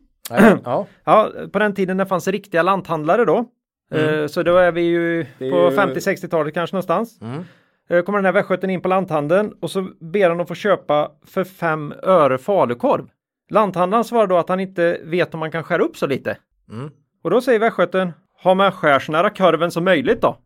[0.63, 0.85] Ja.
[1.03, 3.45] Ja, på den tiden det fanns riktiga lanthandlare då.
[3.93, 5.27] Eh, så då är vi ju Mm.
[5.37, 7.21] Det är på ju- 50-60-talet kanske någonstans.
[7.21, 7.43] Mm.
[7.89, 11.11] Eh, kommer den här västgöten in på lanthandeln och så ber han att få köpa
[11.25, 13.05] för fem öre falukorv.
[13.49, 16.37] Lanthandlaren svarar då att han inte vet om man kan skära upp så lite.
[16.69, 16.89] Mm.
[17.23, 18.11] Och då säger västgöten,
[18.43, 20.37] ha man skär så nära korven som möjligt då.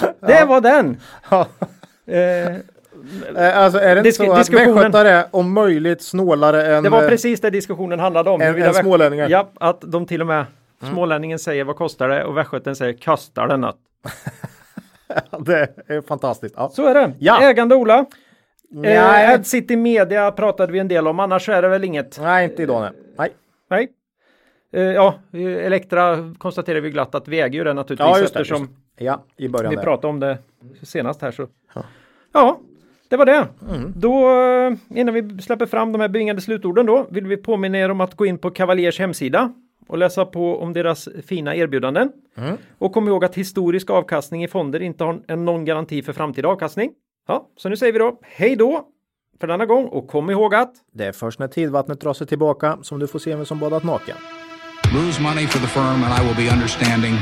[0.20, 1.00] Det var den!
[2.08, 2.56] Eh,
[3.36, 6.82] Eh, Alltså är det inte Disk- så att västgötare är om möjligt snålare än...
[6.84, 8.40] det var eh, precis det diskussionen handlade om.
[8.40, 9.28] en väst- smålänningar.
[9.28, 10.44] Ja, att de till och med
[10.90, 13.78] Smålänningen säger vad kostar det och västgöten säger kostar det något.
[15.46, 16.54] Det är fantastiskt.
[16.58, 16.68] Ja.
[16.68, 17.12] Så är det.
[17.18, 17.40] Ja.
[17.42, 18.06] Ägande Ola.
[18.74, 19.34] Eh, Nej.
[19.34, 22.18] Ad City Media pratade vi en del om, annars är det väl inget.
[22.20, 22.90] Nej, inte idag nej.
[23.18, 23.32] nej.
[23.70, 23.88] Nej.
[24.72, 28.34] Eh, ja, eh, Elektra konstaterar vi glatt att vi äger ju det naturligtvis Ja, just
[28.34, 28.40] det.
[28.40, 28.72] eftersom Just.
[28.98, 29.82] Ja, i början vi där.
[29.82, 30.38] pratade om det
[30.82, 31.46] senast här så.
[32.32, 32.60] Ja,
[33.08, 33.48] det var det.
[33.70, 33.92] Mm.
[33.96, 37.90] Då eh, innan vi släpper fram de här bevingade slutorden då vill vi påminna er
[37.90, 39.52] om att gå in på Cavaliers hemsida
[39.88, 42.12] och läsa på om deras fina erbjudanden.
[42.36, 42.56] Mm.
[42.78, 46.48] Och kom ihåg att historisk avkastning i fonder inte har en någon garanti för framtida
[46.48, 46.92] avkastning.
[47.28, 48.84] Ja, så nu säger vi då hej då
[49.40, 52.78] för denna gång och kom ihåg att Det är först när tidvattnet drar sig tillbaka
[52.82, 54.16] som du får se vem som badat naken.
[54.94, 57.14] Lose money for the firm and I will be understanding.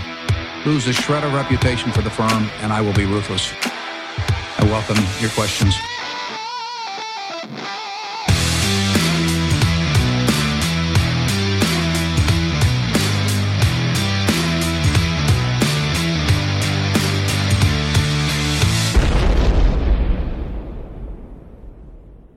[0.66, 3.52] Lose a shred of reputation for the firm and I will be ruthless.
[4.58, 5.93] I welcome your questions.